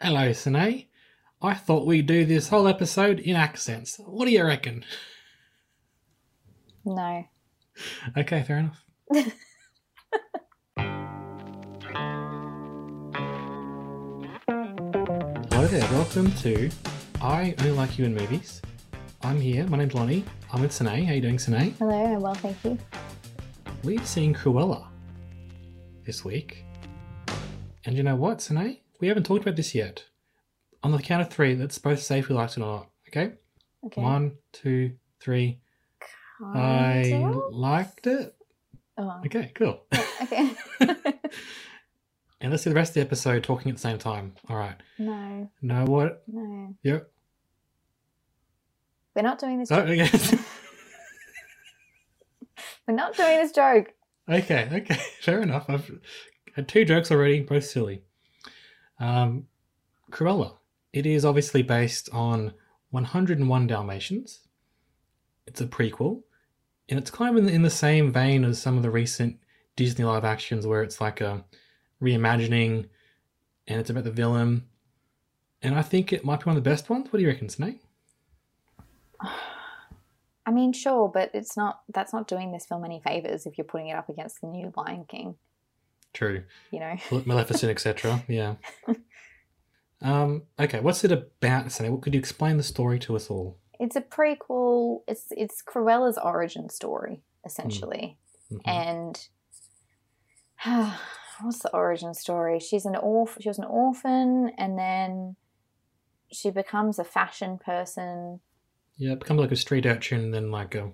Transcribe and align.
Hello, 0.00 0.32
Sine. 0.32 0.86
I 1.40 1.54
thought 1.54 1.86
we'd 1.86 2.06
do 2.06 2.24
this 2.24 2.48
whole 2.48 2.66
episode 2.66 3.20
in 3.20 3.36
accents. 3.36 3.96
What 4.04 4.24
do 4.26 4.32
you 4.32 4.44
reckon? 4.44 4.84
No. 6.84 7.24
Okay, 8.16 8.42
fair 8.42 8.58
enough. 8.58 8.84
Hello 15.50 15.66
there, 15.68 15.88
welcome 15.92 16.32
to 16.38 16.68
I 17.20 17.54
Only 17.60 17.70
Like 17.70 17.96
You 17.96 18.06
in 18.06 18.14
Movies. 18.14 18.60
I'm 19.22 19.40
here, 19.40 19.64
my 19.68 19.78
name's 19.78 19.94
Lonnie. 19.94 20.24
I'm 20.52 20.60
with 20.60 20.72
Sine. 20.72 21.04
How 21.04 21.12
you 21.12 21.20
doing, 21.20 21.38
Sine? 21.38 21.74
Hello, 21.78 22.04
and 22.04 22.20
well, 22.22 22.34
thank 22.34 22.62
you. 22.64 22.76
We've 23.84 24.06
seen 24.06 24.34
Cruella 24.34 24.86
this 26.04 26.24
week. 26.24 26.64
And 27.86 27.96
you 27.96 28.02
know 28.02 28.16
what, 28.16 28.42
Sine? 28.42 28.78
We 29.00 29.08
haven't 29.08 29.24
talked 29.24 29.42
about 29.42 29.56
this 29.56 29.74
yet. 29.74 30.04
On 30.82 30.92
the 30.92 30.98
count 30.98 31.22
of 31.22 31.30
three, 31.30 31.54
let's 31.56 31.78
both 31.78 32.00
say 32.02 32.18
if 32.20 32.28
we 32.28 32.34
liked 32.34 32.56
it 32.56 32.60
or 32.62 32.66
not. 32.66 32.88
Okay? 33.08 33.32
Okay. 33.86 34.00
One, 34.00 34.32
two, 34.52 34.92
three. 35.20 35.60
Kinda? 36.38 36.58
I 36.58 37.40
liked 37.52 38.06
it. 38.06 38.34
Oh, 38.96 39.20
Okay, 39.26 39.50
cool. 39.54 39.82
okay. 40.22 40.50
and 42.40 42.50
let's 42.50 42.64
do 42.64 42.70
the 42.70 42.76
rest 42.76 42.90
of 42.90 42.94
the 42.94 43.00
episode 43.00 43.42
talking 43.42 43.70
at 43.70 43.76
the 43.76 43.80
same 43.80 43.98
time. 43.98 44.34
All 44.48 44.56
right. 44.56 44.76
no, 44.98 45.50
No. 45.62 45.84
what? 45.84 46.22
no. 46.28 46.74
Yep. 46.82 47.10
We're 49.16 49.22
not 49.22 49.38
doing 49.38 49.58
this. 49.60 49.70
Oh, 49.72 49.84
joke. 49.86 50.14
okay. 50.14 50.38
We're 52.86 52.94
not 52.94 53.16
doing 53.16 53.38
this 53.40 53.52
joke. 53.52 53.92
okay, 54.28 54.68
okay. 54.72 54.94
Fair 55.22 55.40
enough. 55.40 55.66
I've 55.68 55.90
had 56.54 56.68
two 56.68 56.84
jokes 56.84 57.10
already, 57.10 57.40
both 57.40 57.64
silly. 57.64 58.02
Um, 59.04 59.46
Cruella. 60.10 60.54
It 60.94 61.04
is 61.04 61.24
obviously 61.24 61.62
based 61.62 62.08
on 62.12 62.54
101 62.90 63.66
Dalmatians. 63.66 64.40
It's 65.46 65.60
a 65.60 65.66
prequel, 65.66 66.22
and 66.88 66.98
it's 66.98 67.10
kind 67.10 67.30
of 67.30 67.36
in 67.36 67.46
the, 67.46 67.52
in 67.52 67.62
the 67.62 67.70
same 67.70 68.10
vein 68.10 68.44
as 68.44 68.62
some 68.62 68.78
of 68.78 68.82
the 68.82 68.90
recent 68.90 69.38
Disney 69.76 70.06
live 70.06 70.24
actions 70.24 70.66
where 70.66 70.82
it's 70.82 71.02
like 71.02 71.20
a 71.20 71.44
reimagining 72.00 72.88
and 73.66 73.80
it's 73.80 73.90
about 73.90 74.04
the 74.04 74.10
villain. 74.10 74.64
And 75.60 75.74
I 75.74 75.82
think 75.82 76.12
it 76.12 76.24
might 76.24 76.40
be 76.40 76.44
one 76.44 76.56
of 76.56 76.64
the 76.64 76.70
best 76.70 76.88
ones. 76.88 77.12
What 77.12 77.18
do 77.18 77.22
you 77.24 77.28
reckon, 77.28 77.50
Snake? 77.50 77.80
I 80.46 80.50
mean, 80.50 80.72
sure, 80.72 81.08
but 81.08 81.30
it's 81.34 81.56
not. 81.56 81.80
That's 81.92 82.12
not 82.12 82.28
doing 82.28 82.52
this 82.52 82.66
film 82.66 82.84
any 82.84 83.00
favors 83.00 83.46
if 83.46 83.58
you're 83.58 83.64
putting 83.64 83.88
it 83.88 83.96
up 83.96 84.08
against 84.08 84.40
the 84.40 84.46
new 84.46 84.72
Lion 84.76 85.06
King. 85.08 85.36
True. 86.14 86.44
You 86.70 86.80
know. 86.80 86.96
Maleficent, 87.26 87.70
etc. 87.70 88.24
Yeah. 88.28 88.54
Um, 90.00 90.42
okay, 90.58 90.80
what's 90.80 91.02
it 91.04 91.12
about, 91.12 91.72
Snake? 91.72 91.90
What 91.90 92.02
could 92.02 92.14
you 92.14 92.20
explain 92.20 92.56
the 92.56 92.62
story 92.62 92.98
to 93.00 93.16
us 93.16 93.30
all? 93.30 93.58
It's 93.80 93.96
a 93.96 94.00
prequel. 94.02 95.00
It's 95.08 95.26
it's 95.30 95.60
Cruella's 95.62 96.18
origin 96.18 96.68
story 96.68 97.22
essentially, 97.44 98.18
Mhm. 98.52 98.60
and 98.66 99.28
what's 101.42 101.60
the 101.60 101.70
origin 101.74 102.14
story? 102.14 102.58
She's 102.60 102.84
an 102.86 102.94
orph. 102.96 103.36
She 103.40 103.48
was 103.48 103.58
an 103.58 103.64
orphan, 103.64 104.50
and 104.58 104.78
then 104.78 105.36
she 106.32 106.50
becomes 106.50 106.98
a 106.98 107.04
fashion 107.04 107.58
person. 107.58 108.40
Yeah, 108.96 109.12
it 109.12 109.20
becomes 109.20 109.40
like 109.40 109.52
a 109.52 109.56
street 109.56 109.86
urchin, 109.86 110.20
and 110.20 110.34
then 110.34 110.50
like 110.50 110.74
a. 110.74 110.92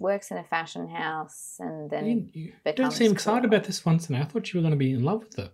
Works 0.00 0.30
in 0.30 0.36
a 0.36 0.44
fashion 0.44 0.88
house, 0.88 1.56
and 1.58 1.90
then 1.90 2.30
you, 2.34 2.52
you 2.64 2.72
don't 2.74 2.92
seem 2.92 3.12
excited 3.12 3.44
about 3.46 3.64
this 3.64 3.84
one, 3.84 3.98
Snake. 3.98 4.20
I 4.22 4.24
thought 4.24 4.52
you 4.52 4.58
were 4.58 4.62
going 4.62 4.72
to 4.72 4.76
be 4.76 4.92
in 4.92 5.02
love 5.02 5.24
with 5.24 5.38
it. 5.38 5.52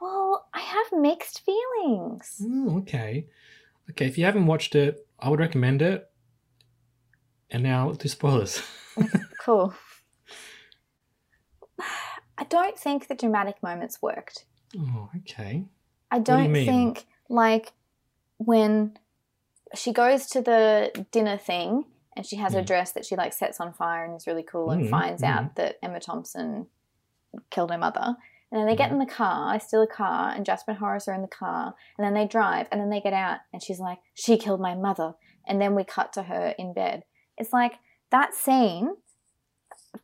well, 0.00 0.46
I 0.54 0.60
have 0.60 0.86
mixed 1.00 1.44
feelings. 1.44 2.40
Oh, 2.42 2.78
okay. 2.78 3.26
Okay, 3.90 4.06
if 4.06 4.16
you 4.18 4.24
haven't 4.24 4.46
watched 4.46 4.74
it, 4.74 5.06
I 5.18 5.28
would 5.28 5.40
recommend 5.40 5.82
it. 5.82 6.08
And 7.50 7.62
now 7.62 7.86
let's 7.88 7.98
do 7.98 8.08
spoilers. 8.08 8.62
Cool. 9.40 9.72
I 12.38 12.44
don't 12.48 12.76
think 12.78 13.06
the 13.06 13.14
dramatic 13.14 13.62
moments 13.62 14.02
worked. 14.02 14.44
oh, 14.76 15.08
okay. 15.18 15.64
I 16.10 16.18
do 16.18 16.24
don't 16.32 16.52
think 16.52 17.06
like 17.28 17.72
when 18.38 18.98
she 19.74 19.92
goes 19.92 20.26
to 20.30 20.42
the 20.42 21.06
dinner 21.12 21.36
thing 21.36 21.84
and 22.16 22.24
she 22.26 22.36
has 22.36 22.54
a 22.54 22.62
Mm. 22.62 22.66
dress 22.66 22.92
that 22.92 23.04
she 23.04 23.14
like 23.16 23.32
sets 23.32 23.60
on 23.60 23.72
fire 23.72 24.04
and 24.04 24.14
is 24.16 24.26
really 24.26 24.42
cool 24.42 24.70
and 24.70 24.84
Mm, 24.84 24.90
finds 24.90 25.22
mm. 25.22 25.28
out 25.28 25.54
that 25.56 25.76
Emma 25.82 26.00
Thompson 26.00 26.66
killed 27.50 27.70
her 27.70 27.78
mother. 27.78 28.16
And 28.50 28.60
then 28.60 28.66
they 28.66 28.76
get 28.76 28.92
in 28.92 28.98
the 28.98 29.06
car, 29.06 29.52
I 29.52 29.58
steal 29.58 29.82
a 29.82 29.86
car, 29.88 30.30
and 30.30 30.46
Jasper 30.46 30.70
and 30.70 30.78
Horace 30.78 31.08
are 31.08 31.14
in 31.14 31.22
the 31.22 31.28
car, 31.28 31.74
and 31.98 32.04
then 32.06 32.14
they 32.14 32.26
drive, 32.26 32.68
and 32.70 32.80
then 32.80 32.90
they 32.90 33.00
get 33.00 33.12
out, 33.12 33.40
and 33.52 33.62
she's 33.62 33.80
like, 33.80 33.98
She 34.14 34.38
killed 34.38 34.60
my 34.60 34.74
mother. 34.74 35.14
And 35.48 35.60
then 35.60 35.74
we 35.74 35.84
cut 35.84 36.12
to 36.14 36.24
her 36.24 36.54
in 36.58 36.72
bed. 36.72 37.04
It's 37.36 37.52
like 37.52 37.74
that 38.10 38.34
scene 38.34 38.96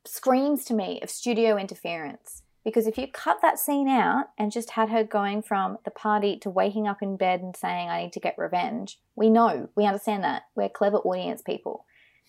screams 0.05 0.65
to 0.67 0.75
me 0.75 1.01
of 1.03 1.11
studio 1.11 1.57
interference. 1.57 2.43
Because 2.65 2.87
if 2.87 2.97
you 2.97 3.09
cut 3.09 3.39
that 3.43 3.59
scene 3.59 3.89
out 3.89 4.27
and 4.39 4.53
just 4.53 4.71
had 4.71 4.89
her 4.91 5.03
going 5.03 5.43
from 5.43 5.79
the 5.85 5.91
party 5.91 6.39
to 6.39 6.51
waking 6.51 6.87
up 6.87 7.03
in 7.03 7.17
bed 7.17 7.41
and 7.41 7.57
saying, 7.57 7.89
I 7.89 8.05
need 8.05 8.13
to 8.13 8.21
get 8.21 8.39
revenge, 8.39 9.01
we 9.17 9.31
know, 9.31 9.69
we 9.75 9.85
understand 9.85 10.23
that. 10.23 10.45
We're 10.55 10.69
clever 10.69 10.99
audience 10.99 11.43
people. 11.43 11.85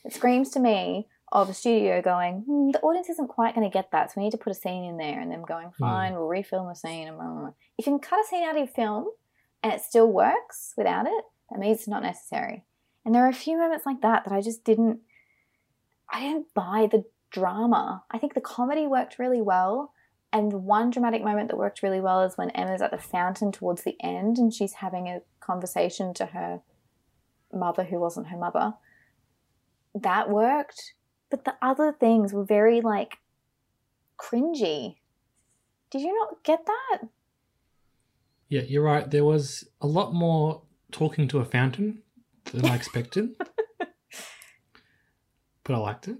It 0.05 0.13
screams 0.13 0.49
to 0.51 0.59
me 0.59 1.07
of 1.31 1.49
a 1.49 1.53
studio 1.53 2.01
going, 2.01 2.41
hmm, 2.41 2.71
the 2.71 2.79
audience 2.81 3.09
isn't 3.09 3.27
quite 3.27 3.55
going 3.55 3.69
to 3.69 3.73
get 3.73 3.91
that, 3.91 4.11
so 4.11 4.13
we 4.17 4.23
need 4.23 4.31
to 4.31 4.37
put 4.37 4.51
a 4.51 4.55
scene 4.55 4.83
in 4.83 4.97
there, 4.97 5.19
and 5.19 5.31
them 5.31 5.43
going, 5.43 5.71
fine, 5.79 6.13
we'll 6.13 6.27
refilm 6.27 6.69
the 6.69 6.75
scene. 6.75 7.07
And 7.07 7.17
blah, 7.17 7.25
blah, 7.25 7.39
blah. 7.39 7.53
If 7.77 7.87
you 7.87 7.93
can 7.93 7.99
cut 7.99 8.19
a 8.19 8.27
scene 8.27 8.43
out 8.43 8.51
of 8.51 8.57
your 8.57 8.67
film 8.67 9.07
and 9.63 9.73
it 9.73 9.81
still 9.81 10.11
works 10.11 10.73
without 10.77 11.07
it, 11.07 11.23
that 11.49 11.59
means 11.59 11.79
it's 11.79 11.87
not 11.87 12.03
necessary. 12.03 12.65
And 13.05 13.13
there 13.13 13.25
are 13.25 13.29
a 13.29 13.33
few 13.33 13.57
moments 13.57 13.85
like 13.85 14.01
that 14.01 14.23
that 14.25 14.33
I 14.33 14.41
just 14.41 14.63
didn't, 14.63 14.99
I 16.11 16.21
didn't 16.21 16.53
buy 16.53 16.87
the 16.91 17.05
drama. 17.31 18.03
I 18.11 18.17
think 18.19 18.33
the 18.33 18.41
comedy 18.41 18.87
worked 18.87 19.19
really 19.19 19.41
well. 19.41 19.91
And 20.31 20.51
the 20.51 20.57
one 20.57 20.89
dramatic 20.89 21.23
moment 21.23 21.49
that 21.49 21.57
worked 21.57 21.83
really 21.83 22.01
well 22.01 22.23
is 22.23 22.37
when 22.37 22.49
Emma's 22.51 22.81
at 22.81 22.91
the 22.91 22.97
fountain 22.97 23.51
towards 23.51 23.83
the 23.83 23.95
end 24.01 24.37
and 24.37 24.53
she's 24.53 24.73
having 24.73 25.07
a 25.07 25.21
conversation 25.39 26.13
to 26.15 26.27
her 26.27 26.61
mother 27.53 27.83
who 27.83 27.99
wasn't 27.99 28.27
her 28.27 28.37
mother. 28.37 28.73
That 29.95 30.29
worked. 30.29 30.93
But 31.29 31.45
the 31.45 31.55
other 31.61 31.91
things 31.91 32.33
were 32.33 32.45
very 32.45 32.81
like 32.81 33.17
cringy. 34.19 34.95
Did 35.89 36.01
you 36.01 36.13
not 36.17 36.43
get 36.43 36.65
that? 36.65 37.07
Yeah, 38.49 38.61
you're 38.61 38.83
right. 38.83 39.09
There 39.09 39.25
was 39.25 39.67
a 39.81 39.87
lot 39.87 40.13
more 40.13 40.61
talking 40.91 41.27
to 41.29 41.39
a 41.39 41.45
fountain 41.45 42.03
than 42.51 42.65
I 42.65 42.75
expected. 42.75 43.31
but 45.63 45.73
I 45.73 45.77
liked 45.77 46.07
it. 46.07 46.17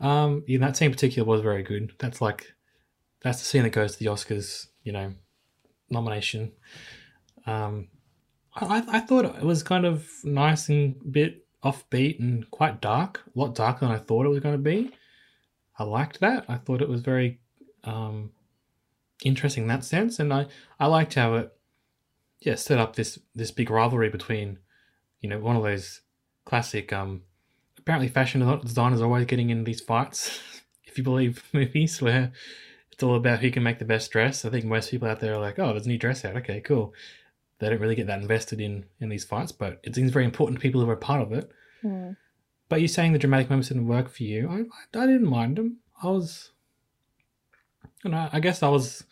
Um, 0.00 0.44
yeah, 0.46 0.58
that 0.58 0.76
scene 0.76 0.86
in 0.86 0.92
particular 0.92 1.28
was 1.28 1.40
very 1.40 1.62
good. 1.62 1.92
That's 1.98 2.20
like, 2.20 2.52
that's 3.22 3.38
the 3.38 3.44
scene 3.44 3.64
that 3.64 3.70
goes 3.70 3.92
to 3.92 3.98
the 3.98 4.10
Oscars, 4.10 4.66
you 4.82 4.92
know, 4.92 5.14
nomination. 5.90 6.52
Um, 7.46 7.88
I, 8.54 8.84
I 8.88 9.00
thought 9.00 9.24
it 9.24 9.42
was 9.42 9.62
kind 9.62 9.84
of 9.86 10.08
nice 10.24 10.68
and 10.68 10.96
bit 11.12 11.46
offbeat 11.64 12.20
and 12.20 12.50
quite 12.50 12.80
dark, 12.80 13.22
a 13.34 13.38
lot 13.38 13.54
darker 13.54 13.86
than 13.86 13.94
I 13.94 13.98
thought 13.98 14.26
it 14.26 14.30
was 14.30 14.40
going 14.40 14.54
to 14.54 14.58
be. 14.58 14.92
I 15.78 15.84
liked 15.84 16.20
that. 16.20 16.44
I 16.48 16.56
thought 16.56 16.82
it 16.82 16.88
was 16.88 17.02
very 17.02 17.40
um, 17.84 18.30
interesting 19.24 19.64
in 19.64 19.68
that 19.68 19.84
sense, 19.84 20.18
and 20.18 20.32
I, 20.32 20.46
I 20.78 20.86
liked 20.86 21.14
how 21.14 21.34
it, 21.34 21.52
yeah, 22.40 22.54
set 22.54 22.78
up 22.78 22.96
this 22.96 23.18
this 23.34 23.50
big 23.50 23.70
rivalry 23.70 24.08
between, 24.08 24.58
you 25.20 25.28
know, 25.28 25.38
one 25.40 25.56
of 25.56 25.62
those 25.62 26.02
classic. 26.44 26.92
Um, 26.92 27.22
apparently, 27.78 28.08
fashion 28.08 28.60
designers 28.60 29.00
always 29.00 29.26
getting 29.26 29.50
in 29.50 29.64
these 29.64 29.80
fights. 29.80 30.40
if 30.84 30.98
you 30.98 31.04
believe 31.04 31.44
movies 31.52 32.00
where 32.00 32.32
it's 32.92 33.02
all 33.02 33.14
about 33.14 33.40
who 33.40 33.50
can 33.50 33.62
make 33.62 33.78
the 33.78 33.84
best 33.84 34.10
dress, 34.10 34.44
I 34.44 34.50
think 34.50 34.64
most 34.64 34.90
people 34.90 35.08
out 35.08 35.20
there 35.20 35.34
are 35.34 35.40
like, 35.40 35.58
oh, 35.58 35.72
there's 35.72 35.86
a 35.86 35.88
new 35.88 35.98
dress 35.98 36.24
out. 36.24 36.36
Okay, 36.36 36.60
cool. 36.60 36.94
They 37.58 37.68
don't 37.68 37.80
really 37.80 37.94
get 37.96 38.06
that 38.06 38.20
invested 38.22 38.60
in 38.60 38.84
in 39.00 39.08
these 39.08 39.24
fights, 39.24 39.52
but 39.52 39.80
it 39.82 39.94
seems 39.94 40.10
very 40.12 40.24
important 40.24 40.58
to 40.58 40.62
people 40.62 40.80
who 40.80 40.88
are 40.90 40.96
part 40.96 41.22
of 41.22 41.32
it. 41.32 41.50
Hmm. 41.82 42.10
But 42.68 42.80
you're 42.80 42.88
saying 42.88 43.12
the 43.14 43.18
dramatic 43.18 43.48
moments 43.50 43.68
didn't 43.68 43.88
work 43.88 44.08
for 44.10 44.22
you. 44.22 44.48
I, 44.48 44.98
I, 44.98 45.02
I 45.02 45.06
didn't 45.06 45.26
mind 45.28 45.56
them. 45.56 45.78
I 46.02 46.08
was, 46.08 46.50
you 48.04 48.10
know, 48.10 48.28
I 48.32 48.40
guess 48.40 48.62
I 48.62 48.68
was, 48.68 49.04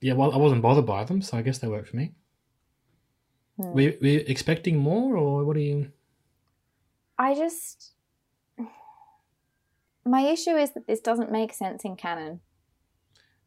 yeah. 0.00 0.12
Well, 0.12 0.32
I 0.32 0.36
wasn't 0.36 0.62
bothered 0.62 0.86
by 0.86 1.02
them, 1.04 1.22
so 1.22 1.36
I 1.38 1.42
guess 1.42 1.58
they 1.58 1.68
worked 1.68 1.88
for 1.88 1.96
me. 1.96 2.12
Hmm. 3.60 3.72
Were, 3.72 3.80
you- 3.80 3.98
were 4.00 4.06
you 4.08 4.24
expecting 4.26 4.76
more, 4.76 5.16
or 5.16 5.44
what 5.44 5.56
are 5.56 5.60
you? 5.60 5.90
I 7.18 7.34
just. 7.34 7.92
My 10.04 10.20
issue 10.22 10.56
is 10.56 10.70
that 10.72 10.86
this 10.86 11.00
doesn't 11.00 11.30
make 11.32 11.52
sense 11.52 11.84
in 11.84 11.96
canon. 11.96 12.40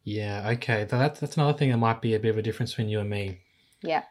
Yeah, 0.03 0.49
okay. 0.55 0.83
tha- 0.83 0.97
That's 0.97 1.19
that's 1.19 1.37
another 1.37 1.57
thing 1.57 1.69
that 1.71 1.77
might 1.77 2.01
be 2.01 2.13
a 2.13 2.19
bit 2.19 2.29
of 2.29 2.37
a 2.37 2.41
difference 2.41 2.71
between 2.71 2.89
you 2.89 2.99
and 2.99 3.09
me. 3.09 3.39
Yeah. 3.81 4.03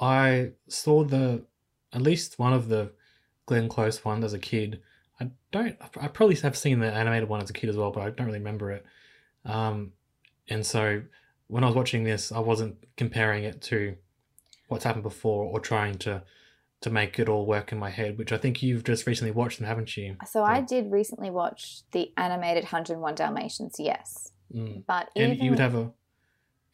I 0.00 0.52
saw 0.68 1.04
the 1.04 1.44
at 1.92 2.02
least 2.02 2.38
one 2.38 2.52
of 2.52 2.68
the 2.68 2.92
Glenn 3.46 3.68
Close 3.68 4.04
ones 4.04 4.24
as 4.24 4.32
a 4.32 4.38
kid. 4.38 4.80
I 5.20 5.30
don't. 5.52 5.76
I 6.00 6.08
probably 6.08 6.36
have 6.36 6.56
seen 6.56 6.80
the 6.80 6.92
animated 6.92 7.28
one 7.28 7.42
as 7.42 7.50
a 7.50 7.52
kid 7.52 7.70
as 7.70 7.76
well, 7.76 7.90
but 7.90 8.02
I 8.02 8.10
don't 8.10 8.26
really 8.26 8.38
remember 8.38 8.72
it. 8.72 8.84
Um, 9.44 9.92
and 10.48 10.64
so 10.66 11.02
when 11.46 11.62
I 11.62 11.66
was 11.66 11.76
watching 11.76 12.04
this, 12.04 12.32
I 12.32 12.40
wasn't 12.40 12.76
comparing 12.96 13.44
it 13.44 13.62
to 13.62 13.96
what's 14.68 14.84
happened 14.84 15.04
before 15.04 15.44
or 15.44 15.60
trying 15.60 15.98
to 15.98 16.22
to 16.80 16.90
make 16.90 17.18
it 17.18 17.28
all 17.28 17.46
work 17.46 17.72
in 17.72 17.78
my 17.78 17.90
head. 17.90 18.18
Which 18.18 18.32
I 18.32 18.38
think 18.38 18.62
you've 18.62 18.84
just 18.84 19.06
recently 19.06 19.30
watched 19.30 19.58
them, 19.58 19.68
haven't 19.68 19.96
you? 19.96 20.16
So 20.26 20.42
I 20.42 20.60
did 20.60 20.90
recently 20.90 21.30
watch 21.30 21.82
the 21.92 22.12
animated 22.16 22.64
101 22.64 23.14
Dalmatians, 23.14 23.76
yes. 23.78 24.32
Mm. 24.52 24.84
But 24.86 25.10
And 25.16 25.34
even 25.34 25.44
you 25.44 25.50
would 25.50 25.60
have 25.60 25.74
a, 25.74 25.92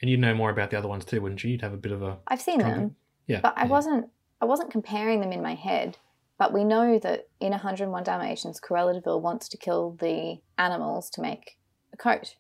and 0.01 0.11
you'd 0.11 0.21
know 0.21 0.35
more 0.35 0.51
about 0.51 0.71
the 0.71 0.79
other 0.79 0.89
ones 0.89 1.05
too, 1.05 1.21
wouldn't 1.21 1.43
you? 1.45 1.51
You'd 1.51 1.63
have 1.63 1.73
a 1.73 1.77
bit 1.79 1.93
of 1.93 2.03
a 2.03 2.19
I've 2.27 2.41
seen 2.41 2.59
them, 2.59 2.97
yeah. 3.27 3.41
but 3.41 3.55
I 3.57 3.63
yeah. 3.65 3.69
wasn't 3.69 4.11
I 4.41 4.45
wasn't 4.47 4.71
comparing 4.71 5.21
them 5.21 5.33
in 5.33 5.43
my 5.43 5.55
head. 5.55 5.99
But 6.39 6.55
we 6.55 6.65
know 6.65 6.99
that 6.99 7.29
in 7.39 7.51
101 7.51 8.03
Dalmatians, 8.05 8.61
Cruella 8.61 8.95
de 8.95 9.01
Vil 9.03 9.21
wants 9.21 9.47
to 9.51 9.59
kill 9.59 9.93
the 10.01 10.41
animals 10.57 11.11
to 11.11 11.21
make 11.21 11.59
a 11.93 11.99
coat. 11.99 12.37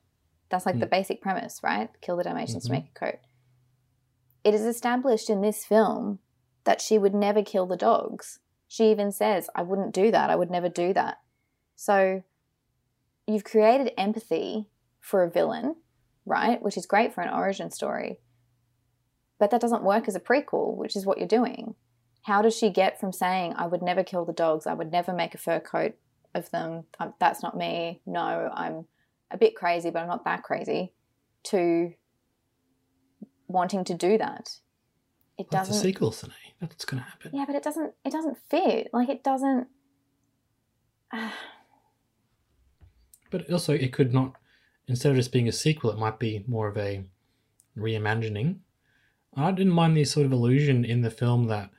That's 0.48 0.64
like 0.64 0.80
the 0.80 0.86
Mm. 0.86 0.90
basic 0.90 1.20
premise, 1.20 1.60
right? 1.62 1.90
Kill 2.00 2.16
the 2.16 2.24
Dalmatians 2.24 2.64
Mhm. 2.64 2.66
to 2.68 2.72
make 2.72 2.86
a 2.96 2.98
coat. 2.98 3.18
It 4.42 4.54
is 4.54 4.64
established 4.64 5.28
in 5.28 5.42
this 5.42 5.66
film 5.66 6.18
that 6.64 6.80
she 6.80 6.96
would 6.96 7.14
never 7.14 7.42
kill 7.42 7.66
the 7.66 7.76
dogs. 7.76 8.38
She 8.68 8.90
even 8.90 9.12
says, 9.12 9.50
I 9.54 9.62
wouldn't 9.62 9.92
do 9.92 10.10
that. 10.10 10.30
I 10.30 10.36
would 10.36 10.50
never 10.50 10.70
do 10.70 10.94
that. 10.94 11.18
So 11.76 12.22
you've 13.26 13.44
created 13.44 13.92
empathy 13.98 14.70
for 14.98 15.22
a 15.22 15.30
villain, 15.30 15.76
right? 16.26 16.60
Which 16.62 16.76
is 16.76 16.86
great 16.86 17.14
for 17.14 17.22
an 17.22 17.32
origin 17.32 17.70
story. 17.70 18.18
But 19.38 19.50
that 19.50 19.60
doesn't 19.60 19.82
work 19.82 20.06
as 20.06 20.14
a 20.14 20.20
prequel, 20.20 20.76
which 20.76 20.96
is 20.96 21.06
what 21.06 21.18
you're 21.18 21.26
doing. 21.26 21.74
How 22.22 22.42
does 22.42 22.56
she 22.56 22.70
get 22.70 23.00
from 23.00 23.12
saying, 23.12 23.54
I 23.56 23.66
would 23.66 23.82
never 23.82 24.04
kill 24.04 24.24
the 24.24 24.32
dogs, 24.32 24.66
I 24.66 24.74
would 24.74 24.92
never 24.92 25.12
make 25.12 25.34
a 25.34 25.38
fur 25.38 25.60
coat 25.60 25.94
of 26.34 26.50
them, 26.50 26.84
um, 26.98 27.14
that's 27.18 27.42
not 27.42 27.56
me, 27.56 28.02
no, 28.04 28.50
I'm 28.54 28.84
a 29.30 29.38
bit 29.38 29.56
crazy, 29.56 29.90
but 29.90 30.00
I'm 30.00 30.08
not 30.08 30.24
that 30.26 30.42
crazy, 30.42 30.92
to 31.44 31.94
wanting 33.48 33.84
to 33.84 33.94
do 33.94 34.18
that? 34.18 34.50
It 35.38 35.46
a 35.48 35.50
doesn't. 35.50 35.74
It's 35.74 35.82
a 35.82 35.86
sequel, 35.86 36.12
Sine. 36.12 36.30
That's 36.60 36.84
going 36.84 37.02
to 37.02 37.08
happen. 37.08 37.30
Yeah, 37.32 37.44
but 37.46 37.54
it 37.56 37.62
doesn't. 37.62 37.94
It 38.04 38.12
doesn't 38.12 38.36
fit. 38.50 38.90
Like 38.92 39.08
it 39.08 39.24
doesn't. 39.24 39.68
But 43.30 43.48
also, 43.48 43.72
it 43.72 43.92
could 43.92 44.12
not, 44.12 44.34
instead 44.90 45.10
of 45.10 45.16
just 45.16 45.32
being 45.32 45.48
a 45.48 45.52
sequel, 45.52 45.90
it 45.90 45.98
might 45.98 46.18
be 46.18 46.44
more 46.46 46.68
of 46.68 46.76
a 46.76 47.04
reimagining. 47.78 48.56
I 49.36 49.52
didn't 49.52 49.72
mind 49.72 49.96
the 49.96 50.04
sort 50.04 50.26
of 50.26 50.32
illusion 50.32 50.84
in 50.84 51.00
the 51.02 51.10
film 51.10 51.44
that 51.46 51.70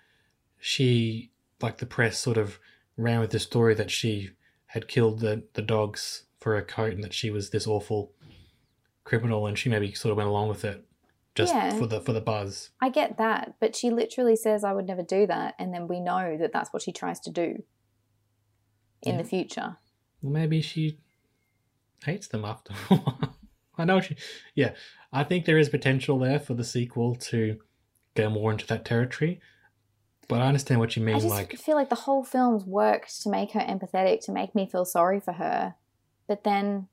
she, 0.57 1.31
like 1.61 1.77
the 1.77 1.85
press, 1.85 2.17
sort 2.17 2.37
of 2.37 2.59
ran 2.97 3.19
with 3.19 3.31
the 3.31 3.39
story 3.39 3.73
that 3.75 3.91
she 3.91 4.31
had 4.67 4.87
killed 4.87 5.19
the, 5.19 5.43
the 5.53 5.61
dogs 5.61 6.23
for 6.39 6.55
a 6.55 6.63
coat 6.63 6.93
and 6.93 7.03
that 7.03 7.13
she 7.13 7.29
was 7.29 7.49
this 7.49 7.67
awful 7.67 8.13
criminal 9.03 9.45
and 9.45 9.59
she 9.59 9.69
maybe 9.69 9.93
sort 9.93 10.11
of 10.11 10.17
went 10.17 10.29
along 10.29 10.47
with 10.47 10.63
it 10.63 10.85
just 11.35 11.53
Yeah. 11.53 11.77
for 11.77 11.87
the 11.87 11.99
for 12.01 12.13
the 12.13 12.21
buzz. 12.21 12.69
I 12.79 12.89
get 12.89 13.17
that, 13.17 13.55
but 13.59 13.75
she 13.75 13.89
literally 13.89 14.35
says, 14.35 14.63
"I 14.63 14.73
would 14.73 14.85
never 14.85 15.01
do 15.03 15.25
that," 15.27 15.55
and 15.59 15.73
then 15.73 15.87
we 15.87 15.99
know 15.99 16.37
that 16.37 16.51
that's 16.53 16.71
what 16.73 16.81
she 16.81 16.91
tries 16.91 17.19
to 17.21 17.29
do 17.29 17.63
in 19.01 19.13
Yeah. 19.15 19.17
the 19.17 19.23
future. 19.23 19.77
Well, 20.21 20.31
maybe 20.33 20.61
she 20.61 20.99
hates 22.03 22.27
them 22.27 22.45
after 22.45 22.73
a 22.89 22.95
while. 22.95 23.35
I 23.77 23.85
know 23.85 23.99
she. 24.01 24.15
Yeah, 24.55 24.73
I 25.13 25.23
think 25.23 25.45
there 25.45 25.57
is 25.57 25.69
potential 25.69 26.19
there 26.19 26.39
for 26.39 26.53
the 26.53 26.63
sequel 26.63 27.15
to 27.15 27.57
go 28.15 28.29
more 28.29 28.51
into 28.51 28.67
that 28.67 28.85
territory. 28.85 29.39
But 30.27 30.41
I 30.41 30.47
understand 30.47 30.79
what 30.79 30.95
you 30.95 31.03
mean. 31.03 31.15
I 31.15 31.19
just 31.19 31.29
like, 31.29 31.57
feel 31.57 31.75
like 31.75 31.89
the 31.89 31.95
whole 31.95 32.23
film's 32.23 32.63
worked 32.65 33.21
to 33.23 33.29
make 33.29 33.51
her 33.51 33.59
empathetic, 33.59 34.23
to 34.25 34.31
make 34.31 34.55
me 34.55 34.65
feel 34.65 34.85
sorry 34.85 35.19
for 35.19 35.33
her, 35.33 35.75
but 36.27 36.43
then, 36.45 36.87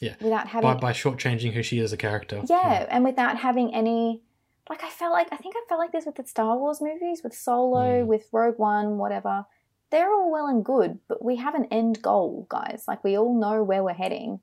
Yeah. 0.00 0.14
without 0.20 0.48
having 0.48 0.70
by 0.70 0.74
by 0.78 0.92
shortchanging 0.92 1.52
who 1.52 1.62
she 1.62 1.78
is 1.78 1.84
as 1.86 1.92
a 1.92 1.96
character. 1.96 2.42
yeah, 2.48 2.86
and 2.90 3.04
without 3.04 3.38
having 3.38 3.74
any 3.74 4.22
like 4.70 4.82
I 4.82 4.88
felt 4.88 5.12
like 5.12 5.28
I 5.32 5.36
think 5.36 5.54
I 5.56 5.64
felt 5.68 5.78
like 5.78 5.92
this 5.92 6.06
with 6.06 6.16
the 6.16 6.26
Star 6.26 6.56
Wars 6.58 6.80
movies, 6.80 7.22
with 7.22 7.34
Solo, 7.34 8.02
Mm. 8.02 8.06
with 8.06 8.28
Rogue 8.32 8.58
One, 8.58 8.98
whatever. 8.98 9.46
They're 9.96 10.12
all 10.12 10.30
well 10.30 10.46
and 10.46 10.62
good, 10.62 10.98
but 11.08 11.24
we 11.24 11.36
have 11.36 11.54
an 11.54 11.68
end 11.70 12.02
goal, 12.02 12.46
guys. 12.50 12.84
Like 12.86 13.02
we 13.02 13.16
all 13.16 13.34
know 13.34 13.62
where 13.62 13.82
we're 13.82 13.94
heading. 13.94 14.40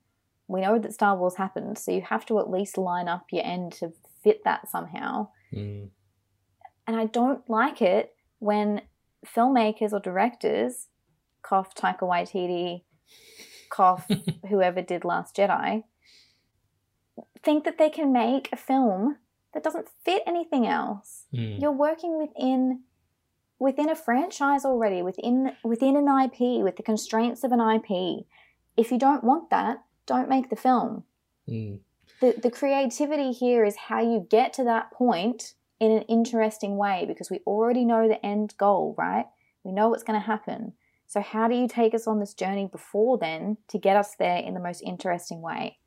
We 0.48 0.62
know 0.62 0.80
that 0.80 0.92
Star 0.92 1.16
Wars 1.16 1.36
happened, 1.36 1.78
so 1.78 1.92
you 1.92 2.00
have 2.00 2.26
to 2.26 2.40
at 2.40 2.50
least 2.50 2.76
line 2.76 3.06
up 3.06 3.26
your 3.30 3.44
end 3.44 3.70
to 3.74 3.92
fit 4.24 4.42
that 4.42 4.68
somehow. 4.68 5.28
Mm. 5.52 5.90
And 6.88 6.96
I 6.96 7.06
don't 7.06 7.48
like 7.48 7.80
it 7.80 8.16
when 8.40 8.80
filmmakers 9.24 9.92
or 9.92 10.00
directors, 10.00 10.88
cough 11.42 11.72
Taika 11.72 12.00
Waititi, 12.00 12.82
cough 13.70 14.08
whoever 14.48 14.82
did 14.82 15.04
Last 15.04 15.36
Jedi, 15.36 15.84
think 17.44 17.62
that 17.62 17.78
they 17.78 17.90
can 17.90 18.12
make 18.12 18.48
a 18.50 18.56
film 18.56 19.18
that 19.52 19.62
doesn't 19.62 19.86
fit 20.04 20.24
anything 20.26 20.66
else. 20.66 21.26
Mm. 21.32 21.60
You're 21.60 21.70
working 21.70 22.18
within 22.18 22.80
within 23.58 23.88
a 23.88 23.96
franchise 23.96 24.64
already, 24.64 25.02
within 25.02 25.52
within 25.62 25.96
an 25.96 26.08
IP, 26.08 26.62
with 26.62 26.76
the 26.76 26.82
constraints 26.82 27.44
of 27.44 27.52
an 27.52 27.60
IP. 27.60 28.26
If 28.76 28.90
you 28.90 28.98
don't 28.98 29.24
want 29.24 29.50
that, 29.50 29.84
don't 30.06 30.28
make 30.28 30.50
the 30.50 30.56
film. 30.56 31.04
Mm. 31.48 31.80
The 32.20 32.34
the 32.42 32.50
creativity 32.50 33.32
here 33.32 33.64
is 33.64 33.76
how 33.76 34.00
you 34.00 34.26
get 34.30 34.52
to 34.54 34.64
that 34.64 34.92
point 34.92 35.54
in 35.80 35.90
an 35.90 36.02
interesting 36.02 36.76
way 36.76 37.04
because 37.06 37.30
we 37.30 37.40
already 37.46 37.84
know 37.84 38.08
the 38.08 38.24
end 38.24 38.54
goal, 38.58 38.94
right? 38.96 39.26
We 39.64 39.72
know 39.72 39.88
what's 39.88 40.02
going 40.02 40.20
to 40.20 40.26
happen. 40.26 40.72
So 41.06 41.20
how 41.20 41.48
do 41.48 41.54
you 41.54 41.68
take 41.68 41.94
us 41.94 42.06
on 42.06 42.20
this 42.20 42.34
journey 42.34 42.68
before 42.70 43.18
then 43.18 43.58
to 43.68 43.78
get 43.78 43.96
us 43.96 44.14
there 44.18 44.38
in 44.38 44.54
the 44.54 44.60
most 44.60 44.82
interesting 44.82 45.42
way? 45.42 45.78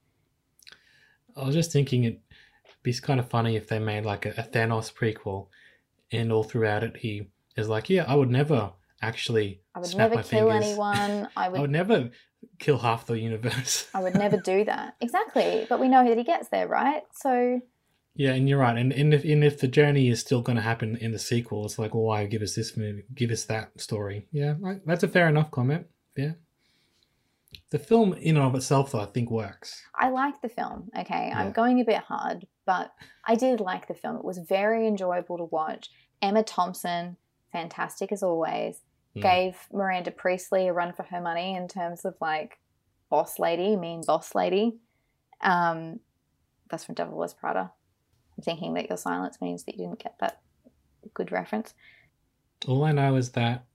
I 1.35 1.45
was 1.45 1.55
just 1.55 1.71
thinking 1.71 2.03
it'd 2.03 2.21
be 2.83 2.93
kind 2.93 3.19
of 3.19 3.29
funny 3.29 3.55
if 3.55 3.67
they 3.67 3.79
made 3.79 4.05
like 4.05 4.25
a, 4.25 4.29
a 4.31 4.43
Thanos 4.43 4.93
prequel, 4.93 5.47
and 6.11 6.31
all 6.31 6.43
throughout 6.43 6.83
it 6.83 6.97
he 6.97 7.27
is 7.57 7.67
like, 7.67 7.89
"Yeah, 7.89 8.05
I 8.07 8.15
would 8.15 8.29
never 8.29 8.71
actually 9.01 9.61
I 9.75 9.79
would 9.79 9.89
snap 9.89 10.09
never 10.11 10.15
my 10.15 10.23
kill 10.23 10.49
fingers. 10.49 10.65
anyone. 10.65 11.27
I 11.35 11.45
I 11.45 11.49
would 11.49 11.61
would 11.61 11.71
never 11.71 12.09
kill 12.59 12.77
half 12.77 13.05
the 13.05 13.19
universe." 13.19 13.87
I 13.93 14.01
would 14.01 14.15
never 14.15 14.37
do 14.37 14.63
that. 14.65 14.95
Exactly. 15.01 15.65
But 15.69 15.79
we 15.79 15.87
know 15.89 16.07
that 16.07 16.17
he 16.17 16.23
gets 16.23 16.49
there, 16.49 16.67
right? 16.67 17.03
So 17.13 17.61
Yeah, 18.15 18.33
and 18.33 18.47
you're 18.49 18.59
right. 18.59 18.77
And, 18.77 18.91
and 18.93 19.13
if 19.13 19.23
and 19.23 19.43
if 19.43 19.59
the 19.59 19.67
journey 19.67 20.09
is 20.09 20.19
still 20.19 20.41
going 20.41 20.55
to 20.55 20.61
happen 20.61 20.97
in 20.97 21.11
the 21.11 21.19
sequel, 21.19 21.65
it's 21.65 21.77
like, 21.79 21.93
well, 21.93 22.03
why 22.03 22.25
give 22.25 22.41
us 22.41 22.55
this 22.55 22.75
movie? 22.77 23.03
Give 23.13 23.31
us 23.31 23.45
that 23.45 23.79
story. 23.79 24.27
Yeah, 24.31 24.55
right, 24.59 24.81
that's 24.85 25.03
a 25.03 25.07
fair 25.07 25.27
enough 25.27 25.51
comment. 25.51 25.87
Yeah. 26.15 26.33
The 27.69 27.79
film, 27.79 28.13
in 28.13 28.37
and 28.37 28.45
of 28.45 28.55
itself, 28.55 28.91
though, 28.91 29.01
I 29.01 29.05
think 29.05 29.29
works. 29.29 29.81
I 29.93 30.09
like 30.09 30.41
the 30.41 30.49
film. 30.49 30.89
Okay, 30.97 31.31
I'm 31.33 31.51
going 31.51 31.79
a 31.81 31.85
bit 31.85 31.97
hard, 31.99 32.47
but 32.65 32.93
I 33.25 33.35
did 33.35 33.59
like 33.59 33.87
the 33.87 33.93
film. 33.93 34.15
It 34.17 34.23
was 34.23 34.37
very 34.37 34.87
enjoyable 34.87 35.37
to 35.37 35.43
watch. 35.45 35.89
Emma 36.21 36.43
Thompson, 36.43 37.17
fantastic 37.61 38.11
as 38.11 38.23
always, 38.23 38.81
Mm. 39.15 39.21
gave 39.21 39.57
Miranda 39.71 40.11
Priestly 40.11 40.67
a 40.67 40.73
run 40.73 40.93
for 40.93 41.03
her 41.03 41.19
money 41.21 41.55
in 41.55 41.67
terms 41.67 42.05
of 42.05 42.15
like 42.21 42.59
boss 43.09 43.39
lady, 43.39 43.75
mean 43.75 44.01
boss 44.05 44.35
lady. 44.35 44.77
Um, 45.41 45.99
that's 46.69 46.83
from 46.85 46.95
Devil 46.95 47.17
Wears 47.17 47.33
Prada. 47.33 47.71
I'm 48.37 48.43
thinking 48.43 48.73
that 48.75 48.89
your 48.89 48.97
silence 48.97 49.39
means 49.41 49.63
that 49.63 49.75
you 49.77 49.85
didn't 49.87 50.03
get 50.03 50.19
that 50.19 50.41
good 51.13 51.31
reference. 51.31 51.73
All 52.67 52.83
I 52.83 52.91
know 52.91 53.15
is 53.15 53.31
that 53.31 53.65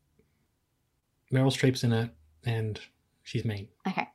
Meryl 1.33 1.51
Streep's 1.51 1.83
in 1.83 1.93
it, 1.93 2.11
and 2.45 2.79
she's 3.23 3.45
mean. 3.45 3.69
Okay. 3.89 4.07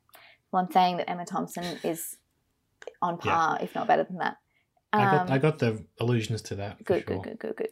Well, 0.52 0.64
I'm 0.64 0.72
saying 0.72 0.98
that 0.98 1.10
Emma 1.10 1.26
Thompson 1.26 1.66
is 1.84 2.18
on 3.02 3.16
Yeah. 3.24 3.32
par, 3.36 3.58
if 3.62 3.74
not 3.76 3.88
better 3.88 4.04
than 4.04 4.18
that. 4.20 4.38
I 4.94 5.04
got 5.06 5.22
Um, 5.22 5.32
I 5.34 5.38
got 5.40 5.60
the 5.60 5.84
allusions 6.00 6.42
to 6.44 6.56
that. 6.56 6.78
For 6.78 6.84
good, 6.84 7.04
sure. 7.08 7.22
good, 7.22 7.40
good, 7.40 7.40
good, 7.40 7.56
good. 7.58 7.70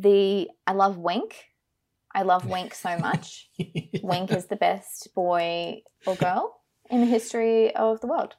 The 0.00 0.48
I 0.66 0.72
love 0.72 0.96
Wink. 0.96 1.44
I 2.14 2.22
love 2.22 2.46
Wink 2.46 2.74
so 2.74 2.98
much. 2.98 3.50
Wink 4.02 4.32
is 4.32 4.46
the 4.46 4.56
best 4.56 5.14
boy 5.14 5.82
or 6.06 6.16
girl 6.16 6.56
in 6.90 7.00
the 7.02 7.06
history 7.06 7.74
of 7.76 8.00
the 8.00 8.06
world. 8.06 8.34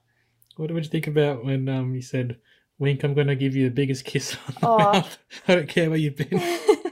What 0.57 0.67
did 0.67 0.83
you 0.83 0.89
think 0.89 1.05
about 1.07 1.45
when 1.45 1.69
um 1.69 1.93
you 1.93 2.01
said, 2.01 2.37
"Wink, 2.79 3.03
I'm 3.03 3.13
going 3.13 3.27
to 3.27 3.35
give 3.35 3.55
you 3.55 3.65
the 3.69 3.75
biggest 3.75 4.05
kiss 4.05 4.35
on 4.47 4.55
the 4.59 4.67
Oh. 4.67 4.77
mouth. 4.77 5.17
I 5.47 5.55
don't 5.55 5.69
care 5.69 5.89
where 5.89 5.99
you've 5.99 6.17
been." 6.17 6.41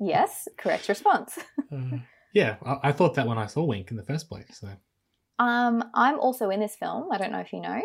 yes, 0.00 0.48
correct 0.56 0.88
response. 0.88 1.38
Uh, 1.70 1.98
yeah, 2.32 2.56
I, 2.64 2.88
I 2.88 2.92
thought 2.92 3.14
that 3.16 3.26
when 3.26 3.38
I 3.38 3.46
saw 3.46 3.64
Wink 3.64 3.90
in 3.90 3.96
the 3.98 4.02
first 4.02 4.28
place. 4.30 4.58
So 4.60 4.68
Um, 5.38 5.84
I'm 5.94 6.18
also 6.18 6.48
in 6.48 6.60
this 6.60 6.74
film. 6.76 7.12
I 7.12 7.18
don't 7.18 7.32
know 7.32 7.40
if 7.40 7.52
you 7.52 7.60
know. 7.60 7.82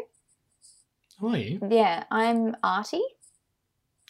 How 1.19 1.27
are 1.27 1.37
you? 1.37 1.59
Yeah, 1.69 2.05
I'm 2.09 2.55
Artie, 2.63 3.03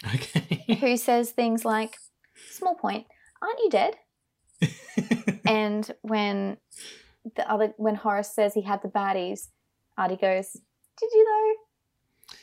Okay. 0.05 0.77
who 0.79 0.97
says 0.97 1.31
things 1.31 1.63
like, 1.65 1.97
"Small 2.49 2.75
point, 2.75 3.05
aren't 3.41 3.59
you 3.59 3.69
dead?" 3.69 3.95
And 5.45 5.89
when 6.01 6.57
the 7.35 7.49
other, 7.51 7.73
when 7.77 7.95
Horace 7.95 8.33
says 8.33 8.53
he 8.53 8.61
had 8.61 8.81
the 8.81 8.87
baddies, 8.87 9.49
Artie 9.97 10.15
goes, 10.15 10.53
"Did 10.53 11.09
you 11.13 11.25
though? 11.25 12.35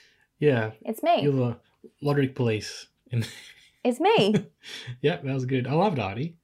yeah, 0.46 0.70
It's 0.82 1.02
me. 1.02 1.22
you're 1.22 1.32
the 1.32 1.56
lottery 2.02 2.28
police. 2.28 2.86
In 3.10 3.24
It's 3.84 3.98
me." 4.00 4.34
yeah, 5.00 5.16
that 5.16 5.34
was 5.34 5.46
good. 5.46 5.66
I 5.66 5.72
loved 5.72 5.98
Artie. 5.98 6.36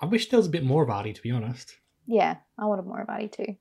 I 0.00 0.06
wish 0.06 0.30
there 0.30 0.38
was 0.38 0.46
a 0.46 0.50
bit 0.50 0.64
more 0.64 0.82
of 0.82 0.90
Artie, 0.90 1.12
to 1.12 1.22
be 1.22 1.30
honest. 1.30 1.76
yeah, 2.06 2.36
I 2.58 2.64
wanted 2.64 2.86
more 2.86 3.02
of 3.02 3.08
Artie 3.08 3.28
too. 3.28 3.56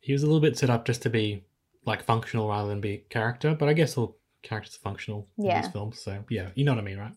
He 0.00 0.12
was 0.12 0.22
a 0.22 0.26
little 0.26 0.40
bit 0.40 0.56
set 0.56 0.70
up 0.70 0.84
just 0.86 1.02
to 1.02 1.10
be 1.10 1.44
like 1.84 2.02
functional 2.04 2.48
rather 2.48 2.68
than 2.68 2.80
be 2.80 3.04
character, 3.10 3.54
but 3.54 3.68
I 3.68 3.72
guess 3.72 3.96
all 3.98 4.16
characters 4.42 4.76
are 4.76 4.80
functional 4.88 5.28
in 5.38 5.46
Yeah. 5.46 5.60
these 5.62 5.70
films. 5.70 6.00
So 6.00 6.24
yeah, 6.30 6.50
you 6.54 6.64
know 6.64 6.72
what 6.72 6.80
I 6.80 6.84
mean, 6.84 6.98
right? 6.98 7.12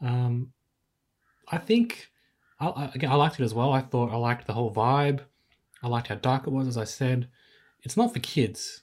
Um, 0.00 0.52
I 1.48 1.58
think 1.58 2.08
I, 2.60 2.68
I, 2.68 2.84
again 2.94 3.10
I 3.10 3.14
liked 3.14 3.38
it 3.40 3.44
as 3.44 3.54
well. 3.54 3.72
I 3.72 3.80
thought 3.80 4.10
I 4.12 4.16
liked 4.16 4.46
the 4.46 4.52
whole 4.54 4.72
vibe. 4.72 5.20
I 5.82 5.88
liked 5.88 6.08
how 6.08 6.14
dark 6.16 6.46
it 6.46 6.50
was, 6.50 6.68
as 6.68 6.76
I 6.78 6.84
said. 6.84 7.28
It's 7.82 7.96
not 7.96 8.12
for 8.12 8.20
kids, 8.20 8.82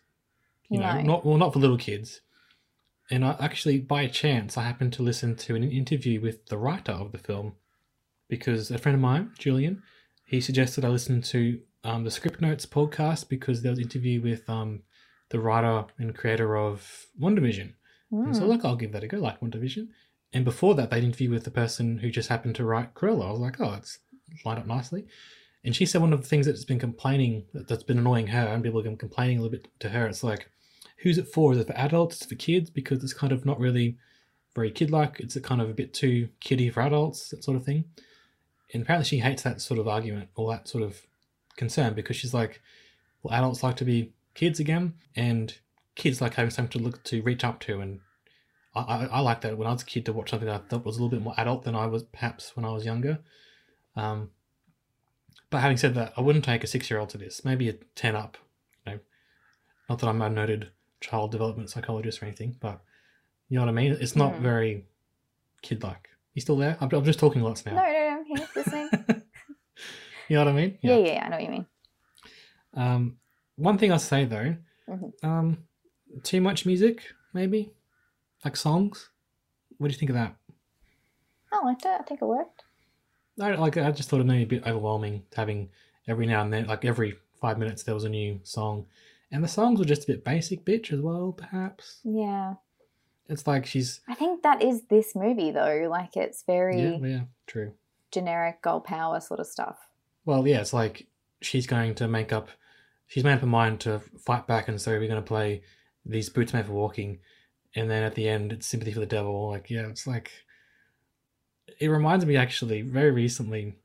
you 0.70 0.80
know, 0.80 0.86
not 1.06 1.26
well, 1.26 1.38
not 1.38 1.54
for 1.54 1.60
little 1.60 1.78
kids. 1.78 2.22
And 3.12 3.26
I 3.26 3.36
actually, 3.40 3.80
by 3.80 4.08
chance, 4.08 4.58
I 4.58 4.64
happened 4.64 4.94
to 4.94 5.02
listen 5.04 5.36
to 5.38 5.56
an 5.56 5.64
interview 5.64 6.22
with 6.22 6.46
the 6.48 6.58
writer 6.58 6.92
of 6.92 7.12
the 7.12 7.18
film 7.18 7.54
because 8.28 8.70
a 8.70 8.78
friend 8.78 8.96
of 8.96 9.02
mine, 9.02 9.32
Julian, 9.40 9.82
he 10.26 10.40
suggested 10.42 10.86
I 10.86 10.90
listen 10.90 11.22
to 11.24 11.60
um, 11.84 12.04
the 12.04 12.12
Script 12.12 12.40
Notes 12.42 12.66
podcast 12.68 13.28
because 13.30 13.62
there 13.64 13.72
was 13.72 13.80
an 13.80 13.86
interview 13.86 14.22
with 14.22 14.48
um, 14.50 14.84
the 15.30 15.40
writer 15.40 15.86
and 15.98 16.16
creator 16.16 16.58
of 16.58 17.08
WandaVision. 17.20 17.74
And 18.12 18.36
so, 18.36 18.44
Mm. 18.44 18.48
like, 18.48 18.66
I'll 18.66 18.76
give 18.76 18.92
that 18.94 19.04
a 19.04 19.08
go, 19.08 19.18
like 19.20 19.40
WandaVision. 19.40 19.88
And 20.34 20.44
before 20.46 20.76
that, 20.76 20.90
they'd 20.90 21.04
interview 21.04 21.30
with 21.30 21.44
the 21.44 21.52
person 21.52 22.00
who 22.00 22.10
just 22.10 22.30
happened 22.30 22.56
to 22.56 22.66
write 22.66 22.94
Cruella. 22.96 23.28
I 23.28 23.32
was 23.32 23.40
like, 23.40 23.60
oh, 23.60 23.74
it's 23.74 24.00
lined 24.46 24.60
up 24.60 24.66
nicely. 24.68 25.06
And 25.64 25.76
she 25.76 25.86
said 25.86 26.02
one 26.02 26.14
of 26.14 26.22
the 26.22 26.28
things 26.28 26.46
that's 26.46 26.66
been 26.66 26.80
complaining, 26.80 27.46
that's 27.54 27.84
been 27.84 28.00
annoying 28.00 28.28
her, 28.28 28.48
and 28.48 28.64
people 28.64 28.80
have 28.80 28.86
been 28.86 28.98
complaining 28.98 29.38
a 29.38 29.42
little 29.42 29.58
bit 29.58 29.68
to 29.80 29.90
her, 29.90 30.08
it's 30.08 30.24
like, 30.24 30.50
who's 30.98 31.18
it 31.18 31.28
for? 31.28 31.54
Is 31.54 31.60
it 31.60 31.68
for 31.68 31.78
adults? 31.78 32.18
Is 32.18 32.22
it 32.24 32.30
for 32.30 32.36
kids? 32.36 32.70
Because 32.70 33.04
it's 33.04 33.14
kind 33.14 33.32
of 33.34 33.46
not 33.46 33.60
really 33.60 33.98
very 34.56 34.72
kid 34.72 34.90
like. 34.90 35.20
It's 35.20 35.36
a 35.36 35.42
kind 35.42 35.62
of 35.62 35.70
a 35.70 35.74
bit 35.74 35.94
too 35.94 36.30
kiddie 36.40 36.70
for 36.70 36.82
adults, 36.82 37.30
that 37.30 37.44
sort 37.44 37.58
of 37.58 37.64
thing. 37.66 37.86
And 38.74 38.84
apparently, 38.84 39.08
she 39.08 39.20
hates 39.20 39.44
that 39.44 39.62
sort 39.62 39.80
of 39.80 39.88
argument 39.88 40.30
or 40.36 40.52
that 40.52 40.68
sort 40.68 40.84
of 40.84 41.02
concern 41.56 41.94
because 41.94 42.16
she's 42.16 42.34
like, 42.34 42.62
well, 43.22 43.34
adults 43.38 43.64
like 43.64 43.76
to 43.78 43.86
be 43.86 44.14
kids 44.40 44.60
again, 44.60 44.94
and 45.16 45.58
kids 45.96 46.22
like 46.22 46.36
having 46.36 46.50
something 46.52 46.80
to 46.80 46.86
look 46.86 47.04
to 47.04 47.22
reach 47.22 47.44
up 47.44 47.60
to. 47.62 47.80
And 47.82 48.00
I, 48.74 48.80
I, 48.82 49.06
I 49.06 49.20
like 49.20 49.42
that 49.42 49.58
when 49.58 49.68
I 49.68 49.74
was 49.74 49.82
a 49.82 49.86
kid 49.86 50.06
to 50.06 50.14
watch 50.14 50.30
something 50.30 50.48
that 50.48 50.62
I 50.62 50.68
thought 50.70 50.86
was 50.86 50.98
a 50.98 51.00
little 51.04 51.10
bit 51.18 51.22
more 51.24 51.34
adult 51.38 51.64
than 51.64 51.76
I 51.76 51.88
was 51.88 52.04
perhaps 52.04 52.56
when 52.56 52.66
I 52.66 52.72
was 52.72 52.86
younger. 52.86 53.20
Um, 53.96 54.30
but 55.50 55.60
having 55.60 55.78
said 55.78 55.96
that, 55.96 56.14
I 56.16 56.22
wouldn't 56.22 56.46
take 56.46 56.64
a 56.64 56.68
six 56.68 56.90
year 56.90 57.00
old 57.00 57.10
to 57.10 57.18
this. 57.18 57.44
Maybe 57.44 57.68
a 57.70 57.74
10 57.96 58.16
up. 58.16 58.38
You 58.86 58.94
know, 58.94 59.00
not 59.90 60.00
that 60.00 60.08
I'm 60.08 60.22
a 60.22 60.30
noted 60.30 60.70
child 61.02 61.32
development 61.32 61.70
psychologist 61.70 62.22
or 62.22 62.26
anything, 62.26 62.56
but 62.60 62.82
you 63.50 63.56
know 63.58 63.66
what 63.66 63.70
I 63.70 63.74
mean? 63.74 63.98
It's 64.00 64.16
not 64.16 64.36
Hmm. 64.36 64.44
very 64.44 64.86
kid 65.62 65.84
like. 65.84 66.08
You 66.36 66.42
still 66.42 66.58
there? 66.58 66.78
I'm, 66.80 66.90
I'm 66.94 67.04
just 67.04 67.20
talking 67.20 67.42
lots 67.42 67.66
now. 67.66 67.74
No, 67.74 67.84
no, 67.84 67.92
no, 67.92 68.20
I'm 68.20 68.26
here 68.26 68.48
listening. 68.56 68.90
you 70.30 70.36
know 70.38 70.46
what 70.46 70.48
I 70.54 70.54
mean? 70.54 70.78
yeah. 70.82 70.96
yeah, 70.98 71.14
yeah, 71.14 71.26
I 71.26 71.30
know 71.30 71.36
what 71.38 71.44
you 71.46 71.50
mean. 71.52 71.66
Um, 72.76 73.18
one 73.60 73.78
thing 73.78 73.92
I'll 73.92 74.00
say 74.00 74.26
though, 74.26 74.56
Mhm. 74.88 75.24
um, 75.24 75.58
too 76.24 76.42
much 76.42 76.66
music, 76.66 77.04
maybe, 77.34 77.72
like 78.44 78.56
songs. 78.56 79.10
What 79.78 79.88
do 79.88 79.94
you 79.94 80.00
think 80.00 80.10
of 80.10 80.16
that? 80.16 80.36
I 81.52 81.64
liked 81.66 81.86
it. 81.86 81.90
I 82.00 82.04
think 82.04 82.22
it 82.22 82.26
worked. 82.26 82.64
I 83.40 83.56
like. 83.56 83.78
I 83.78 83.92
just 83.92 84.10
thought 84.10 84.20
it 84.20 84.26
may 84.26 84.44
be 84.44 84.58
a 84.58 84.60
bit 84.60 84.68
overwhelming 84.68 85.24
having 85.36 85.70
every 86.08 86.26
now 86.26 86.42
and 86.42 86.52
then, 86.52 86.68
like 86.68 86.84
every 86.86 87.16
five 87.40 87.58
minutes, 87.58 87.84
there 87.84 87.96
was 87.96 88.04
a 88.04 88.10
new 88.10 88.40
song, 88.44 88.86
and 89.32 89.44
the 89.44 89.48
songs 89.48 89.80
were 89.80 89.86
just 89.86 90.04
a 90.04 90.08
bit 90.08 90.26
basic, 90.26 90.66
bitch, 90.66 90.92
as 90.92 91.00
well. 91.00 91.32
Perhaps 91.32 92.02
Yeah. 92.04 92.56
it's 93.28 93.48
like 93.48 93.66
she's 93.66 94.02
I 94.08 94.16
think 94.16 94.44
that 94.44 94.62
is 94.62 94.84
this 94.88 95.16
movie 95.16 95.52
though. 95.52 95.88
Like 95.90 96.18
it's 96.18 96.44
very 96.44 96.82
yeah, 96.82 96.98
yeah, 96.98 97.22
true. 97.48 97.74
generic 98.12 98.62
girl 98.62 98.80
power 98.82 99.20
sort 99.22 99.40
of 99.40 99.48
stuff. 99.48 99.78
Well, 100.26 100.46
yeah, 100.48 100.60
it's 100.62 100.74
like 100.74 101.08
she's 101.42 101.66
going 101.68 101.96
to 101.96 102.08
make 102.08 102.34
up. 102.34 102.50
She's 103.10 103.24
made 103.26 103.34
up 103.34 103.42
her 103.42 103.46
mind 103.48 103.82
to 103.82 104.00
fight 104.26 104.48
back, 104.48 104.68
and 104.70 104.80
so 104.80 104.92
we're 104.92 105.08
going 105.08 105.22
to 105.22 105.28
play 105.28 105.62
these 106.06 106.30
boots 106.30 106.54
made 106.54 106.66
for 106.66 106.72
walking, 106.74 107.20
and 107.76 107.90
then 107.90 108.04
at 108.04 108.16
the 108.16 108.30
end, 108.30 108.54
it's 108.54 108.66
sympathy 108.68 108.94
for 108.94 109.02
the 109.02 109.06
devil. 109.06 109.50
Like, 109.50 109.70
yeah, 109.70 109.88
it's 109.88 110.08
like 110.08 110.32
it 111.80 111.88
reminds 111.88 112.26
me 112.26 112.38
actually. 112.38 112.82
Very 112.84 113.12
recently, 113.12 113.76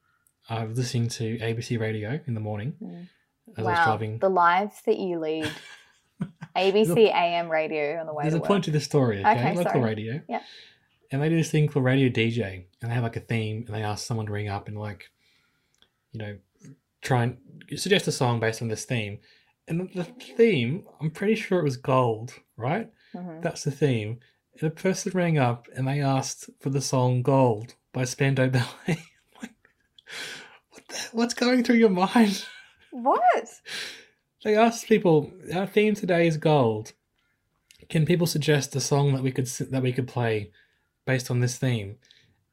I 0.49 0.65
was 0.65 0.79
listening 0.79 1.09
to 1.09 1.39
ABC 1.39 1.79
Radio 1.81 2.21
in 2.27 2.35
the 2.35 2.41
morning 2.41 2.75
Mm. 2.83 3.09
as 3.59 3.67
I 3.67 3.71
was 3.71 3.85
driving. 3.85 4.19
the 4.19 4.29
lives 4.31 4.77
that 4.87 4.99
you 4.99 5.19
lead. 5.19 5.51
ABC 6.57 7.11
AM 7.13 7.49
radio 7.51 7.99
on 7.99 8.07
the 8.07 8.13
way 8.15 8.23
There's 8.25 8.35
a 8.35 8.39
work. 8.39 8.47
point 8.47 8.65
to 8.65 8.71
the 8.71 8.81
story, 8.81 9.19
okay? 9.21 9.31
Okay, 9.33 9.55
Local 9.57 9.73
sorry. 9.73 9.85
radio. 9.85 10.21
Yeah. 10.29 10.41
And 11.11 11.21
they 11.21 11.29
do 11.29 11.37
this 11.37 11.51
thing 11.51 11.67
called 11.69 11.85
Radio 11.85 12.09
DJ, 12.09 12.67
and 12.81 12.91
they 12.91 12.95
have 12.95 13.03
like 13.03 13.17
a 13.17 13.21
theme, 13.21 13.65
and 13.67 13.75
they 13.75 13.83
ask 13.83 14.07
someone 14.07 14.27
to 14.27 14.33
ring 14.33 14.49
up 14.49 14.69
and 14.69 14.79
like, 14.79 15.11
you 16.13 16.19
know, 16.21 16.37
try 17.05 17.23
and 17.25 17.37
suggest 17.77 18.09
a 18.09 18.13
song 18.13 18.41
based 18.41 18.61
on 18.63 18.69
this 18.69 18.85
theme. 18.85 19.19
And 19.69 19.89
the 19.95 20.05
theme, 20.05 20.85
I'm 21.01 21.11
pretty 21.11 21.37
sure 21.37 21.61
it 21.61 21.65
was 21.65 21.77
gold, 21.77 22.35
right? 22.57 22.91
Mhm. 23.15 23.41
That's 23.43 23.63
the 23.65 23.71
theme. 23.71 24.19
And 24.61 24.69
a 24.69 24.75
person 24.75 25.13
rang 25.15 25.39
up 25.39 25.69
and 25.75 25.87
they 25.87 26.01
asked 26.01 26.51
for 26.61 26.71
the 26.71 26.81
song 26.81 27.23
Gold 27.23 27.75
by 27.93 28.05
Spandau 28.05 28.49
Ballet. 28.49 28.67
like, 29.43 29.55
what 30.71 30.89
the, 30.89 30.97
what's 31.13 31.35
going 31.35 31.63
through 31.65 31.77
your 31.77 31.91
mind? 31.91 32.45
What? 32.91 33.49
They 34.45 34.55
asked 34.57 34.87
people, 34.87 35.33
our 35.53 35.67
theme 35.67 35.97
today 35.97 36.29
is 36.29 36.37
gold. 36.37 36.93
Can 37.89 38.07
people 38.07 38.29
suggest 38.29 38.77
a 38.77 38.81
song 38.81 39.13
that 39.15 39.23
we 39.25 39.33
could 39.33 39.47
that 39.47 39.83
we 39.83 39.93
could 39.93 40.07
play 40.07 40.53
based 41.05 41.29
on 41.29 41.41
this 41.41 41.57
theme? 41.57 41.97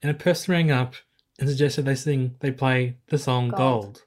And 0.01 0.10
a 0.10 0.15
person 0.15 0.51
rang 0.51 0.72
up 0.72 0.96
and 1.38 1.48
suggested 1.48 1.86
they 1.86 1.93
sing 1.93 2.38
they 2.39 2.50
play 2.50 2.98
the 3.10 3.20
song 3.20 3.50
Gold. 3.50 3.60
Gold. 3.84 4.03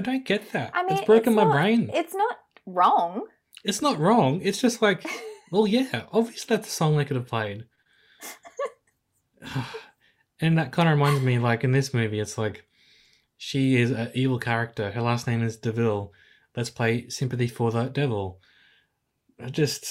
I 0.00 0.02
don't 0.02 0.24
get 0.24 0.52
that. 0.52 0.70
I 0.72 0.82
mean, 0.82 0.96
it's 0.96 1.04
broken 1.04 1.34
my 1.34 1.44
not- 1.44 1.52
brain. 1.52 1.90
It's 1.92 2.14
not 2.14 2.38
wrong. 2.64 3.26
It's 3.64 3.82
not 3.82 3.98
wrong. 3.98 4.40
It's 4.42 4.58
just 4.58 4.80
like, 4.80 5.04
well, 5.52 5.66
yeah, 5.66 6.04
obviously 6.10 6.56
that's 6.56 6.68
a 6.68 6.70
song 6.70 6.96
they 6.96 7.04
could 7.04 7.18
have 7.18 7.28
played. 7.28 7.66
and 10.40 10.56
that 10.56 10.72
kind 10.72 10.88
of 10.88 10.94
reminds 10.94 11.22
me, 11.22 11.38
like 11.38 11.64
in 11.64 11.72
this 11.72 11.92
movie, 11.92 12.18
it's 12.18 12.38
like 12.38 12.64
she 13.36 13.76
is 13.76 13.90
an 13.90 14.10
evil 14.14 14.38
character. 14.38 14.90
Her 14.90 15.02
last 15.02 15.26
name 15.26 15.42
is 15.42 15.58
Deville. 15.58 16.14
Let's 16.56 16.70
play 16.70 17.10
sympathy 17.10 17.46
for 17.46 17.70
the 17.70 17.84
devil. 17.84 18.40
Just, 19.50 19.84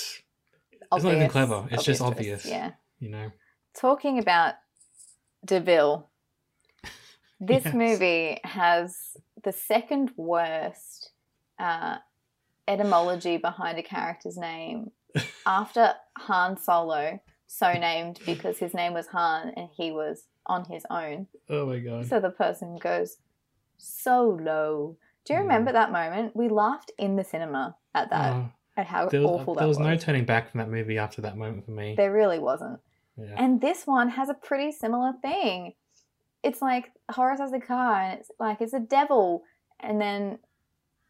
it's 0.92 1.04
not 1.04 1.14
even 1.14 1.30
clever. 1.30 1.68
It's 1.70 1.84
just 1.84 2.02
twist, 2.02 2.12
obvious. 2.12 2.46
Yeah. 2.48 2.72
you 2.98 3.10
know. 3.10 3.32
Talking 3.76 4.18
about 4.18 4.56
Deville, 5.46 6.09
this 7.40 7.66
Yes. 7.66 7.74
movie 7.74 8.40
has 8.44 9.18
the 9.44 9.52
second 9.52 10.12
worst 10.18 11.12
uh, 11.58 11.98
etymology 12.68 13.38
behind 13.38 13.78
a 13.80 13.84
character's 13.84 14.38
name 14.38 14.92
after 15.46 15.94
Han 16.18 16.58
Solo, 16.58 17.20
so 17.48 17.74
named 17.74 18.20
because 18.26 18.58
his 18.60 18.74
name 18.74 18.94
was 18.94 19.08
Han 19.08 19.54
and 19.56 19.70
he 19.76 19.92
was 19.92 20.28
on 20.46 20.66
his 20.66 20.86
own. 20.90 21.28
Oh 21.50 21.66
my 21.66 21.80
god. 21.80 22.06
So 22.08 22.20
the 22.20 22.30
person 22.30 22.78
goes, 22.78 23.18
Solo. 23.78 24.98
Do 25.26 25.34
you 25.34 25.40
remember 25.40 25.72
that 25.72 25.92
moment? 25.92 26.36
We 26.36 26.50
laughed 26.50 26.92
in 26.98 27.16
the 27.16 27.24
cinema 27.24 27.76
at 27.94 28.10
that, 28.10 28.34
Oh, 28.34 28.50
at 28.78 28.86
how 28.88 29.06
was, 29.06 29.14
awful 29.14 29.56
that 29.56 29.68
was 29.68 29.78
There 29.78 29.86
was. 29.88 29.94
no 29.94 29.98
turning 29.98 30.26
back 30.26 30.52
from 30.52 30.60
that 30.60 30.70
movie 30.70 30.98
after 30.98 31.22
that 31.22 31.38
moment 31.38 31.66
for 31.66 31.72
me. 31.72 31.96
There 31.96 32.12
really 32.12 32.40
wasn't. 32.40 32.80
yeah. 33.18 33.36
And 33.38 33.62
this 33.62 33.86
one 33.86 34.10
has 34.10 34.30
a 34.30 34.34
pretty 34.34 34.72
similar 34.72 35.14
thing. 35.22 35.74
It's 36.44 36.62
like 36.62 36.92
Horace 37.12 37.40
has 37.40 37.54
a 37.54 37.60
car, 37.60 38.02
and 38.02 38.20
it's 38.20 38.32
like 38.40 38.62
it's 38.62 38.74
a 38.74 38.80
devil, 38.80 39.44
and 39.80 40.00
then 40.00 40.40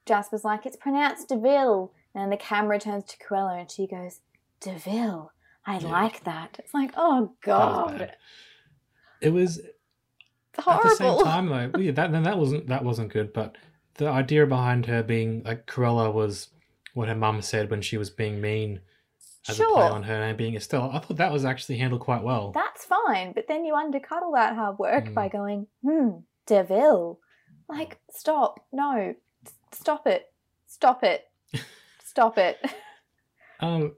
Jasper's 0.05 0.43
like 0.43 0.65
it's 0.65 0.77
pronounced 0.77 1.29
Deville, 1.29 1.91
and 2.15 2.21
then 2.23 2.29
the 2.29 2.37
camera 2.37 2.79
turns 2.79 3.03
to 3.05 3.17
Cruella, 3.17 3.59
and 3.61 3.71
she 3.71 3.85
goes 3.87 4.21
Deville. 4.59 5.31
I 5.65 5.77
Yeah. 5.77 5.89
like 5.89 6.23
that. 6.23 6.55
It's 6.59 6.73
like 6.73 6.93
oh 6.97 7.21
was 7.21 7.29
god. 7.41 8.15
It 9.21 9.29
was 9.33 9.57
it's 9.57 9.67
At 10.57 10.65
the 10.65 10.71
horrible. 10.71 10.95
same 10.95 11.23
time, 11.23 11.71
though, 11.71 11.79
yeah, 11.79 11.91
that 11.91 12.11
then 12.11 12.23
that 12.23 12.37
wasn't 12.37 12.67
that 12.67 12.83
wasn't 12.83 13.13
good. 13.13 13.33
But 13.33 13.55
the 13.95 14.07
idea 14.09 14.45
behind 14.47 14.85
her 14.87 15.03
being 15.03 15.43
like 15.43 15.67
Cruella 15.67 16.11
was 16.13 16.47
what 16.93 17.07
her 17.07 17.15
mum 17.15 17.41
said 17.41 17.69
when 17.69 17.81
she 17.81 17.97
was 17.97 18.09
being 18.09 18.41
mean 18.41 18.79
as 19.47 19.59
a 19.59 19.63
play 19.63 19.73
Sure. 19.73 19.83
on 19.91 20.03
her 20.03 20.19
name 20.19 20.35
being 20.35 20.55
Estelle. 20.55 20.91
I 20.93 20.99
thought 20.99 21.17
that 21.17 21.31
was 21.31 21.45
actually 21.45 21.77
handled 21.77 22.01
quite 22.01 22.23
well. 22.23 22.51
That's 22.51 22.85
fine, 22.85 23.33
but 23.33 23.47
then 23.47 23.63
you 23.65 23.75
undercut 23.75 24.23
all 24.23 24.33
that 24.33 24.55
hard 24.55 24.77
work 24.79 25.05
Mm. 25.05 25.13
by 25.13 25.27
going, 25.29 25.67
hmm, 25.83 26.09
Deville. 26.45 27.19
Like, 27.67 27.99
stop. 28.11 28.65
No. 28.71 29.15
S- 29.45 29.53
Stop 29.71 30.07
it. 30.07 30.33
Stop 30.67 31.03
it. 31.03 31.25
Stop 32.03 32.37
it. 32.37 32.57
Um, 33.61 33.95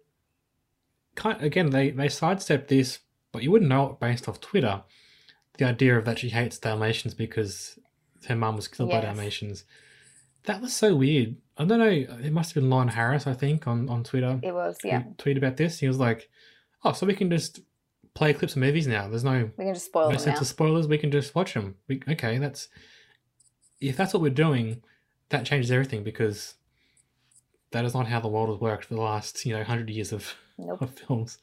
kind 1.14 1.40
again, 1.44 1.70
they 1.70 1.92
they 1.92 2.10
sidestepped 2.10 2.68
this, 2.68 2.98
but 3.32 3.44
you 3.44 3.52
wouldn't 3.52 3.70
know 3.70 3.92
it 3.92 4.00
based 4.00 4.28
off 4.28 4.42
Twitter. 4.42 4.82
The 5.60 5.66
idea 5.66 5.96
of 6.00 6.06
that 6.06 6.18
she 6.18 6.30
hates 6.30 6.58
Dalmatians 6.58 7.14
because 7.14 7.78
her 8.28 8.36
mum 8.36 8.56
was 8.56 8.68
killed 8.68 8.90
by 8.90 9.02
Dalmatians. 9.02 9.66
That 10.46 10.62
was 10.62 10.74
so 10.74 10.96
weird. 10.96 11.36
I 11.58 11.66
don't 11.66 11.80
know. 11.80 11.88
It 11.90 12.32
must 12.34 12.54
have 12.54 12.62
been 12.64 12.70
Lon 12.70 12.88
Harris, 12.88 13.28
I 13.28 13.34
think, 13.34 13.68
on 13.68 13.88
on 13.90 14.04
Twitter. 14.04 14.40
It 14.42 14.54
was, 14.54 14.78
yeah. 14.84 15.04
tweeted 15.18 15.38
about 15.38 15.58
this. 15.58 15.80
He 15.80 15.88
was 15.88 16.00
like, 16.00 16.30
"Oh, 16.84 16.94
so 16.94 17.06
we 17.06 17.14
can 17.14 17.30
just 17.30 17.60
play 18.14 18.34
clips 18.34 18.54
of 18.54 18.60
movies 18.62 18.88
now. 18.88 19.08
There's 19.08 19.24
no 19.24 19.52
We 19.58 19.66
can 19.66 19.74
just 19.74 19.86
spoil 19.86 20.06
no 20.06 20.12
them 20.12 20.20
sense 20.20 20.38
now. 20.38 20.42
of 20.42 20.48
spoilers. 20.48 20.88
We 20.88 20.98
can 20.98 21.12
just 21.12 21.36
watch 21.36 21.54
them. 21.54 21.76
We, 21.88 22.02
okay, 22.10 22.38
that's 22.40 22.68
if 23.80 23.96
that's 23.98 24.14
what 24.14 24.22
we're 24.24 24.30
doing, 24.30 24.82
that 25.30 25.46
changes 25.46 25.72
everything 25.72 26.04
because 26.04 26.56
that 27.72 27.86
is 27.86 27.94
not 27.94 28.08
how 28.08 28.20
the 28.20 28.28
world 28.28 28.50
has 28.50 28.60
worked 28.60 28.86
for 28.86 28.96
the 28.96 29.02
last 29.02 29.46
you 29.46 29.54
know 29.56 29.64
hundred 29.64 29.90
years 29.90 30.12
of, 30.12 30.34
Nope. 30.58 30.82
of 30.82 30.98
films. 31.00 31.38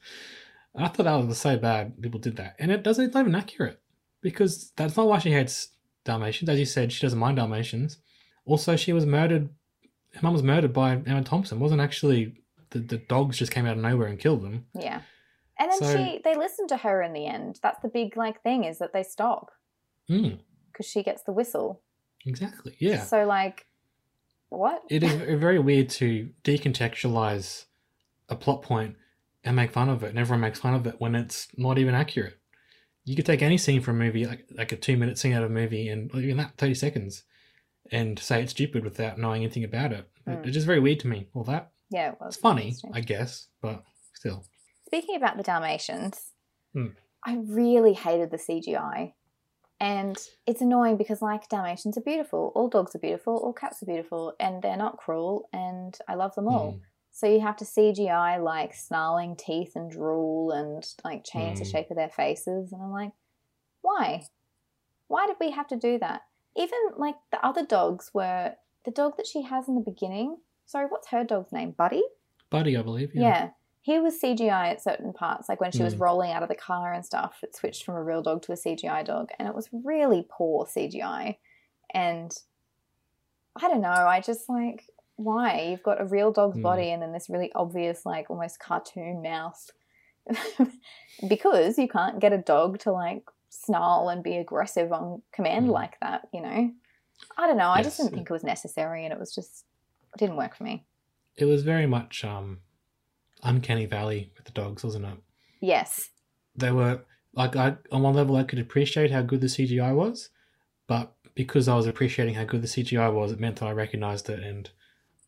I 0.75 0.87
thought 0.89 1.03
that 1.03 1.25
was 1.25 1.37
so 1.39 1.57
bad. 1.57 1.99
People 2.01 2.19
did 2.19 2.35
that, 2.37 2.55
and 2.59 2.71
it 2.71 2.83
doesn't. 2.83 3.05
It's 3.05 3.13
not 3.13 3.21
even 3.21 3.35
accurate 3.35 3.79
because 4.21 4.71
that's 4.75 4.97
not 4.97 5.07
why 5.07 5.19
she 5.19 5.31
hates 5.31 5.69
Dalmatians. 6.03 6.49
As 6.49 6.59
you 6.59 6.65
said, 6.65 6.91
she 6.91 7.01
doesn't 7.01 7.17
mind 7.19 7.37
Dalmatians. 7.37 7.97
Also, 8.49 8.75
she 8.75 8.93
was 8.93 9.05
murdered. 9.05 9.49
Her 10.13 10.19
mum 10.23 10.33
was 10.33 10.43
murdered 10.43 10.73
by 10.73 10.93
Emma 10.93 11.23
Thompson. 11.23 11.57
It 11.59 11.61
wasn't 11.61 11.81
actually 11.81 12.41
the 12.71 12.79
the 12.79 12.97
dogs 12.97 13.37
just 13.37 13.51
came 13.51 13.65
out 13.65 13.77
of 13.77 13.83
nowhere 13.83 14.07
and 14.07 14.19
killed 14.19 14.41
them. 14.43 14.65
Yeah. 14.73 15.01
And 15.59 15.71
then 15.71 15.79
So- 15.79 15.95
she, 15.97 16.21
they 16.23 16.35
listen 16.35 16.67
to 16.67 16.77
her 16.77 17.01
in 17.01 17.13
the 17.13 17.25
end. 17.25 17.59
That's 17.61 17.81
the 17.81 17.89
big 17.89 18.15
like 18.17 18.41
thing 18.43 18.63
is 18.63 18.79
that 18.79 18.93
they 18.93 19.03
stop 19.03 19.51
Mm, 20.09 20.39
because 20.71 20.85
she 20.87 21.03
gets 21.03 21.21
the 21.23 21.31
whistle. 21.33 21.81
exactly. 22.25 22.75
Yeah. 22.79 23.01
So 23.03 23.25
like, 23.25 23.65
what? 24.49 24.81
it 24.89 25.03
is 25.03 25.13
very 25.39 25.59
weird 25.59 25.89
to 26.01 26.29
decontextualize 26.43 27.65
a 28.29 28.35
plot 28.35 28.61
point 28.63 28.95
and 29.43 29.55
make 29.55 29.71
fun 29.71 29.89
of 29.89 30.03
it, 30.03 30.09
and 30.09 30.19
everyone 30.19 30.41
makes 30.41 30.59
fun 30.59 30.73
of 30.73 30.85
it 30.87 30.95
when 30.99 31.15
it's 31.15 31.47
not 31.57 31.77
even 31.77 31.93
accurate. 31.95 32.37
You 33.05 33.15
could 33.15 33.25
take 33.25 33.41
any 33.41 33.57
scene 33.57 33.81
from 33.81 34.01
a 34.01 34.05
movie, 34.05 34.25
like 34.25 34.45
like 34.51 34.71
a 34.71 34.75
two 34.75 34.97
minute 34.97 35.17
scene 35.17 35.33
out 35.33 35.43
of 35.43 35.49
a 35.51 35.53
movie, 35.53 35.87
and 35.89 36.13
even 36.15 36.37
that 36.37 36.57
thirty 36.57 36.73
seconds, 36.75 37.23
and 37.91 38.17
say 38.19 38.41
it's 38.43 38.51
stupid 38.51 38.83
without 38.83 39.17
knowing 39.17 39.43
anything 39.43 39.63
about 39.63 39.91
it. 39.93 39.99
It- 39.99 40.29
Mm. 40.29 40.45
It's 40.45 40.53
just 40.53 40.67
very 40.67 40.79
weird 40.79 40.99
to 41.01 41.07
me. 41.07 41.27
All 41.33 41.43
that 41.45 41.71
Yeah, 41.89 42.11
it 42.11 42.19
was 42.21 42.35
it's 42.35 42.41
funny. 42.41 42.75
I 42.93 43.01
guess, 43.01 43.47
but 43.61 43.83
still. 44.13 44.43
Speaking 44.85 45.15
about 45.15 45.37
the 45.37 45.43
Dalmatians, 45.43 46.33
Hmm. 46.73 46.87
I 47.25 47.37
really 47.37 47.93
hated 47.93 48.29
the 48.31 48.37
CGI. 48.37 49.13
And 49.79 50.17
it's 50.45 50.61
annoying 50.61 50.97
because, 50.97 51.21
like, 51.21 51.47
Dalmatians 51.49 51.97
are 51.97 52.01
beautiful. 52.01 52.51
All 52.53 52.67
dogs 52.67 52.95
are 52.95 52.99
beautiful. 52.99 53.37
All 53.37 53.53
cats 53.53 53.81
are 53.81 53.85
beautiful. 53.85 54.33
And 54.39 54.61
they're 54.61 54.77
not 54.77 54.97
cruel. 54.97 55.47
And 55.53 55.97
I 56.07 56.15
love 56.15 56.35
them 56.35 56.47
all. 56.47 56.73
Mm. 56.73 56.81
So 57.11 57.27
you 57.27 57.39
have 57.39 57.55
to 57.57 57.65
CGI, 57.65 58.37
like, 58.37 58.73
snarling 58.75 59.35
teeth 59.35 59.75
and 59.75 59.89
drool 59.89 60.51
and, 60.51 60.85
like, 61.03 61.23
change 61.23 61.59
the 61.59 61.65
Hmm. 61.65 61.71
shape 61.71 61.89
of 61.91 61.97
their 61.97 62.09
faces. 62.09 62.71
And 62.71 62.81
I'm 62.81 62.91
like, 62.91 63.13
why? 63.81 64.23
Why 65.07 65.25
did 65.27 65.37
we 65.39 65.51
have 65.51 65.67
to 65.69 65.75
do 65.75 65.97
that? 65.99 66.21
Even, 66.59 66.77
like, 66.97 67.15
the 67.31 67.43
other 67.45 67.65
dogs 67.65 68.11
were 68.13 68.53
the 68.85 68.91
dog 68.91 69.17
that 69.17 69.25
she 69.27 69.41
has 69.43 69.67
in 69.67 69.75
the 69.75 69.81
beginning. 69.81 70.37
Sorry, 70.65 70.85
what's 70.87 71.07
her 71.07 71.23
dog's 71.23 71.51
name? 71.51 71.71
Buddy? 71.71 72.03
Buddy, 72.49 72.77
I 72.77 72.81
believe. 72.81 73.11
Yeah. 73.15 73.21
Yeah. 73.21 73.49
He 73.81 73.97
was 73.97 74.19
CGI 74.21 74.69
at 74.71 74.83
certain 74.83 75.13
parts, 75.13 75.47
like 75.49 75.61
when 75.61 75.71
she 75.71 75.81
was 75.83 75.95
Mm. 75.95 76.01
rolling 76.01 76.31
out 76.31 76.43
of 76.43 76.49
the 76.49 76.55
car 76.55 76.93
and 76.93 77.03
stuff, 77.05 77.39
it 77.41 77.55
switched 77.55 77.83
from 77.85 77.95
a 77.95 78.03
real 78.03 78.21
dog 78.21 78.41
to 78.43 78.51
a 78.51 78.55
CGI 78.57 79.03
dog, 79.03 79.29
and 79.39 79.47
it 79.47 79.55
was 79.55 79.69
really 79.71 80.27
poor 80.29 80.65
CGI. 80.67 81.37
And 81.93 82.37
I 83.55 83.67
don't 83.69 83.81
know, 83.81 83.89
I 83.89 84.19
just 84.19 84.49
like, 84.49 84.89
why? 85.15 85.61
You've 85.71 85.81
got 85.83 86.01
a 86.01 86.05
real 86.05 86.31
dog's 86.31 86.57
Mm. 86.57 86.61
body 86.61 86.91
and 86.91 87.01
then 87.01 87.13
this 87.13 87.29
really 87.29 87.51
obvious, 87.53 88.05
like 88.05 88.29
almost 88.29 88.59
cartoon 88.59 89.21
mouth. 89.21 89.71
because 91.27 91.77
you 91.77 91.87
can't 91.87 92.19
get 92.19 92.33
a 92.33 92.37
dog 92.37 92.79
to 92.79 92.91
like 92.91 93.23
snarl 93.49 94.09
and 94.09 94.23
be 94.23 94.37
aggressive 94.37 94.91
on 94.91 95.21
command 95.31 95.67
Mm. 95.67 95.71
like 95.71 95.99
that, 96.01 96.27
you 96.33 96.41
know? 96.41 96.71
I 97.37 97.47
don't 97.47 97.57
know, 97.57 97.69
I 97.69 97.83
just 97.83 97.97
didn't 97.97 98.13
think 98.13 98.29
it 98.29 98.33
was 98.33 98.43
necessary 98.43 99.03
and 99.05 99.13
it 99.13 99.19
was 99.19 99.33
just, 99.33 99.65
it 100.13 100.19
didn't 100.19 100.37
work 100.37 100.55
for 100.55 100.63
me. 100.63 100.85
It 101.35 101.45
was 101.45 101.63
very 101.63 101.85
much 101.85 102.23
um, 102.23 102.59
uncanny 103.43 103.85
valley 103.85 104.31
with 104.35 104.45
the 104.45 104.51
dogs, 104.51 104.83
wasn't 104.83 105.05
it? 105.05 105.17
Yes. 105.61 106.09
they 106.55 106.71
were 106.71 107.01
like 107.33 107.55
I 107.55 107.75
on 107.91 108.01
one 108.01 108.15
level 108.15 108.35
I 108.37 108.43
could 108.43 108.59
appreciate 108.59 109.11
how 109.11 109.21
good 109.21 109.41
the 109.41 109.47
CGI 109.47 109.93
was, 109.93 110.29
but 110.87 111.13
because 111.35 111.67
I 111.67 111.75
was 111.75 111.85
appreciating 111.87 112.33
how 112.35 112.43
good 112.43 112.61
the 112.61 112.67
CGI 112.67 113.13
was, 113.13 113.31
it 113.31 113.39
meant 113.39 113.57
that 113.57 113.67
I 113.67 113.71
recognized 113.71 114.29
it 114.29 114.39
and 114.41 114.69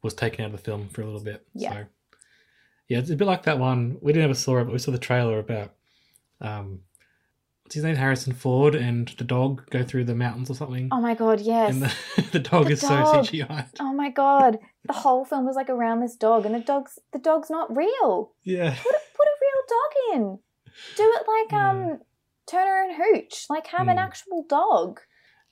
was 0.01 0.13
taken 0.13 0.43
out 0.43 0.47
of 0.47 0.51
the 0.53 0.57
film 0.57 0.89
for 0.89 1.01
a 1.01 1.05
little 1.05 1.21
bit. 1.21 1.45
Yeah. 1.53 1.71
So 1.73 1.85
yeah, 2.87 2.97
it's 2.99 3.09
a 3.11 3.15
bit 3.15 3.27
like 3.27 3.43
that 3.43 3.59
one. 3.59 3.97
We 4.01 4.11
didn't 4.13 4.25
ever 4.25 4.33
saw 4.33 4.57
it, 4.59 4.65
but 4.65 4.73
we 4.73 4.79
saw 4.79 4.91
the 4.91 4.97
trailer 4.97 5.39
about 5.39 5.73
um 6.41 6.79
what's 7.71 7.75
his 7.75 7.83
name? 7.85 7.95
Harrison 7.95 8.33
Ford 8.33 8.75
and 8.75 9.07
the 9.17 9.23
dog 9.23 9.69
go 9.69 9.81
through 9.81 10.03
the 10.03 10.13
mountains 10.13 10.49
or 10.49 10.55
something. 10.55 10.89
Oh 10.91 10.99
my 10.99 11.15
god, 11.15 11.39
yes. 11.39 11.71
And 11.73 11.83
the, 11.83 11.95
the 12.33 12.39
dog 12.39 12.65
The 12.65 12.73
is 12.73 12.81
dog. 12.81 13.25
so 13.25 13.31
CGI. 13.31 13.69
Oh 13.79 13.93
my 13.93 14.09
god, 14.09 14.59
the 14.83 14.91
whole 14.93 15.23
film 15.23 15.45
was 15.45 15.55
like 15.55 15.69
around 15.69 16.01
this 16.01 16.17
dog, 16.17 16.45
and 16.45 16.53
the 16.53 16.59
dog's 16.59 16.99
the 17.13 17.19
dog's 17.19 17.49
not 17.49 17.73
real. 17.73 18.33
Yeah. 18.43 18.71
Put 18.75 18.91
a, 18.93 18.99
put 19.15 19.27
a 19.27 19.37
real 19.45 19.63
dog 19.69 20.15
in. 20.15 20.39
Do 20.97 21.03
it 21.15 21.25
like 21.27 21.51
Yeah. 21.53 21.69
um 21.69 21.99
Turner 22.45 22.83
and 22.89 22.95
Hooch, 23.01 23.45
like 23.49 23.67
have 23.67 23.87
an 23.87 23.93
Hmm. 23.97 24.03
actual 24.03 24.45
dog. 24.49 24.99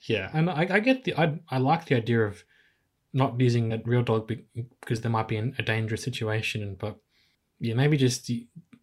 Yeah, 0.01 0.29
and 0.34 0.49
I, 0.49 0.67
I 0.69 0.79
get 0.82 1.05
the 1.05 1.13
I 1.15 1.39
I 1.49 1.58
like 1.60 1.86
the 1.86 1.95
idea 1.95 2.19
of 2.25 2.43
not 3.13 3.39
using 3.39 3.71
a 3.71 3.82
real 3.86 4.03
dog 4.03 4.29
because 4.82 4.99
there 5.01 5.12
might 5.12 5.29
be 5.29 5.38
an, 5.38 5.55
a 5.58 5.63
dangerous 5.63 6.03
situation, 6.03 6.75
but 6.77 6.97
yeah, 7.62 7.75
maybe 7.75 7.95
just 7.95 8.29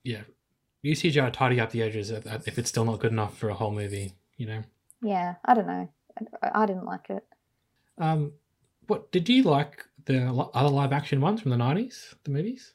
yeah, 0.04 0.22
use 0.86 1.02
CGI 1.02 1.26
to 1.26 1.30
tidy 1.30 1.60
up 1.60 1.70
the 1.70 1.82
edges 1.82 2.10
if 2.10 2.58
it's 2.58 2.68
still 2.68 2.84
not 2.84 3.00
good 3.00 3.12
enough 3.12 3.36
for 3.36 3.48
a 3.48 3.54
whole 3.54 3.72
movie, 3.72 4.12
you 4.36 4.46
know. 4.46 4.62
Yeah, 5.02 5.34
I 5.44 5.54
don't 5.54 5.66
know. 5.66 5.88
I, 6.42 6.62
I 6.62 6.66
didn't 6.66 6.86
like 6.86 7.10
it. 7.10 7.24
Um, 7.98 8.32
what 8.86 9.10
did 9.12 9.28
you 9.28 9.42
like 9.42 9.84
the 10.04 10.26
other 10.54 10.68
live 10.68 10.92
action 10.92 11.20
ones 11.20 11.40
from 11.40 11.50
the 11.50 11.56
nineties, 11.56 12.14
the 12.24 12.30
movies? 12.30 12.74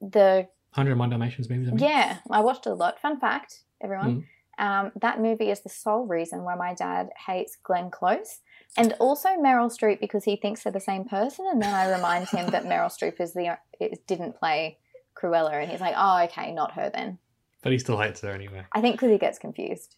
The 0.00 0.48
Hundred 0.70 0.92
and 0.92 1.00
One 1.00 1.10
Dalmatians 1.10 1.48
movies. 1.48 1.68
I 1.68 1.70
mean. 1.72 1.84
yeah, 1.84 2.18
I 2.30 2.40
watched 2.40 2.66
a 2.66 2.74
lot. 2.74 3.00
Fun 3.00 3.18
fact, 3.18 3.62
everyone. 3.80 4.26
Um, 4.58 4.92
that 5.02 5.20
movie 5.20 5.50
is 5.50 5.60
the 5.60 5.68
sole 5.68 6.06
reason 6.06 6.42
why 6.42 6.54
my 6.54 6.72
dad 6.72 7.10
hates 7.26 7.58
Glenn 7.62 7.90
Close. 7.90 8.40
And 8.78 8.94
also 8.94 9.28
Meryl 9.30 9.70
Streep 9.70 10.00
because 10.00 10.24
he 10.24 10.36
thinks 10.36 10.62
they're 10.62 10.72
the 10.72 10.80
same 10.80 11.04
person, 11.04 11.46
and 11.50 11.62
then 11.62 11.74
I 11.74 11.90
remind 11.90 12.28
him 12.28 12.50
that 12.50 12.64
Meryl 12.64 12.90
Streep 12.90 13.20
is 13.20 13.32
the 13.32 13.58
didn't 14.06 14.36
play 14.36 14.78
Cruella, 15.20 15.52
and 15.52 15.70
he's 15.70 15.80
like, 15.80 15.94
"Oh, 15.96 16.22
okay, 16.24 16.52
not 16.52 16.72
her 16.72 16.90
then." 16.90 17.18
but 17.62 17.72
he 17.72 17.78
still 17.80 17.98
hates 18.00 18.20
her 18.20 18.30
anyway. 18.30 18.64
I 18.72 18.80
think 18.80 18.94
because 18.94 19.10
he 19.10 19.18
gets 19.18 19.38
confused. 19.40 19.96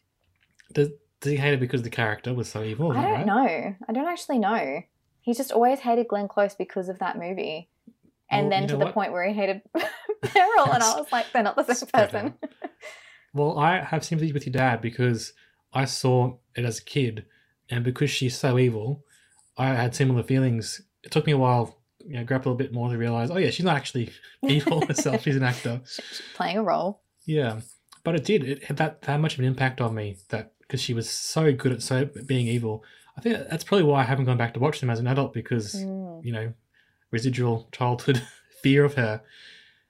Does 0.72 0.88
does 1.20 1.32
he 1.32 1.36
hate 1.36 1.50
her 1.50 1.56
because 1.58 1.82
the 1.82 1.90
character 1.90 2.32
was 2.32 2.48
so 2.48 2.62
evil? 2.62 2.92
I 2.92 3.02
don't 3.02 3.12
right? 3.12 3.26
know. 3.26 3.74
I 3.88 3.92
don't 3.92 4.06
actually 4.06 4.38
know. 4.38 4.82
He 5.20 5.34
just 5.34 5.52
always 5.52 5.80
hated 5.80 6.08
Glenn 6.08 6.28
Close 6.28 6.54
because 6.54 6.88
of 6.88 6.98
that 7.00 7.18
movie. 7.18 7.68
And 8.30 8.48
Well, 8.48 8.50
then 8.60 8.68
to 8.68 8.76
the 8.76 8.84
what? 8.86 8.94
point 8.94 9.12
where 9.12 9.26
he 9.26 9.34
hated 9.34 9.60
Meryl, 9.76 10.72
and 10.74 10.82
I 10.82 10.96
was 10.98 11.10
like, 11.12 11.26
they're 11.32 11.42
not 11.42 11.56
the 11.56 11.74
same 11.74 11.88
person. 11.92 12.34
Well, 13.34 13.58
I 13.58 13.80
have 13.80 14.04
sympathy 14.04 14.32
with 14.32 14.46
your 14.46 14.52
dad 14.52 14.80
because 14.80 15.32
I 15.72 15.84
saw 15.84 16.36
it 16.54 16.64
as 16.64 16.78
a 16.78 16.84
kid, 16.84 17.26
and 17.68 17.84
because 17.84 18.10
she's 18.10 18.36
so 18.36 18.58
evil, 18.58 19.04
I 19.56 19.74
had 19.74 19.94
similar 19.94 20.22
feelings. 20.22 20.80
It 21.02 21.10
took 21.10 21.26
me 21.26 21.32
a 21.32 21.38
while, 21.38 21.77
you 22.08 22.14
know, 22.14 22.24
grab 22.24 22.46
a 22.48 22.54
bit 22.54 22.72
more 22.72 22.90
to 22.90 22.96
realize, 22.98 23.30
oh 23.30 23.36
yeah, 23.36 23.50
she's 23.50 23.64
not 23.66 23.76
actually 23.76 24.10
evil 24.48 24.84
herself; 24.86 25.22
she's 25.22 25.36
an 25.36 25.42
actor. 25.42 25.80
She's 25.86 26.22
playing 26.34 26.56
a 26.58 26.62
role. 26.62 27.02
Yeah, 27.26 27.60
but 28.04 28.14
it 28.14 28.24
did. 28.24 28.42
It 28.44 28.64
had 28.64 28.76
that 28.78 29.02
that 29.02 29.18
much 29.20 29.34
of 29.34 29.40
an 29.40 29.44
impact 29.46 29.80
on 29.80 29.94
me 29.94 30.16
that 30.30 30.52
because 30.60 30.80
she 30.80 30.94
was 30.94 31.08
so 31.08 31.52
good 31.52 31.72
at 31.72 31.82
so 31.82 32.06
being 32.26 32.46
evil. 32.46 32.82
I 33.16 33.20
think 33.20 33.36
that's 33.50 33.64
probably 33.64 33.84
why 33.84 34.00
I 34.00 34.04
haven't 34.04 34.26
gone 34.26 34.36
back 34.38 34.54
to 34.54 34.60
watch 34.60 34.80
them 34.80 34.90
as 34.90 35.00
an 35.00 35.06
adult 35.06 35.32
because 35.34 35.74
Mm. 35.74 36.24
you 36.24 36.32
know 36.32 36.52
residual 37.10 37.68
childhood 37.72 38.22
fear 38.62 38.84
of 38.84 38.94
her. 38.94 39.22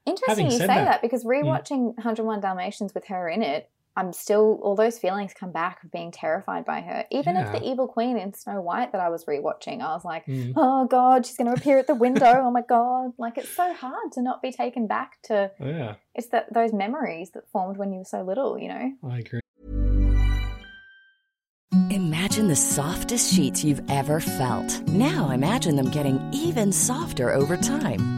Interesting 0.07 0.46
Having 0.46 0.46
you 0.52 0.59
say 0.59 0.66
that. 0.68 0.85
that- 0.85 1.02
because 1.02 1.24
rewatching 1.24 1.94
101 1.96 2.40
Dalmatians 2.40 2.94
with 2.94 3.07
her 3.07 3.28
in 3.28 3.42
it, 3.42 3.68
I'm 3.98 4.12
still 4.12 4.61
all 4.62 4.76
those 4.76 4.96
feelings 4.98 5.34
come 5.34 5.50
back 5.50 5.82
of 5.82 5.90
being 5.90 6.12
terrified 6.12 6.64
by 6.64 6.80
her. 6.82 7.04
Even 7.11 7.37
if 7.37 7.50
the 7.50 7.62
evil 7.68 7.88
queen 7.88 8.16
in 8.16 8.32
Snow 8.32 8.61
White 8.61 8.92
that 8.92 9.00
I 9.00 9.08
was 9.08 9.24
rewatching, 9.24 9.80
I 9.82 9.92
was 9.92 10.04
like, 10.04 10.24
Mm. 10.26 10.52
oh 10.56 10.87
god, 10.87 11.26
she's 11.26 11.37
going 11.37 11.48
to 11.52 11.61
appear 11.61 11.78
at 11.78 11.88
the 11.88 11.96
window. 11.96 12.32
oh 12.44 12.50
my 12.52 12.62
god, 12.62 13.12
like 13.18 13.37
it's 13.38 13.48
so 13.50 13.74
hard 13.74 14.12
to 14.12 14.22
not 14.22 14.40
be 14.40 14.52
taken 14.52 14.87
back 14.87 15.20
to. 15.24 15.50
Oh, 15.61 15.66
yeah, 15.66 15.94
It's 16.14 16.28
that 16.28 16.52
those 16.54 16.72
memories 16.72 17.30
that 17.32 17.50
formed 17.50 17.76
when 17.76 17.92
you 17.92 17.98
were 17.98 18.04
so 18.04 18.22
little, 18.22 18.56
you 18.58 18.68
know. 18.68 18.92
I 19.11 19.18
agree. 19.18 19.40
Imagine 21.90 22.48
the 22.48 22.56
softest 22.56 23.34
sheets 23.34 23.64
you've 23.64 23.82
ever 23.90 24.20
felt. 24.20 24.80
Now 24.88 25.30
imagine 25.30 25.76
them 25.76 25.90
getting 25.90 26.20
even 26.32 26.72
softer 26.72 27.32
over 27.32 27.56
time. 27.56 28.17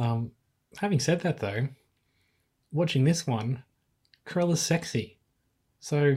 Um, 0.00 0.32
having 0.78 0.98
said 1.00 1.20
that, 1.20 1.38
though, 1.38 1.68
watching 2.72 3.04
this 3.04 3.26
one, 3.26 3.62
Cruella's 4.24 4.62
sexy. 4.62 5.18
So 5.78 6.16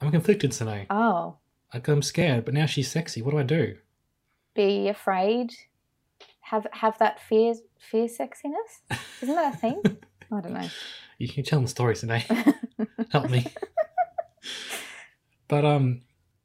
I'm 0.00 0.10
conflicted 0.10 0.52
tonight. 0.52 0.86
Oh, 0.90 1.36
Like, 1.74 1.88
I'm 1.88 2.02
scared, 2.02 2.44
but 2.44 2.54
now 2.54 2.66
she's 2.66 2.90
sexy. 2.90 3.20
What 3.22 3.32
do 3.32 3.38
I 3.38 3.42
do? 3.44 3.76
be 4.54 4.88
afraid. 4.88 5.50
Have 6.42 6.66
have 6.72 6.98
that 6.98 7.18
fear 7.20 7.54
fear 7.78 8.06
sexiness. 8.06 8.98
Isn't 9.22 9.34
that 9.34 9.54
a 9.54 9.56
thing? 9.56 9.80
I 10.30 10.40
don't 10.40 10.52
know. 10.52 10.68
You 11.18 11.28
can 11.28 11.44
tell 11.44 11.58
them 11.58 11.66
the 11.66 11.70
story 11.70 11.94
today. 11.94 12.24
Help 13.12 13.30
me. 13.30 13.46
but 15.46 15.64
um, 15.64 16.00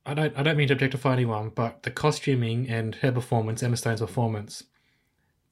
I 0.06 0.14
don't. 0.14 0.38
I 0.38 0.44
don't 0.44 0.56
mean 0.56 0.68
to 0.68 0.74
objectify 0.76 1.14
anyone, 1.14 1.50
but 1.50 1.82
the 1.84 1.90
costuming 1.92 2.70
and 2.70 2.94
her 2.96 3.12
performance, 3.12 3.64
Emma 3.64 3.76
Stone's 3.76 4.02
performance, 4.02 4.64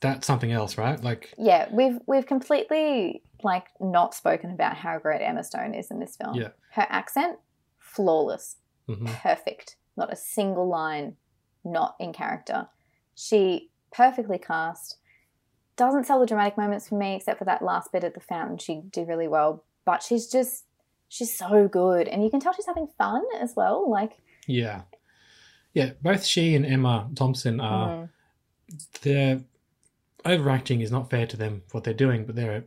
that's 0.02 0.28
something 0.28 0.52
else, 0.52 0.78
right? 0.78 1.02
Like, 1.04 1.34
Yeah, 1.38 1.68
we've 1.72 2.00
we've 2.08 2.26
completely 2.26 3.24
like 3.44 3.68
not 3.80 4.14
spoken 4.14 4.52
about 4.52 4.76
how 4.76 4.98
great 5.00 5.22
Emma 5.22 5.44
Stone 5.44 5.74
is 5.74 5.92
in 5.92 6.00
this 6.00 6.16
film. 6.16 6.36
Yeah. 6.36 6.50
Her 6.72 6.86
accent, 6.90 7.38
flawless, 7.80 8.58
mhm. 8.88 9.08
perfect. 9.22 9.76
Not 9.98 10.12
a 10.12 10.16
single 10.16 10.68
line 10.68 11.16
not 11.64 11.96
in 12.00 12.14
character. 12.14 12.68
She 13.16 13.72
perfectly 13.92 14.38
cast. 14.38 14.98
Doesn't 15.78 16.06
sell 16.06 16.20
the 16.20 16.26
dramatic 16.26 16.58
moments 16.58 16.88
for 16.88 16.96
me, 16.98 17.16
except 17.16 17.40
for 17.40 17.46
that 17.46 17.62
last 17.64 17.92
bit 17.92 18.04
at 18.04 18.14
the 18.14 18.20
fountain. 18.20 18.58
She 18.58 18.82
did 18.92 19.08
really 19.08 19.28
well, 19.28 19.64
but 19.86 20.04
she's 20.04 20.28
just 20.28 20.66
she's 21.10 21.36
so 21.38 21.68
good, 21.68 22.08
and 22.08 22.24
you 22.24 22.30
can 22.30 22.40
tell 22.40 22.54
she's 22.54 22.66
having 22.66 22.88
fun 22.98 23.24
as 23.40 23.54
well. 23.56 23.90
Like, 23.90 24.22
yeah, 24.48 24.82
yeah. 25.74 25.92
Both 26.02 26.26
she 26.26 26.56
and 26.56 26.66
Emma 26.66 27.10
Thompson 27.16 27.60
are. 27.60 28.10
mm, 28.70 29.02
Their 29.02 29.42
overacting 30.26 30.82
is 30.82 30.92
not 30.92 31.10
fair 31.10 31.26
to 31.28 31.38
them 31.38 31.64
what 31.72 31.84
they're 31.84 31.94
doing, 31.94 32.26
but 32.26 32.36
they're 32.36 32.66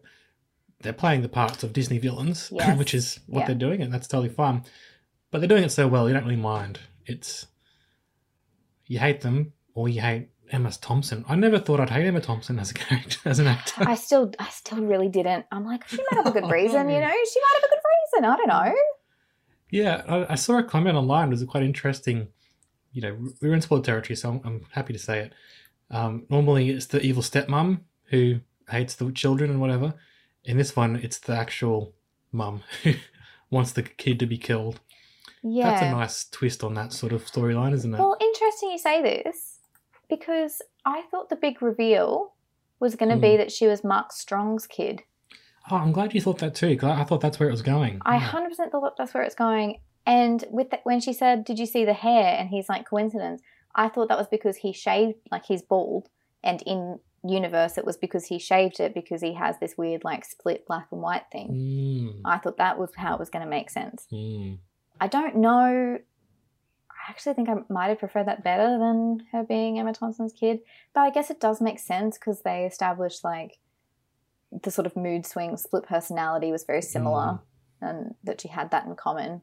they're 0.81 0.93
playing 0.93 1.23
the 1.23 1.29
parts 1.29 1.65
of 1.65 1.73
Disney 1.73 1.99
villains, 1.99 2.51
Yes. 2.55 2.79
which 2.79 2.95
is 2.95 3.19
what 3.27 3.41
Yeah. 3.41 3.47
they're 3.49 3.57
doing, 3.57 3.83
and 3.83 3.93
that's 3.93 4.07
totally 4.07 4.29
fine. 4.29 4.63
But 5.31 5.41
they're 5.41 5.49
doing 5.49 5.65
it 5.65 5.73
so 5.73 5.89
well, 5.89 6.07
you 6.09 6.15
don't 6.15 6.25
really 6.25 6.37
mind. 6.37 6.81
It's 7.07 7.47
you 8.87 8.99
hate 8.99 9.21
them 9.21 9.53
or 9.75 9.89
you 9.89 10.01
hate 10.01 10.29
Emma 10.51 10.71
Thompson. 10.71 11.25
I 11.29 11.37
never 11.37 11.59
thought 11.59 11.81
I'd 11.81 11.91
hate 11.91 12.07
Emma 12.07 12.21
Thompson 12.21 12.59
as 12.59 12.71
a 12.71 12.75
character, 12.85 13.19
as 13.29 13.39
an 13.39 13.47
actor. 13.47 13.85
I 13.87 13.95
still, 13.97 14.33
I 14.39 14.49
still 14.49 14.79
really 14.83 15.09
didn't. 15.09 15.45
I'm 15.53 15.67
like, 15.67 15.87
she 15.89 15.99
might 16.11 16.25
have 16.25 16.27
a 16.35 16.41
good 16.41 16.51
reason, 16.51 16.89
you 16.89 17.01
know. 17.01 17.11
She 17.33 17.41
might 17.41 17.55
have 17.61 17.65
a 17.65 17.69
good 17.69 17.83
reason. 18.15 18.25
I 18.25 18.37
don't 18.37 18.49
know. 18.49 18.75
Yeah, 19.71 20.03
I, 20.09 20.33
I 20.33 20.35
saw 20.37 20.59
a 20.59 20.63
comment 20.65 20.97
online. 20.97 21.29
It 21.29 21.33
was 21.33 21.45
quite 21.45 21.63
interesting. 21.65 22.29
You 22.93 23.03
know, 23.03 23.19
we're 23.43 23.53
in 23.53 23.61
spoiled 23.61 23.85
territory, 23.85 24.17
so 24.17 24.31
I'm, 24.31 24.41
I'm 24.45 24.67
happy 24.73 24.95
to 24.95 24.99
say 24.99 25.19
it. 25.21 25.33
Um, 25.91 26.27
normally, 26.29 26.71
it's 26.71 26.87
the 26.87 27.01
evil 27.01 27.23
stepmom 27.23 27.81
who 28.11 28.41
hates 28.71 28.95
the 28.95 29.11
children 29.13 29.51
and 29.51 29.61
whatever. 29.61 29.95
In 30.45 30.57
this 30.59 30.77
one, 30.77 30.97
it's 30.97 31.19
the 31.19 31.35
actual 31.37 31.95
mum 32.33 32.63
who 32.83 32.95
wants 33.51 33.73
the 33.73 33.83
kid 33.83 34.19
to 34.21 34.27
be 34.27 34.39
killed. 34.39 34.81
Yeah. 35.43 35.71
That's 35.71 35.83
a 35.83 35.91
nice 35.91 36.29
twist 36.29 36.65
on 36.65 36.75
that 36.75 36.93
sort 36.93 37.13
of 37.13 37.25
storyline, 37.25 37.73
isn't 37.73 37.95
it? 37.95 37.99
Well, 37.99 38.17
interesting 38.21 38.71
you 38.71 38.79
say 38.79 39.03
this 39.03 39.59
because 40.09 40.61
I 40.85 41.03
thought 41.11 41.29
the 41.29 41.37
big 41.37 41.63
reveal 41.63 42.33
was 42.81 42.95
going 42.97 43.11
to 43.11 43.17
be 43.21 43.33
Hmm. 43.33 43.39
that 43.39 43.53
she 43.53 43.67
was 43.67 43.83
Mark 43.85 44.13
Strong's 44.13 44.67
kid. 44.67 45.03
oh, 45.71 45.77
I'm 45.77 45.93
glad 45.93 46.15
you 46.15 46.21
thought 46.21 46.39
that 46.39 46.55
too, 46.55 46.69
because 46.71 46.89
I, 46.97 47.03
I 47.03 47.05
thought 47.05 47.21
that's 47.21 47.39
where 47.39 47.49
it 47.49 47.53
was 47.53 47.63
going. 47.63 48.01
I 48.07 48.17
Yeah. 48.17 48.31
100% 48.31 48.71
thought 48.71 48.97
that's 48.97 49.13
where 49.15 49.23
it's 49.23 49.35
going. 49.35 49.81
And 50.07 50.43
with 50.51 50.71
the, 50.71 50.81
when 50.85 51.01
she 51.01 51.13
said, 51.13 51.45
"Did 51.45 51.59
you 51.59 51.67
see 51.67 51.85
the 51.85 51.93
hair?" 51.93 52.37
and 52.39 52.49
he's 52.49 52.69
like, 52.71 52.89
"Coincidence." 52.89 53.43
I 53.79 53.89
thought 53.89 54.09
that 54.09 54.19
was 54.19 54.27
because 54.27 54.57
he 54.57 54.73
shaved, 54.73 55.15
like 55.31 55.47
he's 55.47 55.63
bald, 55.63 56.09
and 56.43 56.61
in 56.67 56.99
universe 57.25 57.77
it 57.79 57.85
was 57.85 57.97
because 57.97 58.27
he 58.27 58.39
shaved 58.39 58.79
it 58.81 58.95
because 58.95 59.21
he 59.21 59.35
has 59.35 59.59
this 59.59 59.77
weird 59.77 60.05
like 60.05 60.25
split 60.25 60.67
black 60.67 60.89
and 60.91 61.01
white 61.01 61.25
thing. 61.31 61.49
Mm, 61.49 62.21
I 62.25 62.39
thought 62.39 62.59
that 62.59 62.79
was 62.79 62.91
how 62.97 63.15
it 63.15 63.21
was 63.21 63.31
going 63.31 63.45
to 63.45 63.51
make 63.51 63.71
sense. 63.71 64.07
mm. 64.13 64.59
I 65.01 65.07
don't 65.07 65.37
know. 65.37 65.99
I 66.91 67.11
actually 67.11 67.35
think 67.35 67.49
I 67.49 67.55
might 67.71 67.89
have 67.89 68.01
preferred 68.01 68.27
that 68.27 68.43
better 68.43 68.79
than 68.79 69.21
her 69.31 69.45
being 69.45 69.79
Emma 69.79 69.93
Thompson's 69.93 70.33
kid. 70.33 70.59
But 70.93 71.03
I 71.03 71.11
guess 71.11 71.31
it 71.31 71.41
does 71.41 71.61
make 71.61 71.79
sense 71.79 72.19
because 72.19 72.43
they 72.43 72.65
established 72.65 73.23
like 73.23 73.59
the 74.51 74.73
sort 74.73 74.87
of 74.87 74.97
mood 74.97 75.25
swing, 75.25 75.57
split 75.57 75.85
personality 75.85 76.51
was 76.51 76.65
very 76.65 76.83
similar 76.83 77.39
and 77.81 78.17
that 78.25 78.41
she 78.41 78.49
had 78.49 78.73
that 78.73 78.87
in 78.87 78.97
common. 78.97 79.43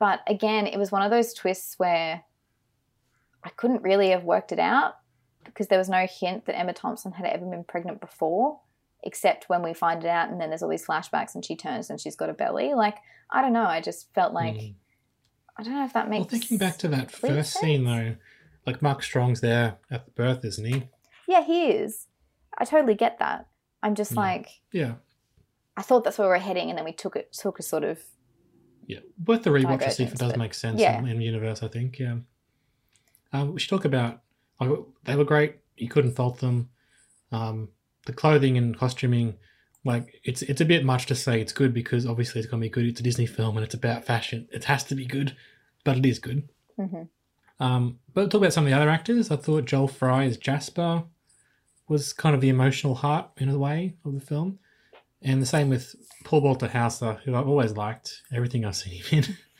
But 0.00 0.20
again, 0.26 0.66
it 0.66 0.78
was 0.78 0.90
one 0.90 1.02
of 1.02 1.12
those 1.12 1.32
twists 1.32 1.78
where 1.78 2.24
I 3.44 3.50
couldn't 3.50 3.82
really 3.82 4.10
have 4.10 4.24
worked 4.24 4.52
it 4.52 4.58
out 4.58 4.94
because 5.44 5.68
there 5.68 5.78
was 5.78 5.88
no 5.90 6.06
hint 6.10 6.46
that 6.46 6.58
Emma 6.58 6.72
Thompson 6.72 7.12
had 7.12 7.26
ever 7.26 7.44
been 7.44 7.62
pregnant 7.64 8.00
before, 8.00 8.60
except 9.02 9.48
when 9.48 9.62
we 9.62 9.74
find 9.74 10.02
it 10.02 10.08
out 10.08 10.30
and 10.30 10.40
then 10.40 10.48
there's 10.48 10.62
all 10.62 10.70
these 10.70 10.86
flashbacks 10.86 11.34
and 11.34 11.44
she 11.44 11.54
turns 11.54 11.90
and 11.90 12.00
she's 12.00 12.16
got 12.16 12.30
a 12.30 12.34
belly. 12.34 12.72
Like, 12.74 12.96
I 13.30 13.42
don't 13.42 13.52
know. 13.52 13.66
I 13.66 13.80
just 13.80 14.12
felt 14.14 14.32
like, 14.32 14.54
Mm. 14.54 14.74
I 15.56 15.62
don't 15.62 15.74
know 15.74 15.84
if 15.84 15.92
that 15.92 16.08
makes 16.08 16.22
Well, 16.22 16.28
thinking 16.30 16.58
back 16.58 16.78
to 16.78 16.88
that 16.88 17.10
first 17.12 17.52
scene 17.52 17.84
though, 17.84 18.16
like 18.66 18.80
Mark 18.82 19.02
Strong's 19.02 19.40
there 19.40 19.76
at 19.90 20.04
the 20.06 20.10
birth, 20.12 20.44
isn't 20.44 20.64
he? 20.64 20.88
Yeah, 21.28 21.44
he 21.44 21.66
is. 21.70 22.08
I 22.58 22.64
totally 22.64 22.94
get 22.94 23.18
that. 23.18 23.46
I'm 23.82 23.94
just 23.94 24.12
Mm. 24.12 24.16
like, 24.16 24.48
Yeah. 24.72 24.94
I 25.76 25.82
thought 25.82 26.04
that's 26.04 26.18
where 26.18 26.28
we 26.28 26.32
we're 26.34 26.38
heading, 26.38 26.70
and 26.70 26.78
then 26.78 26.84
we 26.84 26.92
took 26.92 27.14
it, 27.16 27.32
took 27.32 27.58
a 27.58 27.62
sort 27.62 27.84
of, 27.84 28.00
Yeah, 28.86 29.00
worth 29.26 29.42
the 29.42 29.50
rewatch 29.50 29.80
to 29.80 29.90
see 29.90 30.04
if 30.04 30.12
it 30.12 30.18
does 30.18 30.32
but- 30.32 30.38
make 30.38 30.54
sense 30.54 30.80
yeah. 30.80 30.98
in, 30.98 31.06
in 31.08 31.20
universe. 31.20 31.62
I 31.62 31.68
think. 31.68 31.98
Yeah. 31.98 32.18
Um, 33.34 33.52
we 33.52 33.60
should 33.60 33.70
talk 33.70 33.84
about. 33.84 34.22
Like, 34.60 34.70
they 35.04 35.16
were 35.16 35.24
great. 35.24 35.56
You 35.76 35.88
couldn't 35.88 36.12
fault 36.12 36.38
them. 36.38 36.70
Um, 37.32 37.68
the 38.06 38.12
clothing 38.12 38.56
and 38.56 38.78
costuming, 38.78 39.34
like 39.84 40.20
it's 40.24 40.42
it's 40.42 40.60
a 40.60 40.64
bit 40.64 40.84
much 40.84 41.06
to 41.06 41.14
say 41.14 41.40
it's 41.40 41.52
good 41.52 41.74
because 41.74 42.06
obviously 42.06 42.40
it's 42.40 42.48
gonna 42.48 42.60
be 42.60 42.68
good. 42.68 42.86
It's 42.86 43.00
a 43.00 43.02
Disney 43.02 43.26
film 43.26 43.56
and 43.56 43.64
it's 43.64 43.74
about 43.74 44.04
fashion. 44.04 44.48
It 44.52 44.64
has 44.64 44.84
to 44.84 44.94
be 44.94 45.04
good, 45.04 45.36
but 45.84 45.96
it 45.98 46.06
is 46.06 46.18
good. 46.18 46.48
mhm. 46.78 47.08
Um, 47.60 47.98
but 48.12 48.30
talk 48.30 48.40
about 48.40 48.52
some 48.52 48.64
of 48.64 48.70
the 48.70 48.76
other 48.76 48.90
actors. 48.90 49.30
I 49.30 49.36
thought 49.36 49.64
Joel 49.64 49.88
Fry 49.88 50.24
as 50.24 50.36
Jasper 50.36 51.04
was 51.88 52.12
kind 52.12 52.34
of 52.34 52.40
the 52.40 52.48
emotional 52.48 52.94
heart 52.94 53.30
in 53.36 53.48
a 53.48 53.58
way 53.58 53.94
of 54.04 54.14
the 54.14 54.20
film, 54.20 54.58
and 55.22 55.40
the 55.42 55.46
same 55.46 55.68
with 55.68 55.94
Paul 56.24 56.40
Walter 56.42 56.68
Hauser, 56.68 57.20
who 57.24 57.34
I've 57.34 57.48
always 57.48 57.72
liked 57.76 58.22
everything 58.32 58.64
I've 58.64 58.76
seen 58.76 59.02
him 59.02 59.24
in. 59.24 59.36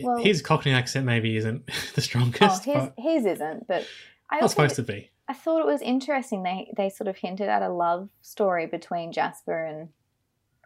Well- 0.00 0.16
his 0.22 0.42
Cockney 0.42 0.72
accent 0.72 1.06
maybe 1.06 1.36
isn't 1.36 1.66
the 1.66 1.72
oh, 1.98 2.00
strongest, 2.00 2.64
his 2.64 2.74
but 2.74 2.94
his 2.98 3.26
isn't, 3.26 3.66
but 3.68 3.86
I 4.30 4.36
also 4.40 4.48
supposed 4.48 4.76
to 4.76 4.82
be. 4.82 5.10
I 5.28 5.32
thought 5.32 5.60
it 5.60 5.66
was 5.66 5.80
interesting. 5.82 6.42
They 6.42 6.72
they 6.76 6.90
sort 6.90 7.08
of 7.08 7.16
hinted 7.16 7.48
at 7.48 7.62
a 7.62 7.68
love 7.68 8.08
story 8.22 8.66
between 8.66 9.12
Jasper 9.12 9.64
and 9.64 9.88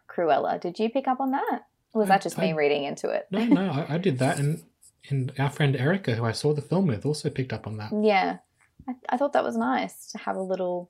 Cruella. 0.09 0.59
Did 0.59 0.79
you 0.79 0.89
pick 0.89 1.07
up 1.07 1.19
on 1.19 1.31
that? 1.31 1.61
Or 1.93 2.01
was 2.01 2.09
I- 2.09 2.13
that 2.15 2.21
just 2.21 2.37
me 2.37 2.53
reading 2.53 2.83
into 2.83 3.09
it? 3.09 3.27
No, 3.31 3.45
no, 3.45 3.71
I, 3.71 3.95
I 3.95 3.97
did 3.97 4.19
that, 4.19 4.39
and 4.39 4.63
and 5.09 5.31
our 5.39 5.49
friend 5.49 5.75
Erica, 5.75 6.15
who 6.15 6.25
I 6.25 6.31
saw 6.33 6.53
the 6.53 6.61
film 6.61 6.87
with, 6.87 7.05
also 7.05 7.29
picked 7.29 7.53
up 7.53 7.67
on 7.67 7.77
that. 7.77 7.91
Yeah, 8.01 8.37
I, 8.87 8.93
I 9.09 9.17
thought 9.17 9.33
that 9.33 9.43
was 9.43 9.55
nice 9.57 10.07
to 10.11 10.17
have 10.19 10.35
a 10.35 10.41
little. 10.41 10.89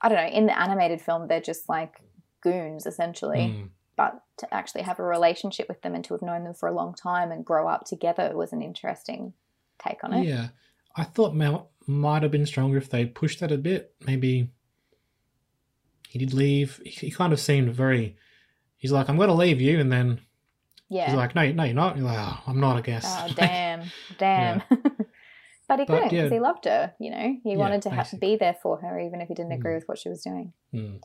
I 0.00 0.08
don't 0.08 0.18
know. 0.18 0.36
In 0.36 0.46
the 0.46 0.58
animated 0.58 1.00
film, 1.00 1.28
they're 1.28 1.40
just 1.40 1.68
like 1.68 2.00
goons 2.42 2.86
essentially, 2.86 3.38
Mm. 3.38 3.68
But 3.96 4.22
to 4.38 4.52
actually 4.54 4.82
have 4.82 4.98
a 4.98 5.02
relationship 5.04 5.68
with 5.68 5.82
them 5.82 5.94
and 5.94 6.04
to 6.04 6.14
have 6.14 6.22
known 6.22 6.44
them 6.44 6.54
for 6.54 6.68
a 6.68 6.72
long 6.74 6.94
time 6.94 7.30
and 7.30 7.44
grow 7.44 7.68
up 7.68 7.84
together 7.84 8.32
was 8.34 8.52
an 8.52 8.62
interesting 8.62 9.34
take 9.78 10.02
on 10.02 10.12
it. 10.14 10.24
Yeah, 10.26 10.48
I 10.96 11.04
thought 11.04 11.34
Mel, 11.34 11.70
might 11.86 12.22
have 12.22 12.32
been 12.32 12.46
stronger 12.46 12.78
if 12.78 12.88
they 12.90 13.04
pushed 13.04 13.40
that 13.40 13.52
a 13.52 13.58
bit. 13.58 13.94
Maybe 14.06 14.48
he 16.08 16.18
did 16.18 16.32
leave. 16.34 16.80
He, 16.84 17.10
kind 17.10 17.32
of 17.32 17.40
seemed 17.40 17.70
very. 17.74 18.16
He's 18.76 18.92
like, 18.92 19.08
I'm 19.08 19.16
going 19.16 19.28
to 19.28 19.34
leave 19.34 19.60
you, 19.60 19.78
and 19.80 19.90
then 19.92 20.20
Yeah. 20.88 21.06
he's 21.06 21.14
like, 21.14 21.34
No, 21.34 21.50
no, 21.52 21.64
you're 21.64 21.74
not. 21.74 21.96
You're 21.96 22.06
like, 22.06 22.18
oh, 22.18 22.40
I'm 22.46 22.60
not. 22.60 22.76
I 22.76 22.80
guess. 22.80 23.04
oh 23.06 23.32
damn, 23.36 23.82
damn. 24.18 24.62
but 25.68 25.78
he 25.80 25.86
couldn't 25.86 26.04
because 26.10 26.12
yeah. 26.12 26.28
he 26.30 26.40
loved 26.40 26.64
her. 26.66 26.92
You 26.98 27.10
know, 27.10 27.36
he 27.42 27.50
Yeah, 27.52 27.56
wanted 27.56 27.82
to 27.82 27.90
ha- 27.90 28.06
be 28.20 28.36
there 28.36 28.56
for 28.62 28.78
her, 28.78 28.98
even 29.00 29.20
if 29.20 29.28
he 29.28 29.34
didn't 29.34 29.52
agree 29.52 29.72
Mm. 29.72 29.76
with 29.76 29.88
what 29.88 29.98
she 29.98 30.08
was 30.08 30.22
doing. 30.22 30.52
Hmm. 30.72 30.96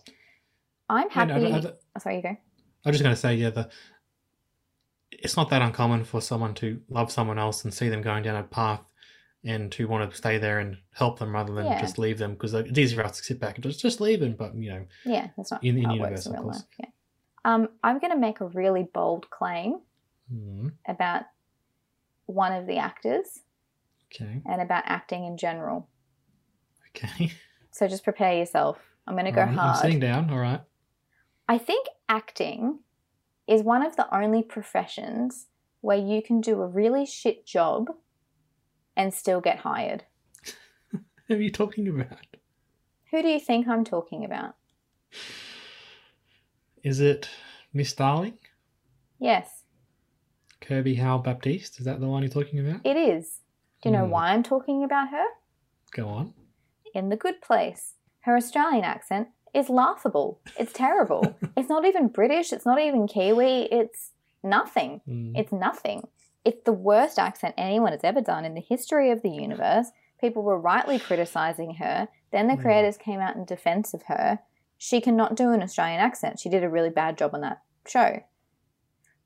I'm 0.90 1.08
Yeah, 1.16 1.24
no, 1.26 1.34
happy. 1.34 1.52
Don't- 1.62 1.76
oh, 1.96 2.00
sorry, 2.00 2.16
you 2.18 2.22
go. 2.22 2.38
I'm 2.88 2.94
just 2.94 3.04
going 3.04 3.16
to 3.16 3.20
say, 3.20 3.36
yeah, 3.36 3.50
the 3.52 3.70
it's 5.12 5.38
not 5.38 5.50
that 5.50 5.62
uncommon 5.62 6.04
for 6.06 6.22
someone 6.22 6.54
to 6.56 6.82
love 6.90 7.12
someone 7.12 7.40
else 7.40 7.64
and 7.64 7.74
see 7.74 7.90
them 7.90 8.02
going 8.02 8.24
down 8.24 8.36
a 8.36 8.44
path 8.44 8.82
and 9.44 9.72
to 9.72 9.88
want 9.88 10.10
to 10.12 10.16
stay 10.18 10.38
there 10.38 10.60
and 10.60 10.78
help 10.94 11.18
them 11.20 11.34
rather 11.34 11.54
than 11.54 11.66
Yeah. 11.66 11.80
just 11.80 11.98
leave 11.98 12.18
them 12.18 12.34
because 12.34 12.54
it's 12.54 12.78
easy 12.78 12.96
for 12.96 13.04
us 13.06 13.18
to 13.18 13.24
sit 13.24 13.40
back 13.40 13.56
and 13.56 13.64
just 13.64 13.80
just 13.80 14.02
leave 14.02 14.20
them. 14.20 14.36
But 14.38 14.56
you 14.56 14.70
know, 14.70 14.86
Yeah, 15.06 15.28
that's 15.38 15.52
not 15.52 15.64
In- 15.64 15.78
in 15.78 15.90
universe, 15.92 16.26
in 16.26 16.32
of 16.34 16.36
real 16.40 16.44
course. 16.44 16.58
life. 16.58 16.66
Yeah. 16.80 16.90
Um, 17.46 17.70
I'm 17.84 18.00
going 18.00 18.12
to 18.12 18.18
make 18.20 18.42
a 18.42 18.48
really 18.48 18.84
bold 18.84 19.30
claim 19.30 19.80
hmm, 20.30 20.70
about 20.88 21.24
one 22.26 22.52
of 22.52 22.68
the 22.68 22.78
actors 22.78 23.40
okay, 24.14 24.42
and 24.46 24.62
about 24.62 24.84
acting 24.86 25.24
in 25.26 25.38
general. 25.38 25.88
okay. 26.90 27.32
So 27.72 27.88
just 27.88 28.04
prepare 28.04 28.34
yourself. 28.36 28.80
I'm 29.06 29.14
going 29.14 29.26
to 29.26 29.32
go 29.32 29.42
Alright, 29.42 29.56
I'm 29.60 29.76
sitting 29.76 30.00
down. 30.00 30.32
All 30.32 30.40
right. 30.40 30.62
I 31.48 31.58
think 31.58 31.88
acting 32.10 32.80
is 33.48 33.62
one 33.64 33.86
of 33.86 33.96
the 33.96 34.14
only 34.16 34.44
professions 34.44 35.48
where 35.82 35.98
you 35.98 36.22
can 36.22 36.42
do 36.42 36.62
a 36.62 36.68
really 36.68 37.06
shit 37.06 37.46
job 37.46 37.88
and 38.96 39.14
still 39.14 39.40
get 39.40 39.60
hired. 39.60 40.04
Who 41.28 41.36
are 41.36 41.42
you 41.42 41.52
talking 41.52 41.88
about? 41.88 42.26
Who 43.12 43.22
do 43.22 43.28
you 43.30 43.40
think 43.40 43.68
I'm 43.68 43.86
talking 43.86 44.26
about? 44.26 44.56
Is 46.84 47.00
it 47.00 47.30
Miss 47.74 47.94
Darling? 47.94 48.38
Yes, 49.20 49.64
Kirby 50.62 50.96
Howell 50.96 51.20
Baptiste? 51.20 51.80
Is 51.80 51.86
that 51.86 52.00
the 52.00 52.08
one 52.08 52.22
you're 52.24 52.30
talking 52.32 52.60
about? 52.60 52.82
it 52.84 52.98
is. 52.98 53.40
Do 53.82 53.90
you 53.90 53.96
know 53.96 54.06
Hmm. 54.06 54.12
why 54.12 54.30
I'm 54.30 54.44
talking 54.44 54.84
about 54.84 55.10
her? 55.10 55.26
Go 55.92 56.08
on. 56.10 56.34
In 56.94 57.10
The 57.10 57.16
Good 57.16 57.42
Place. 57.42 57.94
Her 58.22 58.36
Australian 58.36 58.84
accent 58.84 59.30
is 59.58 59.70
laughable. 59.70 60.40
It's 60.60 60.72
terrible. 60.74 61.36
it's 61.58 61.70
not 61.70 61.86
even 61.86 62.08
British, 62.08 62.54
it's 62.54 62.66
not 62.66 62.80
even 62.80 63.08
Kiwi, 63.08 63.68
it's 63.72 64.12
nothing. 64.44 65.02
Hmm. 65.06 65.36
It's 65.36 65.52
nothing. 65.52 66.08
It's 66.46 66.64
the 66.64 66.72
worst 66.74 67.20
accent 67.20 67.56
anyone 67.58 67.92
has 67.92 68.04
ever 68.04 68.22
done 68.22 68.46
in 68.46 68.54
the 68.54 68.62
history 68.62 69.12
of 69.12 69.22
the 69.22 69.30
universe. 69.30 69.88
People 70.22 70.44
were 70.44 70.60
rightly 70.60 71.00
criticizing 71.00 71.76
her. 71.76 72.08
Then 72.32 72.48
the 72.48 72.56
Hmm. 72.56 72.62
creators 72.62 72.98
came 72.98 73.20
out 73.20 73.36
in 73.36 73.46
defense 73.46 73.94
of 73.94 74.04
her. 74.04 74.40
She 74.78 75.02
cannot 75.02 75.36
do 75.36 75.52
an 75.52 75.64
Australian 75.64 76.00
accent. 76.00 76.40
She 76.40 76.50
did 76.50 76.64
a 76.64 76.70
really 76.70 76.90
bad 76.92 77.18
job 77.18 77.34
on 77.34 77.42
that 77.42 77.62
show. 77.88 78.22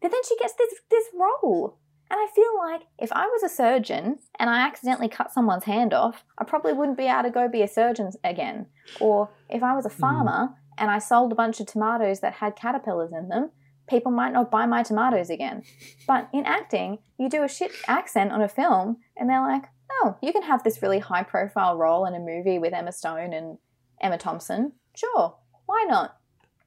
But 0.02 0.12
then 0.12 0.22
she 0.28 0.38
gets 0.38 0.54
this 0.54 0.74
this 0.89 1.08
role. 1.13 1.78
And 2.12 2.19
I 2.19 2.28
feel 2.36 2.58
like 2.58 2.82
if 3.00 3.10
I 3.13 3.26
was 3.26 3.41
a 3.41 3.47
surgeon 3.47 4.19
and 4.38 4.50
I 4.50 4.67
accidentally 4.67 5.08
cut 5.08 5.32
someone's 5.32 5.63
hand 5.63 5.93
off, 5.93 6.26
I 6.38 6.43
probably 6.43 6.74
wouldn't 6.74 6.97
be 6.97 7.08
able 7.08 7.24
to 7.24 7.30
go 7.30 7.47
be 7.47 7.62
a 7.62 7.69
surgeon 7.69 8.12
again. 8.26 8.65
Or 9.00 9.30
if 9.50 9.63
I 9.63 9.74
was 9.74 9.86
a 9.86 9.89
mm. 9.89 9.93
farmer 9.93 10.50
and 10.78 10.91
I 10.91 11.00
sold 11.00 11.32
a 11.32 11.36
bunch 11.36 11.62
of 11.62 11.67
tomatoes 11.67 12.19
that 12.19 12.34
had 12.34 12.58
caterpillars 12.58 13.13
in 13.13 13.30
them, 13.30 13.52
people 13.89 14.12
might 14.12 14.34
not 14.34 14.52
buy 14.52 14.65
my 14.65 14.84
tomatoes 14.84 15.30
again. 15.30 15.63
But 16.06 16.28
in 16.34 16.45
acting, 16.45 16.97
you 17.17 17.30
do 17.30 17.43
a 17.43 17.47
shit 17.47 17.71
accent 17.88 18.34
on 18.34 18.41
a 18.41 18.50
film 18.50 18.97
and 19.15 19.30
they're 19.30 19.41
like, 19.41 19.63
oh, 19.89 20.17
you 20.21 20.34
can 20.34 20.43
have 20.43 20.65
this 20.65 20.82
really 20.82 21.00
high 21.00 21.24
profile 21.24 21.78
role 21.78 22.06
in 22.06 22.13
a 22.13 22.19
movie 22.19 22.60
with 22.60 22.74
Emma 22.74 22.91
Stone 22.91 23.32
and 23.32 23.58
Emma 24.02 24.17
Thompson. 24.17 24.74
Sure, 24.97 25.38
why 25.65 25.86
not? 25.88 26.17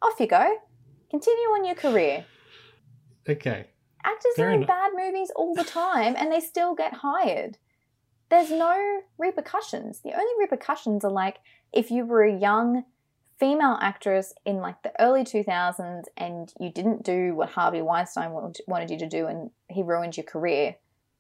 Off 0.01 0.19
you 0.19 0.27
go. 0.27 0.57
Continue 1.11 1.49
on 1.49 1.67
your 1.67 1.75
career. 1.75 2.25
Okay. 3.29 3.67
Actors 4.05 4.33
Fair 4.37 4.49
are 4.49 4.51
in 4.51 4.63
enough. 4.63 4.69
bad 4.69 4.91
movies 4.95 5.33
all 5.35 5.55
the 5.55 5.65
time 5.65 6.15
and 6.17 6.31
they 6.31 6.41
still 6.41 6.75
get 6.75 6.95
hired. 6.95 7.57
There's 8.29 8.51
no 8.51 9.01
repercussions. 9.19 10.01
The 10.01 10.13
only 10.13 10.33
repercussions 10.39 11.05
are 11.05 11.11
like 11.11 11.39
if 11.73 11.91
you 11.91 12.05
were 12.05 12.23
a 12.23 12.39
young 12.39 12.85
female 13.39 13.79
actress 13.81 14.33
in 14.45 14.59
like 14.59 14.83
the 14.83 14.93
early 15.01 15.25
2000s 15.25 16.05
and 16.17 16.53
you 16.61 16.71
didn't 16.71 17.05
do 17.05 17.35
what 17.35 17.51
Harvey 17.51 17.83
Weinstein 17.83 18.31
wanted 18.31 18.59
wanted 18.67 18.91
you 18.91 18.99
to 18.99 19.09
do 19.09 19.27
and 19.27 19.51
he 19.69 19.83
ruined 19.83 20.17
your 20.17 20.25
career, 20.25 20.77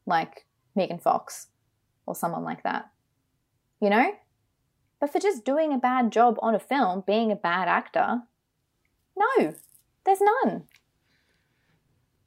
like 0.06 0.46
Megan 0.74 0.98
Fox 0.98 1.48
or 2.06 2.14
someone 2.14 2.44
like 2.44 2.62
that. 2.62 2.90
You 3.80 3.90
know? 3.90 4.12
But 5.00 5.12
for 5.12 5.18
just 5.18 5.44
doing 5.44 5.72
a 5.72 5.78
bad 5.78 6.12
job 6.12 6.36
on 6.40 6.54
a 6.54 6.60
film, 6.60 7.02
being 7.06 7.32
a 7.32 7.36
bad 7.36 7.68
actor, 7.68 8.22
no, 9.16 9.54
there's 10.04 10.20
none. 10.20 10.64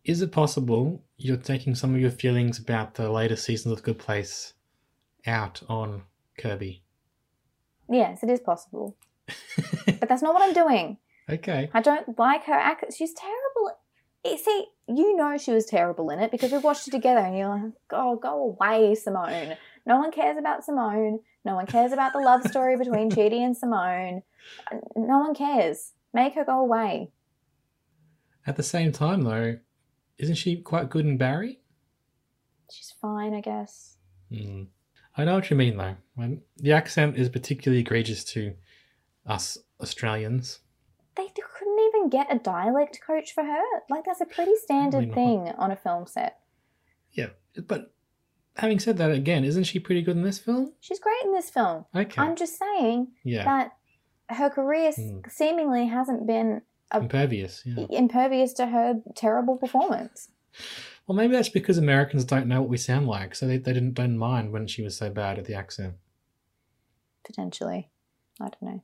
Is 0.08 0.22
it 0.22 0.32
possible 0.32 1.04
you're 1.17 1.36
taking 1.36 1.76
some 1.76 1.93
of 1.93 2.00
your 2.00 2.12
feelings 2.12 2.58
about 2.58 2.93
the 2.93 3.12
later 3.12 3.36
seasons 3.36 3.74
of 3.74 3.84
Good 3.84 4.00
Place 4.00 4.54
out 5.28 5.62
on 5.67 6.04
Kirby? 6.39 6.82
Yes, 7.89 8.24
it 8.24 8.30
is 8.30 8.39
possible. 8.39 8.96
But 10.00 10.08
that's 10.08 10.22
not 10.22 10.34
what 10.34 10.43
I'm 10.43 10.54
doing. 10.54 10.98
okay. 11.30 11.70
I 11.74 11.82
don't 11.82 12.17
like 12.17 12.46
her 12.46 12.54
act. 12.54 12.86
She's 12.96 13.13
terrible. 13.13 13.78
You 14.24 14.38
see, 14.38 14.67
you 14.88 15.17
know 15.17 15.38
she 15.38 15.52
was 15.52 15.65
terrible 15.65 16.10
in 16.12 16.20
it 16.20 16.32
because 16.32 16.52
we 16.52 16.60
watched 16.60 16.88
it 16.88 16.91
together 16.91 17.20
and 17.20 17.38
you're 17.38 17.50
like, 17.50 17.74
oh, 17.91 18.15
go 18.15 18.56
away, 18.60 18.96
Simone. 18.96 19.58
No 19.86 19.98
one 19.98 20.12
cares 20.12 20.38
about 20.38 20.63
Simone. 20.63 21.20
No 21.43 21.56
one 21.56 21.65
cares 21.65 21.91
about 21.91 22.13
the 22.13 22.20
love 22.20 22.43
story 22.43 22.78
between 22.78 23.10
Chidi 23.12 23.39
and 23.39 23.58
Simone. 23.58 24.22
No 24.96 25.20
one 25.20 25.34
cares. 25.34 25.93
Make 26.13 26.36
her 26.36 26.46
go 26.46 26.60
away. 26.60 27.12
At 28.46 28.56
the 28.56 28.63
same 28.63 28.91
time, 28.91 29.24
though, 29.24 29.58
isn't 30.18 30.36
she 30.36 30.58
quite 30.58 30.90
good 30.90 31.06
in 31.06 31.18
Barry? 31.18 31.60
She's 32.72 32.94
fine, 33.02 33.34
I 33.34 33.42
guess. 33.42 33.98
Hmm. 34.34 34.64
I 35.16 35.26
know 35.26 35.36
what 35.36 35.50
you 35.50 35.56
mean, 35.58 35.78
though. 35.78 35.96
When 36.16 36.42
the 36.58 36.74
accent 36.74 37.18
is 37.18 37.30
particularly 37.30 37.82
egregious 37.82 38.24
to 38.26 38.54
us 39.26 39.58
Australians. 39.82 40.60
They 41.16 41.28
couldn't 41.28 41.80
even 41.88 42.10
get 42.10 42.34
a 42.34 42.38
dialect 42.38 43.00
coach 43.06 43.34
for 43.34 43.44
her. 43.44 43.64
Like, 43.90 44.06
that's 44.06 44.22
a 44.22 44.26
pretty 44.26 44.56
standard 44.56 45.14
thing 45.14 45.50
on 45.58 45.72
a 45.72 45.76
film 45.76 46.06
set. 46.06 46.40
Yeah, 47.12 47.30
but 47.68 47.94
having 48.58 48.80
said 48.80 48.98
that, 48.98 49.12
again, 49.12 49.44
isn't 49.44 49.64
she 49.64 49.80
pretty 49.80 50.04
good 50.04 50.16
in 50.16 50.22
this 50.24 50.38
film? 50.38 50.74
She's 50.80 51.00
great 51.00 51.24
in 51.24 51.34
this 51.34 51.50
film. 51.50 51.86
Okay. 51.96 52.22
I'm 52.22 52.36
just 52.36 52.60
saying 52.60 53.08
yeah. 53.24 53.44
that 53.46 53.72
her 54.30 54.50
career 54.50 54.90
s 54.90 54.98
Hmm. 54.98 55.20
seemingly 55.30 55.88
hasn't 55.88 56.28
been 56.28 56.62
a- 56.91 57.00
Impervious. 57.00 57.63
Yeah. 57.65 57.86
impervious 57.89 58.54
to 58.54 58.67
her 58.67 59.02
terrible 59.15 59.58
performance. 59.58 60.30
Well, 61.06 61.15
maybe 61.15 61.34
that's 61.34 61.50
because 61.50 61.78
Americans 61.78 62.26
don't 62.26 62.47
know 62.47 62.62
what 62.62 62.69
we 62.69 62.78
sound 62.78 63.08
like, 63.08 63.36
so 63.36 63.47
they, 63.47 63.58
they 63.58 63.73
didn't 63.73 63.93
don't 63.93 64.17
mind 64.17 64.52
when 64.52 64.67
she 64.67 64.82
was 64.82 64.97
so 64.97 65.10
bad 65.10 65.38
at 65.38 65.45
the 65.45 65.54
accent. 65.54 65.95
Potentially, 67.23 67.89
I 68.39 68.45
don't 68.50 68.62
know. 68.62 68.84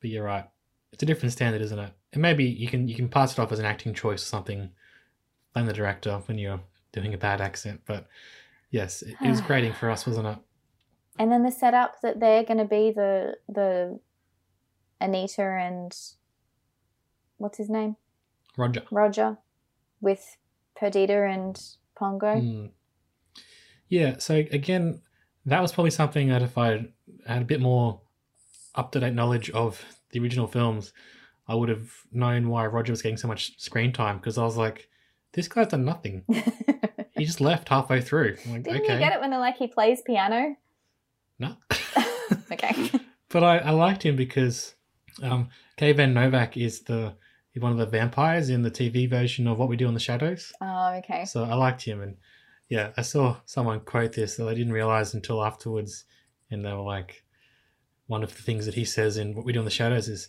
But 0.00 0.10
you're 0.10 0.24
right. 0.24 0.48
It's 0.92 1.02
a 1.02 1.06
different 1.06 1.32
standard, 1.32 1.60
isn't 1.62 1.78
it? 1.78 1.92
And 2.12 2.22
maybe 2.22 2.44
you 2.44 2.68
can 2.68 2.88
you 2.88 2.94
can 2.94 3.08
pass 3.08 3.32
it 3.32 3.38
off 3.38 3.52
as 3.52 3.58
an 3.58 3.64
acting 3.64 3.94
choice 3.94 4.22
or 4.22 4.26
something. 4.26 4.70
Blame 5.52 5.66
the 5.66 5.72
director 5.72 6.22
when 6.26 6.38
you're 6.38 6.60
doing 6.92 7.14
a 7.14 7.18
bad 7.18 7.40
accent. 7.40 7.80
But 7.86 8.06
yes, 8.70 9.02
it, 9.02 9.16
it 9.22 9.28
was 9.28 9.40
grating 9.48 9.72
for 9.72 9.90
us, 9.90 10.06
wasn't 10.06 10.26
it? 10.28 10.38
And 11.18 11.30
then 11.32 11.42
the 11.42 11.50
setup 11.50 12.00
that 12.02 12.20
they're 12.20 12.44
going 12.44 12.58
to 12.58 12.64
be 12.64 12.92
the 12.92 13.36
the 13.48 13.98
Anita 15.00 15.42
and 15.42 15.96
what's 17.38 17.58
his 17.58 17.70
name 17.70 17.96
Roger. 18.56 18.82
Roger 18.90 19.38
with 20.00 20.36
Perdita 20.76 21.24
and 21.24 21.60
Pongo. 21.96 22.34
Mm. 22.36 22.70
Yeah, 23.88 24.18
so 24.18 24.34
again, 24.34 25.00
that 25.46 25.62
was 25.62 25.72
probably 25.72 25.90
something 25.90 26.28
that 26.28 26.42
if 26.42 26.58
I 26.58 26.88
had 27.26 27.42
a 27.42 27.46
bit 27.46 27.60
more 27.60 28.00
up 28.74 28.92
to 28.92 29.00
date 29.00 29.14
knowledge 29.14 29.50
of 29.50 29.82
the 30.10 30.20
original 30.20 30.46
films, 30.46 30.92
I 31.46 31.54
would 31.54 31.68
have 31.68 31.90
known 32.12 32.48
why 32.48 32.66
Roger 32.66 32.92
was 32.92 33.02
getting 33.02 33.16
so 33.16 33.28
much 33.28 33.58
screen 33.58 33.92
time 33.92 34.18
because 34.18 34.38
I 34.38 34.44
was 34.44 34.56
like, 34.56 34.88
this 35.32 35.48
guy's 35.48 35.68
done 35.68 35.84
nothing. 35.84 36.24
He 37.18 37.24
just 37.24 37.40
left 37.40 37.68
halfway 37.68 38.00
through. 38.00 38.36
I'm 38.46 38.52
like, 38.52 38.62
Didn't 38.62 38.82
okay. 38.82 38.92
you 38.94 38.98
get 39.00 39.12
it 39.12 39.20
when 39.20 39.30
they're 39.30 39.40
like 39.40 39.56
he 39.56 39.66
plays 39.66 40.00
piano? 40.02 40.56
No. 41.38 41.56
Okay. 42.52 42.90
but 43.28 43.42
I, 43.42 43.58
I 43.58 43.70
liked 43.70 44.04
him 44.04 44.14
because 44.16 44.74
um, 45.22 45.48
Kayvan 45.76 46.12
Novak 46.12 46.56
is 46.56 46.80
the 46.80 47.14
one 47.58 47.72
of 47.72 47.78
the 47.78 47.86
vampires 47.86 48.50
in 48.50 48.62
the 48.62 48.70
TV 48.70 49.08
version 49.08 49.48
of 49.48 49.58
What 49.58 49.68
We 49.68 49.76
Do 49.76 49.88
in 49.88 49.94
the 49.94 50.00
Shadows. 50.00 50.52
oh, 50.60 50.94
okay. 50.98 51.24
So 51.24 51.44
I 51.44 51.54
liked 51.54 51.82
him, 51.82 52.00
and 52.00 52.16
yeah, 52.68 52.90
I 52.96 53.02
saw 53.02 53.36
someone 53.46 53.80
quote 53.80 54.12
this 54.12 54.36
that 54.36 54.46
I 54.48 54.54
didn't 54.54 54.72
realize 54.72 55.14
until 55.14 55.44
afterwards, 55.44 56.04
and 56.50 56.64
they 56.64 56.72
were 56.72 56.80
like, 56.82 57.24
one 58.06 58.22
of 58.22 58.34
the 58.34 58.42
things 58.42 58.64
that 58.66 58.74
he 58.74 58.84
says 58.84 59.16
in 59.16 59.34
What 59.34 59.44
We 59.44 59.52
Do 59.52 59.58
in 59.58 59.64
the 59.64 59.70
Shadows 59.70 60.08
is, 60.08 60.28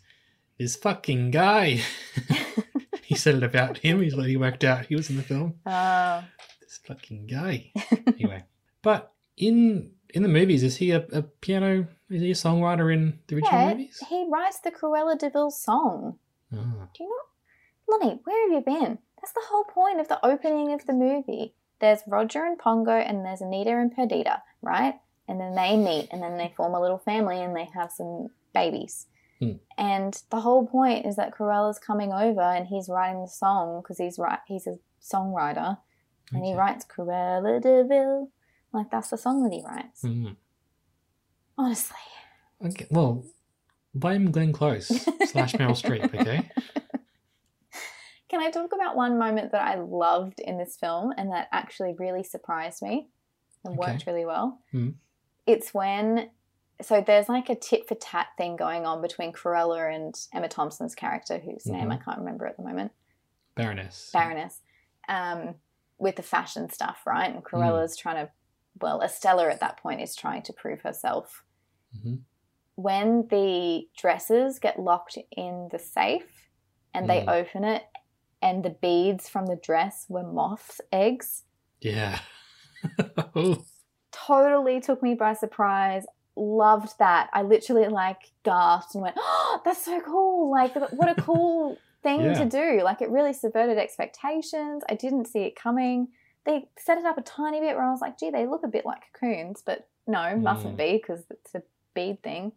"This 0.57 0.75
fucking 0.75 1.31
guy." 1.31 1.81
he 3.03 3.15
said 3.15 3.35
it 3.35 3.43
about 3.43 3.77
him. 3.79 4.01
He's 4.01 4.15
like 4.15 4.27
he 4.27 4.37
worked 4.37 4.63
out 4.63 4.85
he 4.87 4.95
was 4.95 5.09
in 5.09 5.17
the 5.17 5.23
film. 5.23 5.55
Oh, 5.65 6.23
This 6.61 6.79
fucking 6.85 7.27
guy. 7.27 7.71
anyway, 8.07 8.43
but 8.81 9.13
in 9.37 9.91
in 10.13 10.23
the 10.23 10.29
movies, 10.29 10.63
is 10.63 10.77
he 10.77 10.91
a, 10.91 11.05
a 11.11 11.21
piano? 11.21 11.87
Is 12.09 12.21
he 12.23 12.31
a 12.31 12.33
songwriter 12.33 12.91
in 12.91 13.19
the 13.27 13.35
original 13.35 13.59
Yeah, 13.61 13.69
movies? 13.73 14.03
he 14.09 14.27
writes 14.31 14.59
the 14.61 14.71
Cruella 14.71 15.15
de 15.17 15.29
Vil 15.29 15.51
song. 15.51 16.17
Ah, 16.53 16.87
Do 16.95 17.03
you 17.03 17.09
not? 17.09 18.01
Lonnie, 18.01 18.19
where 18.23 18.47
have 18.49 18.53
you 18.53 18.63
been? 18.65 18.99
That's 19.19 19.33
the 19.33 19.41
whole 19.49 19.63
point 19.63 19.99
of 19.99 20.07
the 20.07 20.23
opening 20.25 20.73
of 20.73 20.85
the 20.85 20.93
movie. 20.93 21.53
There's 21.79 22.01
Roger 22.07 22.43
and 22.45 22.57
Pongo, 22.57 22.91
and 22.91 23.25
there's 23.25 23.41
Anita 23.41 23.71
and 23.71 23.93
Perdita, 23.93 24.41
right? 24.61 24.95
And 25.27 25.39
then 25.39 25.55
they 25.55 25.77
meet, 25.77 26.09
and 26.11 26.21
then 26.21 26.37
they 26.37 26.53
form 26.55 26.73
a 26.73 26.81
little 26.81 26.97
family, 26.97 27.41
and 27.41 27.55
they 27.55 27.67
have 27.73 27.91
some 27.91 28.29
babies. 28.53 29.07
Hmm. 29.39 29.53
And 29.77 30.21
the 30.29 30.41
whole 30.41 30.67
point 30.67 31.05
is 31.05 31.15
that 31.15 31.33
Cruella's 31.33 31.79
coming 31.79 32.11
over, 32.11 32.41
and 32.41 32.67
he's 32.67 32.89
writing 32.89 33.21
the 33.21 33.27
song 33.27 33.81
because 33.81 33.97
he's 33.97 34.19
right. 34.19 34.39
He's 34.47 34.67
a 34.67 34.77
songwriter, 35.01 35.77
and 36.33 36.45
he 36.45 36.53
writes 36.53 36.85
Corella 36.85 37.61
de 37.61 37.83
Vil. 37.85 38.29
Like 38.73 38.91
that's 38.91 39.09
the 39.09 39.17
song 39.17 39.43
that 39.43 39.53
he 39.53 39.63
writes. 39.65 40.03
Mm. 40.03 40.35
Honestly, 41.57 41.97
Okay, 42.65 42.87
well, 42.89 43.23
blame 43.99 44.31
Glenn 44.31 44.53
Close 44.53 44.87
slash 45.25 45.53
Meryl 45.53 45.71
Streep, 45.79 46.13
okay? 46.19 46.49
Can 48.29 48.41
I 48.41 48.51
talk 48.51 48.73
about 48.73 48.95
one 48.95 49.17
moment 49.17 49.51
that 49.53 49.61
I 49.67 49.79
loved 49.79 50.39
in 50.39 50.57
this 50.57 50.77
film 50.77 51.11
and 51.17 51.31
that 51.31 51.47
actually 51.51 51.95
really 51.97 52.23
surprised 52.23 52.81
me 52.83 53.07
and 53.65 53.77
Okay. 53.77 53.91
worked 53.91 54.05
really 54.05 54.25
well? 54.25 54.59
Mhm. 54.73 54.95
It's 55.47 55.73
when, 55.73 56.29
so 56.79 57.01
there's 57.01 57.27
like 57.27 57.49
a 57.49 57.55
tit 57.55 57.87
for 57.87 57.95
tat 57.95 58.27
thing 58.37 58.55
going 58.55 58.85
on 58.85 59.01
between 59.01 59.33
Cruella 59.33 59.93
and 59.93 60.13
Emma 60.31 60.47
Thompson's 60.47 60.93
character, 60.93 61.39
whose 61.39 61.65
name 61.65 61.91
I 61.91 61.97
can't 61.97 62.19
remember 62.19 62.45
at 62.45 62.55
the 62.57 62.63
moment, 62.63 62.91
Baroness. 63.55 64.11
Baroness, 64.13 64.61
um, 65.07 65.55
with 65.97 66.15
the 66.15 66.21
fashion 66.23 66.69
stuff, 66.69 67.01
right? 67.07 67.31
Mm. 67.31 67.35
And 67.37 67.43
Cruella's 67.43 67.97
trying 67.97 68.27
to, 68.27 68.31
well, 68.79 69.01
Estella 69.01 69.49
at 69.49 69.59
that 69.61 69.77
point 69.77 70.01
is 70.01 70.15
trying 70.15 70.43
to 70.43 70.53
prove 70.53 70.81
herself. 70.81 71.43
hmm 72.03 72.17
When 72.81 73.27
the 73.27 73.89
dresses 73.97 74.57
get 74.57 74.79
locked 74.79 75.17
in 75.35 75.67
the 75.69 75.79
safe 75.79 76.47
and 76.93 77.09
they 77.09 77.19
Mm. 77.21 77.27
open 77.41 77.65
it, 77.65 77.83
and 78.41 78.63
the 78.63 78.69
beads 78.69 79.27
from 79.27 79.47
the 79.47 79.57
dress 79.57 80.05
were 80.07 80.23
moths' 80.23 80.79
eggs, 80.93 81.43
Yeah. 81.81 82.19
Totally 84.11 84.79
took 84.79 85.03
me 85.03 85.13
by 85.13 85.33
surprise. 85.33 86.05
Loved 86.37 86.97
that. 86.99 87.29
I 87.33 87.41
literally 87.41 87.87
like 87.89 88.31
gasped 88.43 88.95
and 88.95 89.01
went, 89.03 89.15
"Oh, 89.19 89.61
that's 89.65 89.83
so 89.83 89.99
cool! 90.01 90.49
Like, 90.49 90.73
what 90.93 91.09
a 91.09 91.15
cool 91.21 91.81
thing 92.01 92.21
Yeah. 92.21 92.33
to 92.35 92.45
do! 92.45 92.81
Like, 92.81 93.01
it 93.01 93.09
really 93.09 93.33
subverted 93.33 93.77
expectations. 93.77 94.83
I 94.89 94.95
didn't 94.95 95.25
see 95.27 95.41
it 95.41 95.55
coming. 95.57 96.07
They 96.45 96.69
set 96.77 96.97
it 96.97 97.05
up 97.05 97.17
a 97.17 97.21
tiny 97.21 97.59
bit 97.59 97.75
where 97.75 97.85
I 97.85 97.91
was 97.91 97.99
like, 98.01 98.17
"Gee, 98.17 98.29
they 98.29 98.47
look 98.47 98.63
a 98.63 98.67
bit 98.69 98.85
like 98.85 99.01
cocoons," 99.13 99.61
but 99.65 99.87
no, 100.07 100.37
mustn't 100.37 100.75
Mm. 100.75 100.77
be 100.77 100.93
because 100.93 101.25
it's 101.29 101.55
a 101.55 101.63
bead 101.93 102.23
thing. 102.23 102.53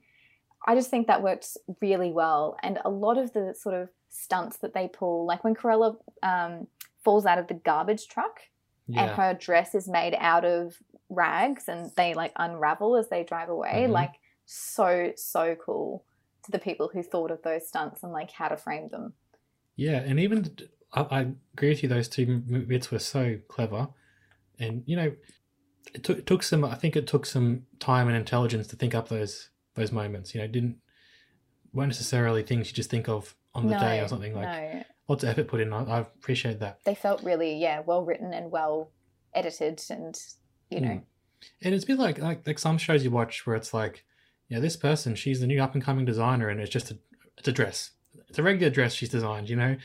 I 0.66 0.75
just 0.75 0.90
think 0.90 1.07
that 1.07 1.22
works 1.22 1.57
really 1.81 2.12
well, 2.12 2.57
and 2.62 2.79
a 2.85 2.90
lot 2.90 3.18
of 3.18 3.33
the 3.33 3.55
sort 3.59 3.75
of 3.75 3.88
stunts 4.11 4.59
that 4.59 4.75
they 4.75 4.88
pull, 4.88 5.27
like 5.27 5.42
when 5.42 5.55
Cruella 5.55 5.96
um, 6.22 6.66
falls 7.03 7.27
out 7.27 7.38
of 7.38 7.48
the 7.48 7.55
garbage 7.55 8.09
truck 8.09 8.40
and 8.94 9.11
her 9.11 9.33
dress 9.33 9.75
is 9.75 9.88
made 9.88 10.14
out 10.18 10.44
of 10.44 10.77
rags 11.09 11.68
and 11.68 11.90
they 11.96 12.12
like 12.14 12.33
unravel 12.37 12.96
as 12.96 13.09
they 13.09 13.25
drive 13.25 13.48
away 13.48 13.87
Mhm. 13.87 13.90
like 13.90 14.12
so 14.44 15.12
so 15.16 15.55
cool 15.55 16.05
to 16.44 16.51
the 16.51 16.59
people 16.59 16.88
who 16.92 17.03
thought 17.03 17.31
of 17.31 17.40
those 17.42 17.66
stunts 17.66 18.03
and 18.03 18.12
like 18.12 18.31
how 18.33 18.48
to 18.48 18.57
frame 18.57 18.88
them 18.88 19.14
Yeah, 19.77 20.01
and 20.01 20.20
even 20.20 20.55
I, 20.92 21.01
I 21.11 21.20
agree 21.55 21.70
with 21.70 21.83
you. 21.83 21.88
Those 21.88 22.09
two 22.09 22.27
bits 22.66 22.90
were 22.90 22.98
so 22.98 23.38
clever, 23.48 23.88
and 24.59 24.83
you 24.87 24.96
know, 24.96 25.12
it 25.94 26.05
took 26.05 26.18
it 26.18 26.27
took 26.27 26.42
some. 26.42 26.64
I 26.64 26.75
think 26.75 26.96
it 26.96 27.07
took 27.07 27.25
some 27.25 27.66
time 27.79 28.09
and 28.09 28.16
intelligence 28.16 28.66
to 28.68 28.77
think 28.77 28.94
up 28.94 29.09
those 29.09 29.48
those 29.74 29.92
moments. 29.92 30.35
You 30.35 30.40
know, 30.40 30.46
didn't 30.46 30.76
weren't 31.72 31.88
necessarily 31.88 32.42
things 32.42 32.68
you 32.68 32.74
just 32.74 32.90
think 32.90 33.08
of 33.08 33.35
on 33.54 33.66
the 33.66 33.74
no 33.74 33.80
day 33.80 34.00
or 34.00 34.08
something. 34.08 34.35
Like 34.35 34.48
no 34.74 34.82
lots 35.08 35.22
of 35.24 35.30
effort 35.30 35.48
put 35.48 35.61
in. 35.61 35.72
I, 35.72 35.82
I 35.85 35.98
appreciate 36.00 36.61
that. 36.61 36.78
they 36.85 36.94
felt 36.94 37.22
really 37.22 37.56
yeah 37.56 37.80
well 37.85 38.04
written 38.04 38.32
and 38.32 38.50
well 38.50 38.90
edited 39.35 39.82
and 39.90 40.18
you 40.70 40.80
know 40.80 40.88
Mm. 40.88 41.02
And 41.61 41.74
it's 41.74 41.82
a 41.82 41.88
bit 41.88 41.98
like 41.98 42.18
like 42.18 42.46
like 42.46 42.58
some 42.61 42.78
shows 42.78 43.02
you 43.02 43.11
watch 43.11 43.44
where 43.46 43.56
it's 43.56 43.74
like, 43.74 44.04
yeah, 44.48 44.61
this 44.61 44.76
person 44.76 45.16
she's 45.16 45.40
the 45.40 45.46
new 45.48 45.61
up 45.61 45.74
and 45.74 45.82
coming 45.82 46.04
designer, 46.04 46.48
and 46.48 46.61
it's 46.61 46.70
just 46.70 46.92
a 46.92 46.98
it's 47.37 47.48
a 47.48 47.52
dress. 47.52 47.90
It's 48.28 48.38
a 48.38 48.44
regular 48.44 48.70
dress 48.70 48.94
she's 48.94 49.08
designed. 49.08 49.50
You 49.50 49.56
know, 49.56 49.76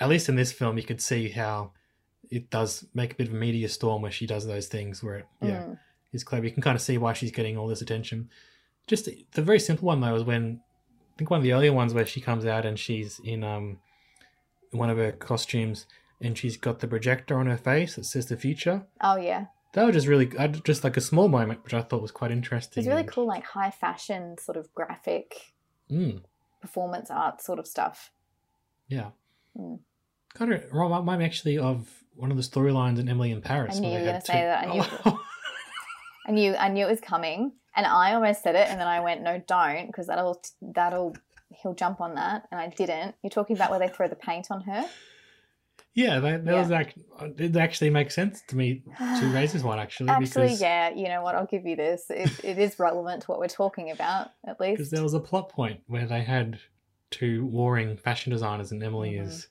at 0.00 0.08
least 0.08 0.28
in 0.28 0.34
this 0.34 0.50
film 0.50 0.76
you 0.76 0.82
could 0.82 1.00
see 1.00 1.28
how 1.28 1.70
it 2.32 2.50
does 2.50 2.84
make 2.94 3.12
a 3.12 3.14
bit 3.14 3.28
of 3.28 3.34
a 3.34 3.36
media 3.36 3.68
storm 3.68 4.02
where 4.02 4.10
she 4.10 4.26
does 4.26 4.44
those 4.44 4.66
things 4.66 5.00
where 5.02 5.18
it 5.18 5.26
yeah 5.40 5.60
Mm. 5.62 5.78
is 6.12 6.24
clever. 6.24 6.44
You 6.46 6.50
can 6.52 6.64
kind 6.64 6.74
of 6.74 6.82
see 6.82 6.98
why 6.98 7.12
she's 7.12 7.30
getting 7.30 7.56
all 7.56 7.68
this 7.68 7.80
attention. 7.80 8.28
Just 8.88 9.08
the 9.32 9.42
very 9.42 9.60
simple 9.60 9.86
one 9.86 10.00
though 10.00 10.14
is 10.16 10.24
when 10.24 10.60
I 11.14 11.18
think 11.18 11.30
one 11.30 11.38
of 11.38 11.44
the 11.44 11.52
earlier 11.52 11.72
ones 11.72 11.94
where 11.94 12.06
she 12.06 12.20
comes 12.20 12.44
out 12.46 12.66
and 12.66 12.78
she's 12.78 13.20
in 13.24 13.44
um 13.44 13.78
one 14.72 14.90
of 14.90 14.96
her 14.98 15.12
costumes 15.12 15.86
and 16.20 16.36
she's 16.36 16.56
got 16.56 16.80
the 16.80 16.88
projector 16.88 17.38
on 17.38 17.46
her 17.46 17.56
face 17.56 17.94
that 17.96 18.04
says 18.04 18.26
the 18.26 18.36
future. 18.36 18.86
oh 19.00 19.16
yeah 19.16 19.46
That 19.74 19.84
was 19.86 19.94
just 19.94 20.06
really 20.08 20.30
I- 20.38 20.48
just 20.48 20.82
like 20.84 20.96
a 20.96 21.00
small 21.00 21.28
moment, 21.28 21.62
which 21.64 21.74
I 21.74 21.82
thought 21.82 22.02
was 22.02 22.10
quite 22.10 22.30
interesting. 22.30 22.80
it's 22.82 22.88
really 22.88 23.04
cool 23.04 23.26
like 23.26 23.44
high 23.44 23.70
fashion 23.70 24.36
sort 24.38 24.56
of 24.56 24.72
graphic 24.74 25.52
Mm, 25.90 26.22
performance 26.60 27.10
art 27.10 27.40
sort 27.42 27.58
of 27.58 27.66
stuff 27.66 28.10
yeah. 28.88 29.10
Mm. 29.58 29.80
Kind 30.34 30.52
of 30.52 30.64
remind 30.72 31.18
me 31.20 31.24
actually 31.24 31.58
of 31.58 31.88
one 32.14 32.30
of 32.30 32.36
the 32.36 32.42
storylines 32.42 32.98
in 32.98 33.08
Emily 33.08 33.30
in 33.30 33.40
Paris. 33.42 33.76
I 33.76 33.80
knew 33.80 33.88
you 33.90 33.98
were 34.00 34.04
gonna 34.06 34.20
say 34.20 34.40
that. 34.42 34.66
I 34.68 34.72
knew- 34.74 35.18
I 36.28 36.32
knew 36.32 36.54
I 36.54 36.68
knew 36.68 36.86
it 36.86 36.90
was 36.90 37.00
coming, 37.00 37.52
and 37.74 37.86
I 37.86 38.12
almost 38.14 38.42
said 38.42 38.54
it, 38.54 38.68
and 38.68 38.78
then 38.78 38.86
I 38.86 39.00
went, 39.00 39.22
"No, 39.22 39.42
don't," 39.46 39.86
because 39.86 40.06
that'll 40.06 40.40
that'll 40.60 41.16
he'll 41.62 41.74
jump 41.74 42.00
on 42.00 42.14
that, 42.16 42.46
and 42.52 42.60
I 42.60 42.68
didn't. 42.68 43.14
You're 43.22 43.30
talking 43.30 43.56
about 43.56 43.70
where 43.70 43.78
they 43.78 43.88
throw 43.88 44.06
the 44.08 44.14
paint 44.16 44.48
on 44.50 44.60
her. 44.62 44.84
yeah, 45.94 46.20
that, 46.20 46.44
that 46.44 46.52
Yeah. 46.54 46.60
was 46.60 46.70
act- 46.70 46.98
it 47.38 47.56
actually 47.56 47.90
makes 47.90 48.14
sense 48.14 48.42
to 48.48 48.56
me 48.56 48.82
to 49.18 49.26
raise 49.34 49.52
this 49.54 49.62
one 49.64 49.78
actually. 49.80 50.10
Actually, 50.10 50.46
because, 50.48 50.60
yeah, 50.60 50.90
you 50.90 51.08
know 51.08 51.22
what? 51.22 51.34
I'll 51.34 51.46
give 51.46 51.66
you 51.66 51.74
this. 51.74 52.04
It, 52.10 52.30
it 52.44 52.58
is 52.58 52.78
relevant 52.78 53.22
to 53.22 53.26
what 53.28 53.40
we're 53.40 53.48
talking 53.48 53.90
about, 53.90 54.30
at 54.46 54.60
least. 54.60 54.76
Because 54.78 54.90
there 54.90 55.02
was 55.02 55.14
a 55.14 55.20
plot 55.20 55.48
point 55.48 55.80
where 55.88 56.06
they 56.06 56.22
had 56.22 56.60
two 57.10 57.46
warring 57.46 57.96
fashion 57.96 58.30
designers, 58.30 58.70
and 58.70 58.82
Emily 58.82 59.12
Mhm. 59.14 59.26
is 59.26 59.48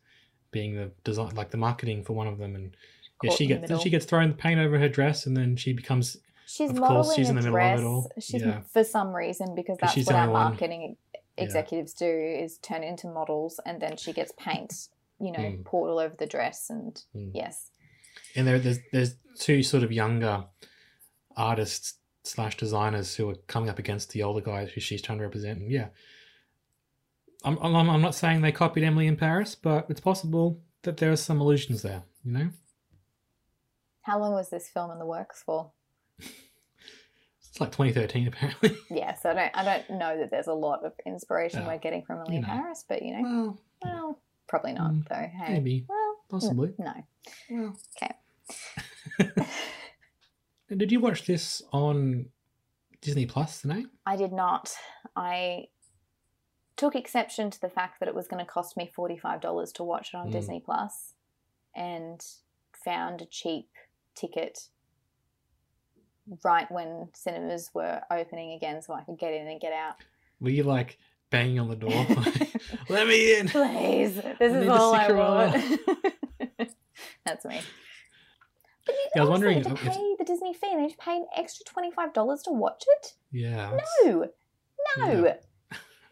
being 0.52 0.76
the 0.76 0.92
design, 1.04 1.36
like 1.36 1.50
the 1.52 1.58
marketing 1.58 2.04
for 2.04 2.14
one 2.14 2.28
of 2.28 2.38
them, 2.38 2.56
and 2.56 2.78
yeah, 3.24 3.32
she 3.32 3.48
gets 3.48 3.82
she 3.82 3.90
gets 3.90 4.06
thrown 4.06 4.30
the 4.30 4.36
paint 4.36 4.60
over 4.60 4.78
her 4.80 4.88
dress, 4.88 5.26
and 5.26 5.36
then 5.36 5.56
she 5.58 5.74
becomes 5.74 6.16
She's 6.50 6.70
of 6.70 6.78
course, 6.78 6.90
modeling 6.90 7.16
she's 7.18 7.30
in 7.30 7.38
a 7.38 7.42
the 7.42 7.52
middle 7.52 7.60
of 7.60 7.74
it 7.74 7.76
dress. 7.76 7.86
all. 7.86 8.12
She's 8.22 8.42
Yeah. 8.42 8.62
for 8.72 8.84
some 8.84 9.14
reason 9.14 9.54
because 9.54 9.78
that's 9.80 9.98
what 9.98 10.16
our 10.16 10.22
only 10.22 10.34
one- 10.34 10.44
marketing 10.52 10.98
Yeah. 11.14 11.44
executives 11.44 11.94
do 11.94 12.06
is 12.10 12.58
turn 12.60 12.84
into 12.84 13.08
models, 13.08 13.60
and 13.66 13.82
then 13.82 13.98
she 13.98 14.14
gets 14.14 14.32
paint, 14.38 14.88
you 15.20 15.32
know, 15.32 15.40
Mm. 15.40 15.66
poured 15.66 15.90
all 15.92 16.00
over 16.00 16.16
the 16.16 16.26
dress, 16.26 16.70
and 16.70 17.04
Mm. 17.14 17.32
yes, 17.34 17.72
and 18.36 18.48
there, 18.48 18.60
there's 18.60 18.80
there's 18.94 19.16
two 19.36 19.62
sort 19.62 19.84
of 19.84 19.92
younger 19.92 20.46
artists 21.36 21.96
slash 22.24 22.56
designers 22.58 23.16
who 23.16 23.30
are 23.30 23.36
coming 23.48 23.70
up 23.70 23.78
against 23.80 24.10
the 24.12 24.24
older 24.24 24.42
guys 24.42 24.72
who 24.72 24.80
she's 24.82 25.02
trying 25.02 25.18
to 25.20 25.24
represent. 25.26 25.60
And 25.60 25.70
yeah, 25.72 25.90
I'm 27.44 27.58
I'm 27.60 27.76
I'm 27.90 28.02
not 28.02 28.16
saying 28.16 28.42
they 28.42 28.52
copied 28.54 28.84
Emily 28.86 29.08
in 29.08 29.18
Paris, 29.18 29.54
but 29.54 29.90
it's 29.90 30.00
possible 30.00 30.62
that 30.84 30.96
there 30.98 31.12
are 31.12 31.16
some 31.18 31.42
illusions 31.42 31.82
there. 31.82 32.04
You 32.24 32.32
know, 32.32 32.50
how 34.04 34.20
long 34.20 34.34
was 34.34 34.50
this 34.50 34.70
film 34.70 34.92
in 34.92 35.00
the 35.00 35.06
works 35.06 35.44
for? 35.44 35.72
it's 36.20 37.60
like 37.60 37.72
2013 37.72 38.28
apparently. 38.28 38.78
yeah, 38.90 39.14
so 39.16 39.32
I 39.32 39.34
don't 39.34 39.52
I 39.56 39.64
don't 39.64 39.98
know 40.00 40.18
that 40.20 40.32
there's 40.32 40.48
a 40.48 40.54
lot 40.54 40.84
of 40.84 40.94
inspiration 41.06 41.62
Yeah. 41.62 41.68
we're 41.68 41.78
getting 41.80 42.04
from 42.04 42.18
Emily 42.20 42.36
You 42.36 42.42
know. 42.42 42.48
Paris, 42.48 42.84
but 42.88 43.02
you 43.02 43.16
know, 43.18 43.24
well, 43.24 43.60
well, 43.84 44.20
probably 44.48 44.74
not 44.74 44.92
Mm, 44.92 45.08
though. 45.10 45.16
Hey, 45.46 45.54
maybe. 45.54 45.86
well, 45.88 46.16
possibly. 46.30 46.74
no. 46.78 46.94
Well, 47.50 47.76
Okay. 48.02 48.14
Did 50.76 50.92
you 50.92 51.00
watch 51.00 51.26
this 51.26 51.62
on 51.72 52.26
Disney 53.02 53.26
Plus 53.26 53.62
today? 53.62 53.86
I 54.06 54.16
did 54.18 54.34
not. 54.34 54.74
I 55.16 55.68
took 56.76 56.94
exception 56.96 57.50
to 57.52 57.62
the 57.62 57.70
fact 57.70 58.00
that 58.00 58.10
it 58.10 58.16
was 58.16 58.28
going 58.28 58.44
to 58.46 58.50
cost 58.52 58.76
me 58.78 58.92
forty 58.94 59.18
five 59.18 59.40
dollars 59.42 59.72
to 59.74 59.84
watch 59.84 60.10
it 60.14 60.18
on 60.18 60.28
Mm. 60.28 60.32
Disney 60.34 60.60
Plus, 60.64 61.14
and 61.76 62.22
found 62.84 63.22
a 63.22 63.26
cheap 63.26 63.70
ticket 64.14 64.68
right 66.44 66.70
when 66.72 67.10
cinemas 67.14 67.70
were 67.74 68.02
opening 68.12 68.54
again, 68.54 68.82
so 68.82 68.94
I 68.94 69.02
could 69.04 69.18
get 69.20 69.34
in 69.34 69.48
and 69.48 69.60
get 69.62 69.74
out. 69.74 69.96
Were 70.40 70.50
you 70.50 70.64
like 70.64 70.98
banging 71.30 71.60
on 71.60 71.70
the 71.70 71.76
door? 71.76 71.92
Let 72.90 73.08
me 73.08 73.40
in. 73.40 73.48
Please, 73.50 74.16
this 74.16 74.54
I 74.54 74.60
is 74.62 74.68
all 74.70 74.94
I 74.94 75.12
want. 75.12 75.82
That's 77.26 77.46
me. 77.46 77.60
But 78.86 78.96
you, 78.96 79.02
Yeah, 79.16 79.22
I 79.22 79.26
was 79.26 79.30
wondering 79.32 79.64
to 79.64 79.72
if- 79.72 79.80
pay 79.82 80.16
the 80.18 80.24
Disney 80.26 80.54
fee, 80.54 80.68
and 80.72 80.80
then 80.82 80.90
you 80.90 80.96
pay 80.98 81.18
an 81.18 81.26
extra 81.36 81.66
twenty 81.66 81.92
five 81.92 82.14
dollars 82.14 82.42
to 82.44 82.52
watch 82.52 82.84
it. 83.00 83.14
Yeah. 83.32 83.78
No, 84.06 84.12
no, 84.98 85.26
Yeah. 85.26 85.34
no. 85.34 85.36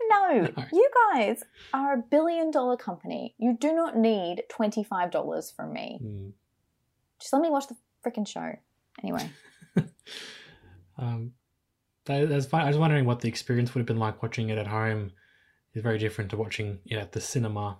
No. 0.07 0.47
You 0.71 0.89
guys 1.13 1.43
are 1.73 1.93
a 1.93 1.97
billion 1.97 2.51
dollar 2.51 2.77
company. 2.77 3.33
You 3.39 3.57
do 3.59 3.73
not 3.73 3.97
need 3.97 4.43
twenty 4.49 4.83
five 4.83 5.09
dollars 5.09 5.51
from 5.55 5.73
me. 5.73 5.99
Hmm. 6.01 6.29
Just 7.19 7.31
let 7.33 7.41
me 7.41 7.49
watch 7.49 7.65
the 7.67 7.75
freaking 8.05 8.27
show. 8.27 8.53
Anyway, 9.01 9.29
Um, 10.97 11.33
that, 12.05 12.29
that's 12.29 12.45
fine. 12.45 12.63
I 12.63 12.69
was 12.69 12.77
wondering 12.77 13.03
what 13.05 13.19
the 13.19 13.27
experience 13.27 13.73
would 13.73 13.79
have 13.81 13.85
been 13.87 13.99
like 13.99 14.21
watching 14.23 14.49
it 14.49 14.57
at 14.57 14.67
home. 14.67 15.11
Is 15.73 15.83
very 15.83 15.97
different 15.97 16.29
to 16.31 16.37
watching 16.37 16.79
it 16.85 16.95
at 16.95 17.11
the 17.11 17.19
cinema. 17.19 17.79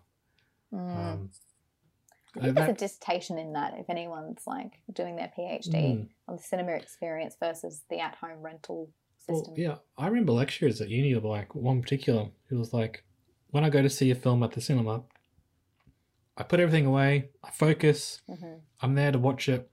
Mm. 0.74 0.98
Um, 0.98 1.30
I 2.36 2.42
think 2.42 2.58
uh, 2.58 2.66
there's 2.66 2.70
a 2.72 2.74
dissertation 2.74 3.38
in 3.38 3.54
that 3.54 3.76
if 3.78 3.90
anyone's 3.90 4.42
like 4.46 4.74
doing 4.92 5.16
their 5.16 5.32
PhD 5.38 5.72
Mm. 5.72 6.08
on 6.28 6.36
the 6.36 6.44
cinema 6.44 6.72
experience 6.74 7.38
versus 7.40 7.84
the 7.90 8.00
at 8.02 8.16
home 8.16 8.42
rental 8.42 8.90
Well, 9.30 9.38
system. 9.38 9.54
yeah, 9.56 9.76
I 9.98 10.08
remember 10.08 10.34
lectures 10.34 10.82
at 10.82 10.90
uni 10.90 11.14
of 11.14 11.24
like 11.24 11.56
one 11.56 11.82
particular 11.82 12.28
who 12.50 12.58
was 12.60 12.74
like, 12.74 13.06
when 13.52 13.64
I 13.64 13.70
go 13.70 13.82
to 13.82 13.90
see 13.90 14.12
a 14.12 14.16
film 14.16 14.44
at 14.44 14.52
the 14.52 14.60
cinema, 14.60 15.04
I 16.36 16.44
put 16.44 16.60
everything 16.60 16.86
away, 16.86 17.30
I 17.42 17.52
focus, 17.52 18.22
Mhm. 18.30 18.60
I'm 18.82 18.96
there 18.96 19.14
to 19.14 19.20
watch 19.20 19.48
it, 19.48 19.72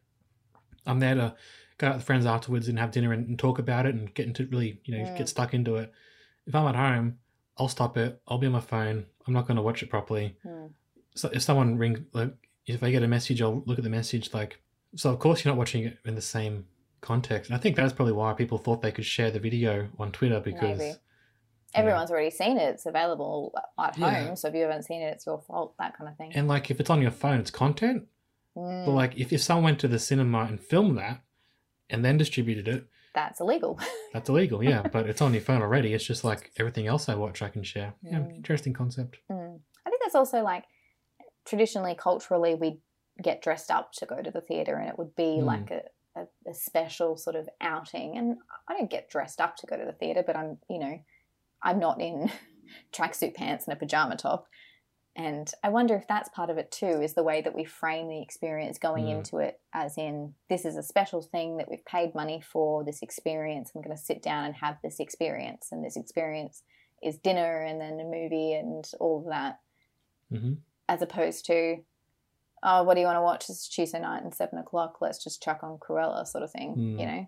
I'm 0.87 1.01
there 1.01 1.17
to 1.17 1.35
go 1.83 1.89
out 1.89 1.97
with 1.97 2.05
friends 2.05 2.25
afterwards 2.27 2.69
and 2.69 2.79
have 2.79 2.93
dinner 2.93 3.13
and, 3.13 3.27
and 3.29 3.39
talk 3.39 3.59
about 3.59 3.87
it 3.87 3.95
and 3.95 4.15
get 4.15 4.27
into 4.27 4.47
really, 4.47 4.81
you 4.85 4.97
know, 4.97 5.17
get 5.17 5.29
stuck 5.29 5.53
into 5.53 5.77
it. 5.77 5.93
If 6.47 6.55
I'm 6.55 6.67
at 6.69 6.77
home, 6.77 7.19
I'll 7.59 7.69
stop 7.69 7.97
it, 7.97 8.21
I'll 8.27 8.39
be 8.39 8.47
on 8.47 8.53
my 8.53 8.61
phone, 8.61 9.05
I'm 9.27 9.35
not 9.35 9.47
going 9.47 9.57
to 9.57 9.63
watch 9.63 9.83
it 9.83 9.91
properly. 9.91 10.37
Mm. 10.47 10.71
So 11.15 11.29
if 11.33 11.43
someone 11.43 11.77
rings, 11.77 12.01
like, 12.13 12.33
if 12.67 12.83
I 12.83 12.91
get 12.91 13.03
a 13.03 13.09
message, 13.09 13.43
I'll 13.43 13.63
look 13.67 13.79
at 13.79 13.85
the 13.85 13.91
message, 13.91 14.33
like, 14.33 14.61
so 14.95 15.11
of 15.11 15.19
course 15.19 15.45
you're 15.45 15.53
not 15.53 15.59
watching 15.59 15.85
it 15.85 15.99
in 16.05 16.15
the 16.15 16.23
same 16.23 16.67
context. 17.01 17.51
And 17.51 17.59
I 17.59 17.61
think 17.61 17.77
that's 17.77 17.93
probably 17.93 18.15
why 18.15 18.33
people 18.33 18.59
thought 18.59 18.81
they 18.81 18.93
could 18.93 19.05
share 19.05 19.31
the 19.31 19.41
video 19.41 19.89
on 19.99 20.13
Twitter 20.13 20.41
because 20.41 20.79
Maybe. 20.79 20.95
Everyone's 21.75 22.11
already 22.11 22.31
seen 22.31 22.59
it. 22.59 22.69
It's 22.75 22.85
available 22.87 23.55
at 23.79 23.97
Yeah. 23.99 24.27
home. 24.27 24.37
So 24.37 24.49
if 24.49 24.55
you 24.55 24.61
haven't 24.63 24.83
seen 24.85 25.01
it, 25.01 25.07
it's 25.15 25.25
your 25.27 25.41
fault. 25.41 25.75
That 25.79 25.97
kind 25.97 26.11
of 26.11 26.17
thing. 26.19 26.33
and 26.35 26.47
like 26.47 26.71
if 26.71 26.79
it's 26.81 26.91
on 26.91 27.01
your 27.01 27.11
phone, 27.11 27.41
it's 27.41 27.51
content. 27.51 28.07
Mm, 28.55 28.85
But 28.85 28.93
like 28.93 29.17
if, 29.17 29.33
if 29.33 29.41
someone 29.43 29.65
went 29.65 29.79
to 29.81 29.89
the 29.89 29.99
cinema 29.99 30.41
and 30.41 30.61
filmed 30.61 30.99
that 30.99 31.23
and 31.93 32.05
then 32.05 32.17
distributed 32.17 32.67
it, 32.69 32.87
that's 33.15 33.41
illegal. 33.41 33.79
that's 34.13 34.29
illegal. 34.29 34.63
Yeah, 34.65 34.83
but 34.83 35.07
it's 35.09 35.21
on 35.23 35.33
your 35.35 35.43
phone 35.43 35.63
already. 35.63 35.93
It's 35.95 36.05
just 36.05 36.25
like 36.25 36.51
everything 36.59 36.87
else 36.87 37.09
I 37.09 37.15
watch, 37.15 37.43
I 37.43 37.49
can 37.49 37.63
share. 37.63 37.95
Yeah, 38.03 38.19
Mm. 38.21 38.35
interesting 38.37 38.73
concept. 38.73 39.19
Mm. 39.31 39.61
I 39.87 39.91
think 39.91 40.03
that's 40.03 40.15
also 40.15 40.43
like 40.43 40.65
traditionally, 41.45 41.95
culturally, 41.95 42.55
we 42.55 42.79
get 43.23 43.43
dressed 43.43 43.71
up 43.71 43.93
to 43.93 44.07
go 44.07 44.23
to 44.23 44.31
the 44.31 44.41
theatre, 44.41 44.77
and 44.77 44.89
it 44.89 44.99
would 44.99 45.15
be 45.15 45.39
Mm. 45.41 45.45
like 45.45 45.71
a, 45.71 45.83
a, 46.17 46.27
a 46.51 46.55
special 46.55 47.17
sort 47.17 47.37
of 47.37 47.49
outing. 47.61 48.17
And 48.17 48.37
I 48.69 48.75
don't 48.75 48.91
get 48.91 49.11
dressed 49.11 49.41
up 49.41 49.57
to 49.59 49.67
go 49.67 49.77
to 49.77 49.85
the 49.85 49.93
theatre, 49.93 50.23
but 50.27 50.37
I'm, 50.37 50.59
you 50.71 50.79
know, 50.79 50.99
I'm 51.63 51.79
not 51.79 52.01
in 52.01 52.31
tracksuit 52.93 53.35
pants 53.35 53.67
and 53.67 53.75
a 53.75 53.77
pajama 53.79 54.17
top. 54.17 54.47
And 55.15 55.51
I 55.63 55.69
wonder 55.69 55.95
if 55.95 56.09
that's 56.09 56.31
part 56.31 56.49
of 56.49 56.57
it 56.57 56.71
too, 56.71 57.03
is 57.03 57.13
the 57.13 57.23
way 57.23 57.43
that 57.43 57.55
we 57.55 57.65
frame 57.65 58.09
the 58.09 58.23
experience 58.23 58.79
going 58.79 59.05
Mm. 59.05 59.19
into 59.19 59.39
it, 59.39 59.61
as 59.75 59.99
in, 59.99 60.35
this 60.49 60.65
is 60.65 60.77
a 60.77 60.83
special 60.83 61.21
thing 61.21 61.59
that 61.59 61.69
we've 61.69 61.85
paid 61.85 62.15
money 62.15 62.41
for, 62.41 62.83
this 62.83 63.03
experience. 63.03 63.73
I'm 63.75 63.83
going 63.83 63.95
to 63.95 64.03
sit 64.03 64.23
down 64.23 64.47
and 64.47 64.55
have 64.57 64.79
this 64.83 65.01
experience. 65.01 65.71
And 65.71 65.85
this 65.85 65.97
experience 65.97 66.63
is 67.03 67.19
dinner 67.19 67.61
and 67.61 67.79
then 67.81 68.01
a 68.01 68.05
movie 68.05 68.55
and 68.55 68.91
all 69.01 69.19
of 69.19 69.27
that 69.27 69.61
hmm 70.31 70.55
as 70.89 71.01
opposed 71.01 71.47
to, 71.47 71.79
oh, 72.63 72.83
what 72.83 72.95
do 72.95 73.01
you 73.01 73.07
want 73.07 73.17
to 73.17 73.23
watch? 73.23 73.49
It's 73.49 73.69
Tuesday 73.69 74.01
night 74.01 74.23
and 74.23 74.35
seven 74.35 74.59
o'clock. 74.59 75.01
Let's 75.01 75.23
just 75.23 75.43
chuck 75.43 75.61
on 75.63 75.79
Cruella, 75.79 76.27
sort 76.27 76.45
of 76.45 76.51
thing. 76.51 76.75
Mm. 76.75 77.01
You 77.01 77.07
know, 77.07 77.27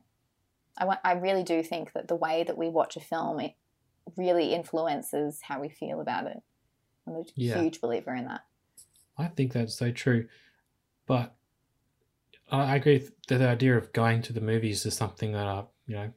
I 0.78 0.85
want. 0.85 1.01
I 1.05 1.12
really 1.12 1.45
do 1.45 1.62
think 1.62 1.93
that 1.93 2.09
the 2.09 2.16
way 2.16 2.45
that 2.45 2.59
we 2.59 2.68
watch 2.68 2.97
a 2.97 3.01
film 3.01 3.41
it 3.41 3.55
really 4.16 4.53
influences 4.53 5.41
how 5.43 5.61
we 5.61 5.68
feel 5.68 6.01
about 6.01 6.26
it. 6.26 6.43
I'm 7.07 7.16
a 7.16 7.24
Yeah. 7.34 7.61
huge 7.61 7.80
believer 7.80 8.14
in 8.14 8.26
that. 8.26 8.44
I 9.16 9.26
think 9.26 9.52
that's 9.52 9.74
so 9.74 9.90
true. 9.90 10.28
But 11.07 11.34
I 12.50 12.76
agree 12.76 13.09
that 13.28 13.38
the 13.38 13.48
idea 13.48 13.76
of 13.76 13.92
going 13.92 14.22
to 14.22 14.32
the 14.32 14.40
movies 14.40 14.86
is 14.86 14.94
something 14.94 15.32
that 15.32 15.46
are, 15.46 15.66
you 15.86 15.96
know, 15.96 16.12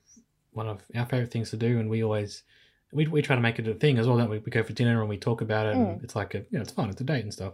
one 0.51 0.67
of 0.67 0.81
our 0.95 1.05
favorite 1.05 1.31
things 1.31 1.49
to 1.51 1.57
do, 1.57 1.79
and 1.79 1.89
we 1.89 2.03
always 2.03 2.43
we, 2.91 3.05
we 3.07 3.21
try 3.21 3.35
to 3.35 3.41
make 3.41 3.59
it 3.59 3.67
a 3.67 3.73
thing 3.73 3.97
as 3.97 4.07
well. 4.07 4.17
That 4.17 4.29
we, 4.29 4.39
we 4.39 4.51
go 4.51 4.63
for 4.63 4.73
dinner 4.73 4.99
and 4.99 5.09
we 5.09 5.17
talk 5.17 5.41
about 5.41 5.67
it, 5.67 5.75
and 5.75 5.99
mm. 5.99 6.03
it's 6.03 6.15
like 6.15 6.33
a 6.33 6.39
you 6.39 6.45
know 6.53 6.61
it's 6.61 6.71
fun, 6.71 6.89
it's 6.89 7.01
a 7.01 7.03
date 7.03 7.23
and 7.23 7.33
stuff. 7.33 7.53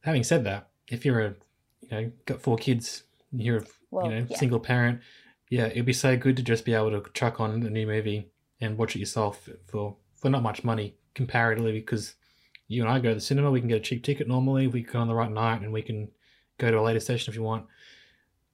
Having 0.00 0.24
said 0.24 0.44
that, 0.44 0.68
if 0.88 1.04
you're 1.04 1.20
a 1.20 1.34
you 1.80 1.88
know 1.90 2.12
got 2.26 2.40
four 2.40 2.56
kids, 2.56 3.04
and 3.32 3.42
you're 3.42 3.58
a 3.58 3.64
Well, 3.90 4.06
you 4.06 4.10
know 4.12 4.26
yeah. 4.28 4.36
single 4.36 4.60
parent, 4.60 5.00
yeah, 5.50 5.66
it'd 5.66 5.84
be 5.84 5.92
so 5.92 6.16
good 6.16 6.36
to 6.36 6.42
just 6.42 6.64
be 6.64 6.74
able 6.74 6.90
to 6.90 7.10
chuck 7.12 7.40
on 7.40 7.50
a 7.50 7.70
new 7.70 7.86
movie 7.86 8.30
and 8.60 8.78
watch 8.78 8.96
it 8.96 9.00
yourself 9.00 9.48
for 9.66 9.96
for 10.14 10.30
not 10.30 10.42
much 10.42 10.64
money 10.64 10.96
comparatively 11.14 11.72
because 11.72 12.14
you 12.68 12.82
and 12.82 12.90
I 12.90 12.98
go 12.98 13.10
to 13.10 13.14
the 13.16 13.20
cinema, 13.20 13.50
we 13.50 13.60
can 13.60 13.68
get 13.68 13.76
a 13.76 13.80
cheap 13.80 14.02
ticket 14.02 14.26
normally. 14.28 14.66
We 14.66 14.82
can 14.82 14.92
go 14.94 14.98
on 15.00 15.08
the 15.08 15.14
right 15.14 15.30
night, 15.30 15.60
and 15.62 15.72
we 15.72 15.82
can 15.82 16.08
go 16.58 16.70
to 16.70 16.78
a 16.78 16.82
later 16.82 17.00
session 17.00 17.30
if 17.30 17.36
you 17.36 17.42
want. 17.42 17.66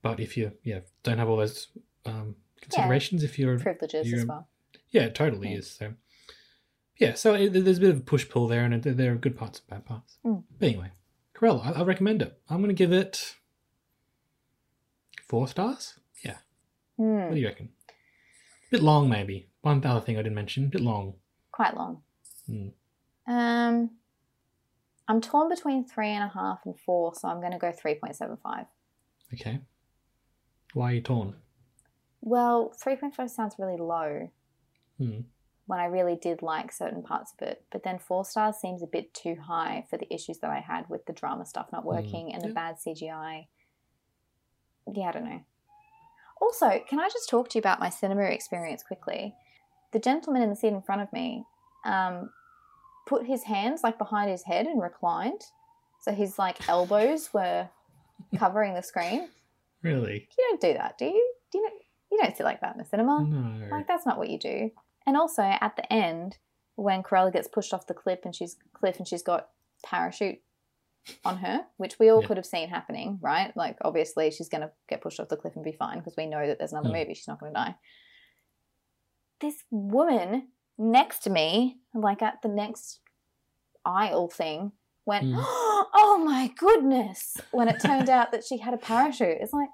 But 0.02 0.20
if 0.20 0.36
you 0.36 0.52
yeah 0.64 0.80
don't 1.02 1.18
have 1.18 1.28
all 1.28 1.36
those 1.36 1.68
um, 2.06 2.34
considerations, 2.61 3.22
if 3.22 3.38
you're 3.38 3.58
Privileges 3.58 4.06
you're- 4.08 4.20
as 4.22 4.26
well. 4.26 4.48
yeah, 4.90 5.02
it 5.02 5.14
totally 5.14 5.50
Yeah. 5.52 5.58
is. 5.58 5.70
So 5.70 5.94
yeah, 6.98 7.14
so 7.14 7.34
it, 7.34 7.50
there's 7.50 7.78
a 7.78 7.80
bit 7.80 7.90
of 7.90 7.98
a 7.98 8.02
push 8.02 8.28
pull 8.28 8.46
there, 8.48 8.64
and 8.64 8.82
there- 8.82 8.92
there 8.94 9.12
are 9.12 9.16
good 9.16 9.36
parts 9.36 9.61
and 9.61 9.68
bad 9.68 9.86
parts. 9.86 10.18
Mm. 10.24 10.42
But 10.58 10.68
anyway, 10.68 10.90
Cruella, 11.34 11.64
I, 11.76 11.80
I 11.80 11.82
recommend 11.84 12.20
it. 12.22 12.38
I'm 12.48 12.58
going 12.58 12.68
to 12.68 12.74
give 12.74 12.92
it 12.92 13.36
four 15.26 15.46
stars. 15.48 15.94
Yeah, 16.24 16.36
Hmm, 16.96 17.24
what 17.26 17.34
do 17.34 17.40
you 17.40 17.46
reckon? 17.46 17.70
A 17.88 18.70
bit 18.70 18.82
long, 18.82 19.08
maybe. 19.08 19.48
One 19.62 19.84
other 19.84 20.00
thing 20.00 20.16
I 20.16 20.22
didn't 20.22 20.34
mention, 20.34 20.64
a 20.64 20.68
bit 20.68 20.80
long. 20.80 21.14
quite 21.52 21.74
long. 21.76 22.02
Hmm. 22.51 23.32
Um, 23.32 23.90
I'm 25.09 25.20
torn 25.20 25.48
between 25.48 25.84
three 25.84 26.09
and 26.09 26.24
a 26.24 26.32
half 26.32 26.61
and 26.64 26.78
four, 26.78 27.14
so 27.14 27.28
I'm 27.28 27.40
going 27.40 27.53
to 27.53 27.59
go 27.59 27.72
three 27.72 27.94
point 27.94 28.16
seven 28.16 28.36
five. 28.42 28.66
Okay. 29.34 29.61
Why 30.74 30.90
are 30.90 30.94
you 30.94 31.01
torn? 31.01 31.34
Well, 32.20 32.72
3.5 32.84 33.30
sounds 33.30 33.55
really 33.59 33.78
low 33.78 34.30
Hmm. 34.98 35.20
when 35.66 35.78
I 35.80 35.86
really 35.86 36.16
did 36.16 36.42
like 36.42 36.70
certain 36.70 37.03
parts 37.03 37.32
of 37.32 37.48
it. 37.48 37.64
But 37.72 37.82
then 37.82 37.98
four 37.98 38.24
stars 38.24 38.57
seems 38.57 38.82
a 38.82 38.86
bit 38.86 39.14
too 39.14 39.36
high 39.36 39.86
for 39.88 39.96
the 39.96 40.12
issues 40.12 40.38
that 40.40 40.51
I 40.51 40.61
had 40.61 40.88
with 40.88 41.07
the 41.07 41.12
drama 41.12 41.46
stuff 41.46 41.68
not 41.72 41.84
working 41.84 42.32
and 42.34 42.42
the 42.42 42.48
bad 42.53 42.76
CGI. 42.76 43.46
Yeah, 44.92 45.09
I 45.09 45.12
don't 45.12 45.24
know. 45.24 45.40
Also, 46.40 46.82
can 46.88 47.01
I 47.01 47.09
just 47.09 47.28
talk 47.28 47.48
to 47.51 47.59
you 47.59 47.61
about 47.61 47.80
my 47.80 47.88
cinema 47.90 48.22
experience 48.24 48.82
quickly? 48.82 49.34
The 49.92 49.98
gentleman 49.98 50.42
in 50.42 50.51
the 50.51 50.57
seat 50.57 50.68
in 50.68 50.82
front 50.82 51.03
of 51.03 51.12
me 51.12 51.44
um, 51.84 52.30
put 53.07 53.26
his 53.26 53.44
hands 53.44 53.82
like 53.82 53.98
behind 53.98 54.30
his 54.30 54.42
head 54.44 54.66
and 54.66 54.80
reclined. 54.80 55.42
So 56.03 56.12
his 56.12 56.38
like 56.38 56.68
elbows 56.68 57.30
were 57.32 57.68
covering 58.36 58.74
the 58.74 58.82
screen. 58.82 59.28
Really? 59.82 60.28
You 60.38 60.46
don't 60.51 60.61
do 60.61 60.74
that, 60.74 60.98
do 60.98 61.07
you? 61.07 61.34
Do 61.53 61.59
you, 61.59 61.64
know, 61.64 61.70
you 62.12 62.18
don't 62.22 62.36
sit 62.36 62.44
like 62.44 62.61
that 62.61 62.72
in 62.74 62.78
the 62.78 62.84
cinema. 62.84 63.22
No. 63.24 63.68
Like 63.70 63.86
that's 63.88 64.07
not 64.07 64.18
what 64.18 64.28
you 64.30 64.38
do. 64.38 64.70
And 65.07 65.16
also 65.16 65.42
at 65.42 65.74
the 65.76 65.90
end, 65.92 66.38
when 66.76 67.03
Cruella 67.03 67.32
gets 67.32 67.48
pushed 67.48 67.74
off 67.74 67.86
the 67.86 67.94
cliff 67.94 68.20
and 68.24 68.34
she's 68.34 68.57
cliff 68.72 68.98
and 68.98 69.09
she's 69.09 69.22
got 69.22 69.48
parachute 69.84 70.38
on 71.24 71.38
her, 71.38 71.62
which 71.78 71.98
we 71.98 72.11
all 72.11 72.20
Yeah. 72.20 72.28
could 72.28 72.36
have 72.36 72.46
seen 72.46 72.68
happening, 72.68 73.18
right? 73.22 73.55
Like 73.57 73.78
obviously 73.82 74.30
she's 74.30 74.48
gonna 74.51 74.70
get 74.88 75.01
pushed 75.01 75.18
off 75.18 75.28
the 75.28 75.36
cliff 75.36 75.57
and 75.57 75.64
be 75.64 75.72
fine 75.72 75.98
because 75.98 76.14
we 76.16 76.26
know 76.26 76.46
that 76.46 76.59
there's 76.59 76.72
another 76.72 76.90
Hmm. 76.90 76.96
movie, 76.96 77.14
she's 77.14 77.28
not 77.28 77.40
gonna 77.40 77.53
die. 77.53 77.74
This 79.40 79.64
woman 79.70 80.48
next 80.80 81.20
to 81.20 81.30
me, 81.30 81.78
like 81.94 82.22
at 82.22 82.40
the 82.42 82.48
next 82.48 83.00
aisle 83.84 84.28
thing, 84.28 84.72
went, 85.06 85.26
Hmm. 85.26 85.36
Oh 85.92 86.22
my 86.24 86.48
goodness, 86.56 87.36
when 87.52 87.68
it 87.68 87.80
turned 87.80 88.08
out 88.08 88.32
that 88.32 88.44
she 88.44 88.58
had 88.58 88.74
a 88.74 88.78
parachute. 88.78 89.38
It's 89.40 89.52
like, 89.52 89.68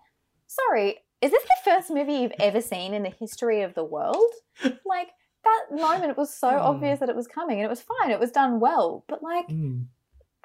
sorry, 0.46 0.96
is 1.20 1.30
this 1.30 1.42
the 1.42 1.70
first 1.70 1.90
movie 1.90 2.14
you've 2.14 2.32
ever 2.40 2.60
seen 2.60 2.92
in 2.94 3.02
the 3.02 3.10
history 3.10 3.62
of 3.62 3.74
the 3.74 3.84
world? 3.84 4.30
Like, 4.84 5.08
that 5.44 5.66
moment 5.70 6.10
it 6.10 6.16
was 6.16 6.34
so 6.36 6.48
Oh. 6.48 6.72
obvious 6.74 6.98
that 7.00 7.08
it 7.08 7.16
was 7.16 7.26
coming 7.28 7.58
and 7.58 7.66
it 7.66 7.70
was 7.70 7.82
fine. 7.82 8.10
It 8.10 8.18
was 8.20 8.30
done 8.32 8.58
well. 8.60 9.04
But, 9.08 9.22
like, 9.22 9.46
Hmm. 9.48 9.82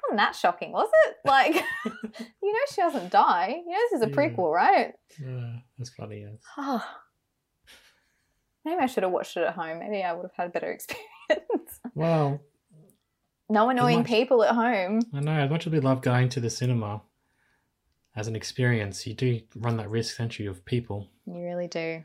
wasn't 0.02 0.18
that 0.18 0.36
shocking, 0.36 0.72
was 0.72 0.88
it? 1.06 1.16
Like, 1.24 1.54
you 1.84 2.52
know, 2.52 2.58
she 2.74 2.80
doesn't 2.82 3.10
die. 3.10 3.54
You 3.64 3.70
know, 3.72 3.78
this 3.90 3.92
is 3.94 4.02
a 4.02 4.08
Yeah. 4.08 4.14
prequel, 4.14 4.52
right? 4.52 4.92
Uh, 5.26 5.58
that's 5.78 5.90
funny, 5.90 6.20
yes. 6.20 6.42
Maybe 8.64 8.80
I 8.80 8.86
should 8.86 9.02
have 9.02 9.12
watched 9.12 9.36
it 9.36 9.42
at 9.44 9.54
home. 9.54 9.80
Maybe 9.80 10.02
I 10.02 10.12
would 10.12 10.22
have 10.22 10.32
had 10.36 10.46
a 10.46 10.50
better 10.50 10.70
experience. 10.72 11.80
Well, 11.94 12.40
no 13.48 13.68
annoying 13.68 13.98
much- 13.98 14.06
people 14.06 14.42
at 14.44 14.54
home. 14.54 15.00
I 15.12 15.20
know, 15.20 15.32
as 15.32 15.50
much 15.50 15.66
as 15.66 15.72
we 15.72 15.80
love 15.80 16.00
going 16.02 16.28
to 16.30 16.40
the 16.40 16.50
cinema 16.50 17.02
as 18.14 18.28
an 18.28 18.36
experience, 18.36 19.06
you 19.06 19.14
do 19.14 19.40
run 19.56 19.76
that 19.78 19.90
risk, 19.90 20.18
don't 20.18 20.38
you, 20.38 20.50
of 20.50 20.64
people. 20.64 21.08
You 21.26 21.42
really 21.42 21.68
do. 21.68 22.04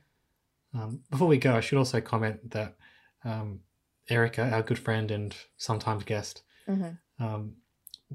Um, 0.74 1.02
before 1.10 1.28
we 1.28 1.38
go, 1.38 1.56
I 1.56 1.60
should 1.62 1.78
also 1.78 2.02
comment 2.02 2.52
that 2.52 2.76
um, 3.24 3.62
Erica, 4.10 4.50
our 4.52 4.62
good 4.64 4.80
friend 4.80 5.12
and 5.12 5.36
sometimes 5.58 6.04
guest, 6.04 6.44
hmm 6.66 6.90
um, 7.20 7.54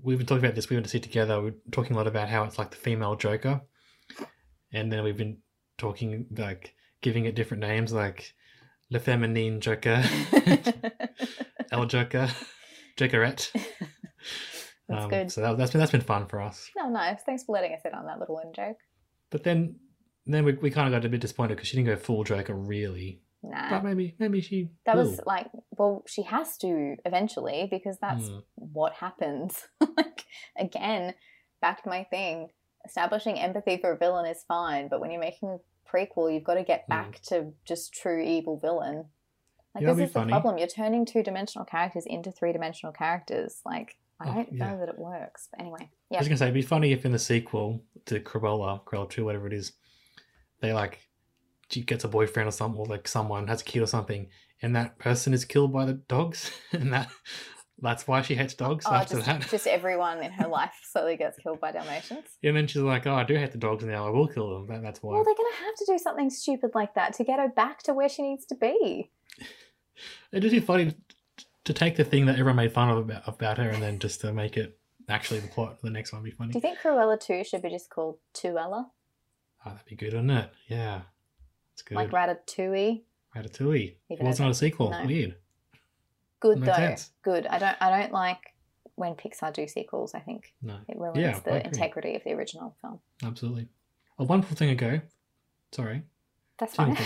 we've 0.00 0.16
been 0.18 0.26
talking 0.26 0.44
about 0.44 0.54
this. 0.54 0.70
We 0.70 0.76
went 0.76 0.86
to 0.86 0.90
see 0.90 0.98
it 0.98 1.02
together. 1.02 1.40
We 1.42 1.48
are 1.50 1.54
talking 1.72 1.94
a 1.94 1.96
lot 1.96 2.06
about 2.06 2.28
how 2.28 2.44
it's 2.44 2.56
like 2.58 2.70
the 2.70 2.76
female 2.76 3.16
Joker, 3.16 3.62
and 4.72 4.92
then 4.92 5.02
we've 5.02 5.16
been 5.16 5.38
talking 5.76 6.26
like 6.36 6.74
giving 7.02 7.26
it 7.26 7.34
different 7.34 7.60
names, 7.62 7.92
like 7.92 8.32
Le 8.90 8.98
Feminine 8.98 9.60
Joker, 9.60 10.02
El 11.72 11.86
Joker, 11.86 12.28
Jokerette. 12.96 13.50
That's 14.88 15.04
Um, 15.04 15.10
good. 15.10 15.32
So 15.32 15.40
that, 15.42 15.56
that's 15.58 15.70
been 15.70 15.78
that's 15.78 15.92
been 15.92 16.00
fun 16.00 16.26
for 16.26 16.40
us. 16.40 16.68
No, 16.76 16.88
nice. 16.88 17.20
Thanks 17.24 17.44
for 17.44 17.52
letting 17.52 17.72
us 17.72 17.80
in 17.84 17.94
on 17.94 18.06
that 18.06 18.18
little 18.18 18.38
in 18.40 18.52
joke. 18.52 18.76
But 19.30 19.44
then 19.44 19.76
then 20.26 20.44
we, 20.44 20.52
we 20.54 20.70
kind 20.70 20.86
of 20.92 20.92
got 21.00 21.06
a 21.06 21.08
bit 21.08 21.20
disappointed 21.20 21.54
because 21.56 21.68
she 21.68 21.76
didn't 21.76 21.88
go 21.88 21.96
full 21.96 22.24
Joker, 22.24 22.54
really. 22.54 23.22
Nah. 23.42 23.70
But 23.70 23.84
maybe 23.84 24.14
maybe 24.18 24.40
she. 24.40 24.70
That 24.86 24.96
will. 24.96 25.04
was 25.04 25.20
like, 25.24 25.46
well, 25.70 26.04
she 26.06 26.22
has 26.22 26.56
to 26.58 26.96
eventually 27.04 27.68
because 27.70 27.96
that's 28.00 28.26
Hmm. 28.28 28.38
what 28.54 28.92
happens. 28.94 29.66
like, 29.96 30.24
again, 30.58 31.14
back 31.60 31.82
to 31.84 31.88
my 31.88 32.04
thing. 32.04 32.48
Establishing 32.84 33.38
empathy 33.38 33.78
for 33.80 33.92
a 33.92 33.96
villain 33.96 34.26
is 34.26 34.44
fine, 34.48 34.88
but 34.88 35.00
when 35.00 35.12
you're 35.12 35.20
making 35.20 35.58
prequel, 35.92 36.32
you've 36.32 36.44
got 36.44 36.54
to 36.54 36.64
get 36.64 36.84
Hmm. 36.86 36.90
back 36.90 37.20
to 37.28 37.52
just 37.64 37.92
true 37.94 38.22
evil 38.22 38.58
villain. 38.58 39.06
Like, 39.74 39.82
Yeah, 39.82 39.94
this 39.94 40.08
is 40.08 40.12
funny. 40.12 40.26
the 40.26 40.32
problem. 40.32 40.58
You're 40.58 40.68
turning 40.68 41.04
two 41.06 41.22
dimensional 41.22 41.64
characters 41.64 42.04
into 42.06 42.30
three 42.30 42.52
dimensional 42.52 42.92
characters. 42.92 43.60
Like, 43.64 43.96
I 44.20 44.28
Oh, 44.28 44.34
don't 44.34 44.52
yeah. 44.52 44.70
know 44.72 44.78
that 44.78 44.88
it 44.90 44.98
works. 44.98 45.48
But 45.50 45.60
anyway, 45.60 45.90
I 46.12 46.18
was 46.18 46.28
gonna 46.28 46.36
say 46.36 46.44
it'd 46.46 46.54
be 46.54 46.62
funny 46.62 46.92
if 46.92 47.04
in 47.04 47.12
the 47.12 47.18
sequel 47.18 47.82
to 48.06 48.20
Cruella, 48.20 48.84
Cruella 48.84 49.08
Two, 49.10 49.24
whatever 49.24 49.46
it 49.46 49.52
is, 49.52 49.72
they 50.60 50.72
like 50.72 51.00
she 51.70 51.82
gets 51.82 52.04
a 52.04 52.08
boyfriend 52.08 52.46
or 52.48 52.52
something, 52.52 52.78
or 52.78 52.86
like 52.86 53.08
someone 53.08 53.46
has 53.48 53.62
a 53.62 53.64
kid 53.64 53.82
or 53.82 53.86
something, 53.86 54.28
and 54.60 54.76
that 54.76 54.98
person 54.98 55.32
is 55.32 55.44
killed 55.46 55.72
by 55.72 55.86
the 55.86 55.94
dogs, 55.94 56.50
and 56.72 56.92
that 56.92 57.08
that's 57.80 58.06
why 58.06 58.22
she 58.22 58.34
hates 58.34 58.54
dogs 58.54 58.84
Oh, 58.88 58.94
after 58.94 59.14
just, 59.16 59.26
that. 59.26 59.48
just 59.48 59.66
everyone 59.66 60.22
in 60.22 60.30
her 60.32 60.46
life 60.48 60.72
slowly 60.84 61.16
gets 61.16 61.38
killed 61.38 61.60
by 61.60 61.72
Dalmatians. 61.72 62.26
Yeah, 62.40 62.48
and 62.50 62.56
then 62.56 62.66
she's 62.66 62.82
like, 62.82 63.06
"Oh, 63.06 63.14
I 63.14 63.24
do 63.24 63.34
hate 63.34 63.52
the 63.52 63.58
dogs 63.58 63.84
now. 63.84 64.06
I 64.06 64.10
will 64.10 64.28
kill 64.28 64.50
them." 64.50 64.66
That, 64.68 64.82
that's 64.82 65.02
why. 65.02 65.14
Well, 65.14 65.24
they're 65.24 65.34
going 65.34 65.52
to 65.58 65.64
have 65.64 65.74
to 65.76 65.84
do 65.88 65.98
something 65.98 66.30
stupid 66.30 66.72
like 66.74 66.94
that 66.94 67.14
to 67.14 67.24
get 67.24 67.38
her 67.38 67.48
back 67.48 67.82
to 67.84 67.94
where 67.94 68.08
she 68.08 68.22
needs 68.22 68.44
to 68.46 68.54
be. 68.54 69.10
It'd 70.32 70.42
just 70.42 70.52
be 70.54 70.60
funny 70.60 70.94
to, 71.64 71.72
take 71.72 71.96
the 71.96 72.04
thing 72.04 72.26
that 72.26 72.32
everyone 72.34 72.56
made 72.56 72.72
fun 72.72 72.88
of 72.90 72.98
about, 72.98 73.22
about 73.28 73.58
her, 73.58 73.68
and 73.68 73.82
then 73.82 73.98
just 73.98 74.20
to 74.22 74.32
make 74.32 74.56
it 74.56 74.78
actually 75.08 75.40
the 75.40 75.48
plot. 75.48 75.78
for 75.80 75.86
The 75.86 75.92
next 75.92 76.12
one 76.12 76.22
would 76.22 76.30
be 76.30 76.34
funny. 76.36 76.52
Do 76.52 76.58
you 76.58 76.60
think 76.62 76.78
Cruella 76.78 77.18
2 77.20 77.44
should 77.44 77.62
be 77.62 77.70
just 77.70 77.90
called 77.90 78.18
Tuella? 78.34 78.86
Oh, 79.64 79.70
that'd 79.70 79.84
be 79.86 79.94
good, 79.96 80.12
wouldn't 80.14 80.30
it? 80.32 80.50
Yeah, 80.68 81.02
it's 81.72 81.82
good. 81.82 81.94
Like 81.96 82.10
Ratatouille? 82.10 83.02
Ratatouille. 83.36 83.90
It 83.90 83.98
Even 84.10 84.26
was 84.26 84.38
though- 84.38 84.44
not 84.44 84.50
a 84.50 84.54
sequel. 84.54 84.90
no. 84.90 85.04
Weird. 85.06 85.36
Good 86.42 86.58
Makes 86.58 86.66
though. 86.76 86.82
sense. 86.82 87.10
Good. 87.22 87.46
I 87.46 87.58
don't. 87.58 87.76
I 87.80 87.88
don't 88.00 88.12
like 88.12 88.52
when 88.96 89.14
Pixar 89.14 89.52
do 89.54 89.66
sequels. 89.66 90.14
I 90.14 90.18
think 90.20 90.52
No, 90.60 90.76
it 90.88 90.98
ruins 90.98 91.16
Yeah, 91.18 91.38
the 91.40 91.64
integrity 91.64 92.14
of 92.16 92.24
the 92.24 92.32
original 92.34 92.76
film. 92.82 93.00
absolutely. 93.24 93.68
A 94.18 94.24
wonderful 94.24 94.56
thing 94.56 94.70
ago. 94.70 95.00
Sorry, 95.72 96.02
That's 96.58 96.72
Two 96.76 96.84
fine. 96.84 96.96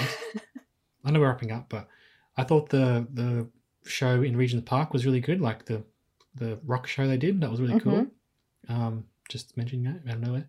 I 1.05 1.11
know 1.12 1.20
we're 1.20 1.28
wrapping 1.28 1.53
up, 1.53 1.68
but 1.68 1.87
I 2.37 2.43
thought 2.43 2.68
the 2.70 3.07
the 3.14 3.47
show 3.84 4.22
in 4.22 4.37
Regent's 4.37 4.68
Park 4.68 4.93
was 4.93 5.07
really 5.07 5.20
good. 5.20 5.41
Like 5.41 5.66
the 5.66 5.84
the 6.34 6.59
rock 6.64 6.87
show 6.89 7.07
they 7.07 7.16
did, 7.16 7.41
that 7.43 7.51
was 7.51 7.61
really 7.61 7.78
cool. 7.80 8.07
Um, 8.68 9.05
just 9.28 9.57
mentioning 9.57 9.84
that 9.84 10.09
out 10.11 10.16
of 10.16 10.22
nowhere. 10.22 10.49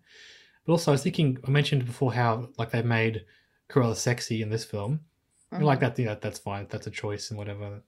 But 0.66 0.72
also, 0.72 0.90
I 0.90 0.94
was 0.94 1.02
thinking, 1.02 1.38
I 1.46 1.50
mentioned 1.50 1.86
before 1.86 2.12
how 2.12 2.48
like 2.58 2.70
they 2.70 2.82
made 2.82 3.24
Cruella 3.70 3.94
sexy 3.96 4.42
in 4.42 4.50
this 4.50 4.64
film. 4.64 5.00
I 5.52 5.58
Like 5.60 5.80
that, 5.80 5.98
yeah, 5.98 6.16
that's 6.20 6.38
fine. 6.38 6.66
That's 6.68 6.86
a 6.86 6.90
choice 6.90 7.30
and 7.30 7.38
whatever. 7.38 7.80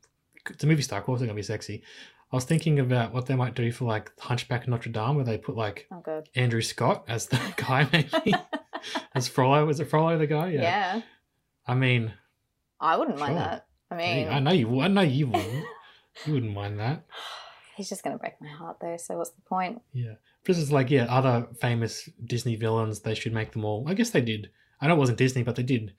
It's 0.51 0.65
a 0.65 0.67
movie 0.67 0.83
star, 0.83 0.99
of 0.99 1.05
course 1.05 1.21
they're 1.21 1.27
gonna 1.27 1.37
be 1.37 1.43
sexy. 1.43 1.83
I 2.33 2.37
was 2.37 2.45
thinking 2.45 2.79
about 2.79 3.13
what 3.13 3.27
they 3.27 3.35
might 3.35 3.55
do 3.55 3.73
for 3.73 3.87
like 3.87 4.13
Hunchback 4.21 4.63
of 4.63 4.69
Notre 4.69 4.91
Dame, 4.91 5.17
where 5.17 5.25
they 5.25 5.39
put 5.39 5.57
like 5.57 5.89
Oh. 5.91 6.23
Andrew 6.37 6.63
Scott 6.63 7.05
as 7.09 7.27
the 7.27 7.41
guy, 7.57 7.89
maybe 7.93 8.35
as 9.15 9.27
Frollo. 9.29 9.65
Was 9.67 9.81
it 9.81 9.91
Frollo 9.91 10.17
the 10.19 10.27
guy? 10.27 10.51
Yeah. 10.51 10.61
yeah. 10.63 11.03
I 11.67 11.75
mean, 11.75 12.13
I 12.81 12.97
wouldn't 12.97 13.19
mind 13.19 13.37
that. 13.37 13.67
I 13.91 13.97
mean, 13.97 14.29
I 14.29 14.39
know 14.39 14.53
you. 14.53 14.69
would- 14.69 14.85
I 14.85 14.89
know 14.89 15.01
you 15.03 15.27
wouldn't. 15.27 15.65
you 16.25 16.35
wouldn't 16.35 16.53
mind 16.55 16.79
that. 16.79 17.05
he's 17.77 17.89
just 17.89 18.05
going 18.05 18.15
to 18.15 18.21
break 18.21 18.35
my 18.41 18.49
heart 18.49 18.77
though. 18.81 18.97
So 18.97 19.17
what's 19.17 19.31
the 19.31 19.43
point? 19.43 19.81
Yeah. 19.93 20.15
This 20.45 20.57
is 20.59 20.71
like 20.71 20.91
yeah, 20.91 21.07
other 21.09 21.49
famous 21.61 22.09
Disney 22.25 22.55
villains. 22.57 23.01
They 23.01 23.15
should 23.15 23.33
make 23.35 23.53
them 23.53 23.65
all. 23.65 23.85
I 23.89 23.95
guess 23.95 24.11
they 24.11 24.21
did. 24.21 24.51
I 24.81 24.87
know 24.87 24.95
it 24.95 24.99
wasn't 24.99 25.19
Disney, 25.19 25.43
but 25.43 25.57
they 25.57 25.63
did. 25.65 25.93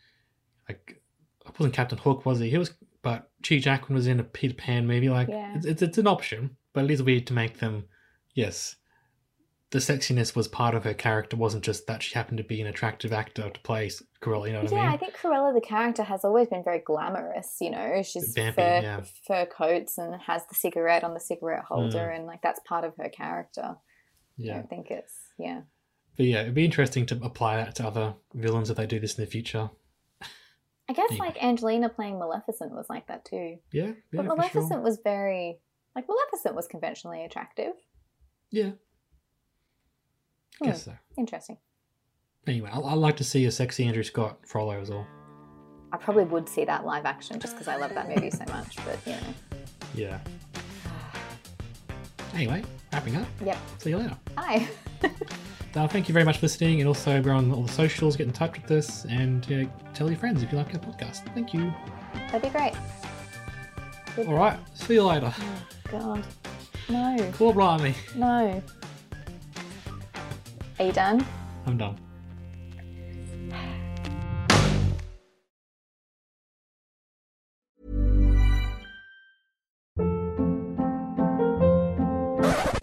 Like, 0.70 1.02
it 1.46 1.60
wasn't 1.60 1.76
Captain 1.76 1.98
Hook, 1.98 2.26
was 2.26 2.40
he? 2.40 2.50
He 2.50 2.58
was. 2.58 2.72
But 3.02 3.30
Hugh 3.46 3.60
Jackman 3.60 3.96
was 3.96 4.08
in 4.08 4.20
a 4.20 4.24
Peter 4.24 4.54
Pan 4.54 4.86
movie. 4.88 5.10
Like, 5.10 5.28
Yeah. 5.28 5.56
it's, 5.56 5.66
it's 5.66 5.82
it's 5.82 5.98
an 5.98 6.08
option, 6.08 6.58
but 6.74 6.86
it 6.86 6.92
is 6.92 7.02
weird 7.02 7.26
to 7.28 7.34
make 7.34 7.60
them. 7.60 7.86
Yes, 8.36 8.76
the 9.72 9.80
sexiness 9.80 10.36
was 10.36 10.48
part 10.48 10.76
of 10.76 10.84
her 10.84 10.94
character. 10.94 11.36
wasn't 11.38 11.64
just 11.64 11.88
that 11.88 12.04
she 12.04 12.14
happened 12.14 12.38
to 12.38 12.44
be 12.44 12.62
an 12.62 12.68
attractive 12.68 13.12
actor 13.12 13.50
to 13.50 13.60
play 13.62 13.90
Cruella. 14.22 14.48
You 14.48 14.54
know 14.54 14.62
what 14.62 14.72
yeah, 14.72 14.78
I 14.78 14.82
mean? 14.82 14.90
Yeah, 14.90 14.94
I 14.94 14.98
think 14.98 15.16
Cruella 15.18 15.54
the 15.54 15.62
character 15.62 16.04
has 16.04 16.24
always 16.24 16.48
been 16.50 16.64
very 16.64 16.80
glamorous. 16.80 17.58
You 17.60 17.72
know, 17.72 18.04
she's 18.04 18.36
Vampy, 18.36 18.56
fur, 18.56 18.80
yeah. 18.84 19.02
fur 19.28 19.46
coats 19.46 19.98
and 19.98 20.22
has 20.22 20.46
the 20.48 20.56
cigarette 20.56 21.04
on 21.04 21.14
the 21.14 21.20
cigarette 21.20 21.64
holder, 21.64 21.98
Mm. 22.10 22.16
and 22.18 22.26
like 22.28 22.42
that's 22.42 22.60
part 22.68 22.84
of 22.84 22.96
her 22.98 23.10
character. 23.10 23.64
I 23.64 23.76
yeah. 24.38 24.54
don't 24.56 24.70
think 24.70 24.92
it's 24.92 25.16
yeah. 25.40 25.62
But 26.18 26.26
yeah, 26.26 26.42
it'd 26.42 26.54
be 26.54 26.66
interesting 26.66 27.06
to 27.08 27.20
apply 27.24 27.58
that 27.58 27.76
to 27.76 27.88
other 27.88 28.14
villains 28.34 28.70
if 28.70 28.78
they 28.78 28.86
do 28.86 29.00
this 29.00 29.18
in 29.18 29.24
the 29.24 29.32
future. 29.32 29.70
I 30.92 30.94
guess 30.94 31.18
like 31.20 31.42
Angelina 31.42 31.88
playing 31.88 32.20
Maleficent 32.20 32.72
was 32.74 32.88
like 32.90 33.08
that 33.08 33.24
too. 33.24 33.60
Yeah, 33.72 33.86
yeah, 33.88 33.94
But 34.12 34.26
Maleficent 34.26 34.74
sure. 34.74 34.82
was 34.82 35.00
very 35.02 35.58
like 35.96 36.06
Maleficent 36.10 36.54
was 36.54 36.68
conventionally 36.68 37.24
attractive. 37.24 37.72
Yeah, 38.50 38.72
I 38.72 38.72
Hmm. 40.60 40.66
guess 40.66 40.84
so. 40.84 40.94
Interesting. 41.18 41.60
Anyway, 42.46 42.70
I- 42.74 42.80
I'd 42.80 42.96
like 42.98 43.16
to 43.18 43.24
see 43.24 43.46
a 43.46 43.52
sexy 43.52 43.86
Andrew 43.86 44.04
Scott 44.04 44.40
Frollo 44.46 44.82
as 44.82 44.90
well. 44.90 45.08
I 45.94 45.98
probably 45.98 46.26
would 46.26 46.50
see 46.50 46.66
that 46.66 46.86
live 46.86 47.06
action 47.06 47.40
just 47.40 47.54
because 47.54 47.70
I 47.70 47.78
love 47.78 47.94
that 47.94 48.10
movie 48.10 48.30
so 48.32 48.44
much. 48.50 48.76
But 48.86 49.00
you 49.06 49.14
know, 49.14 49.34
Yeah. 49.96 50.20
Anyway, 52.34 52.64
wrapping 52.92 53.16
up. 53.16 53.28
yep. 53.46 53.58
See 53.78 53.92
you 53.92 53.98
later. 53.98 54.18
Hi. 54.38 54.68
Uh, 55.74 55.88
thank 55.88 56.10
you 56.10 56.14
very 56.14 56.26
much 56.26 56.38
for 56.38 56.46
listening, 56.46 56.82
and 56.82 56.88
also 56.88 57.22
we're 57.22 57.32
on 57.32 57.52
all 57.52 57.64
the 57.64 57.72
socials. 57.72 58.18
Get 58.18 58.28
in 58.28 58.34
touch 58.34 58.62
with 58.62 58.70
us 58.72 59.06
and 59.06 59.46
uh, 59.52 59.92
tell 59.94 60.10
your 60.10 60.20
friends 60.20 60.44
if 60.44 60.52
you 60.52 60.58
like 60.58 60.74
our 60.74 60.82
podcast. 60.82 61.34
Thank 61.34 61.54
you. 61.54 61.74
That'd 62.32 62.42
be 62.42 62.50
great. 62.50 62.74
All 64.18 64.34
right, 64.34 64.60
see 64.74 64.96
you 64.96 65.04
later. 65.04 65.34
Oh 65.38 65.66
God. 65.92 66.26
No. 66.90 67.32
Poor 67.34 67.54
blimey. 67.54 67.96
No. 68.16 68.62
Are 70.78 70.86
you 70.86 70.92
done? 70.92 71.26
I'm 71.66 71.78
done. 71.78 71.98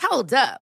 Hold 0.01 0.33
up. 0.33 0.63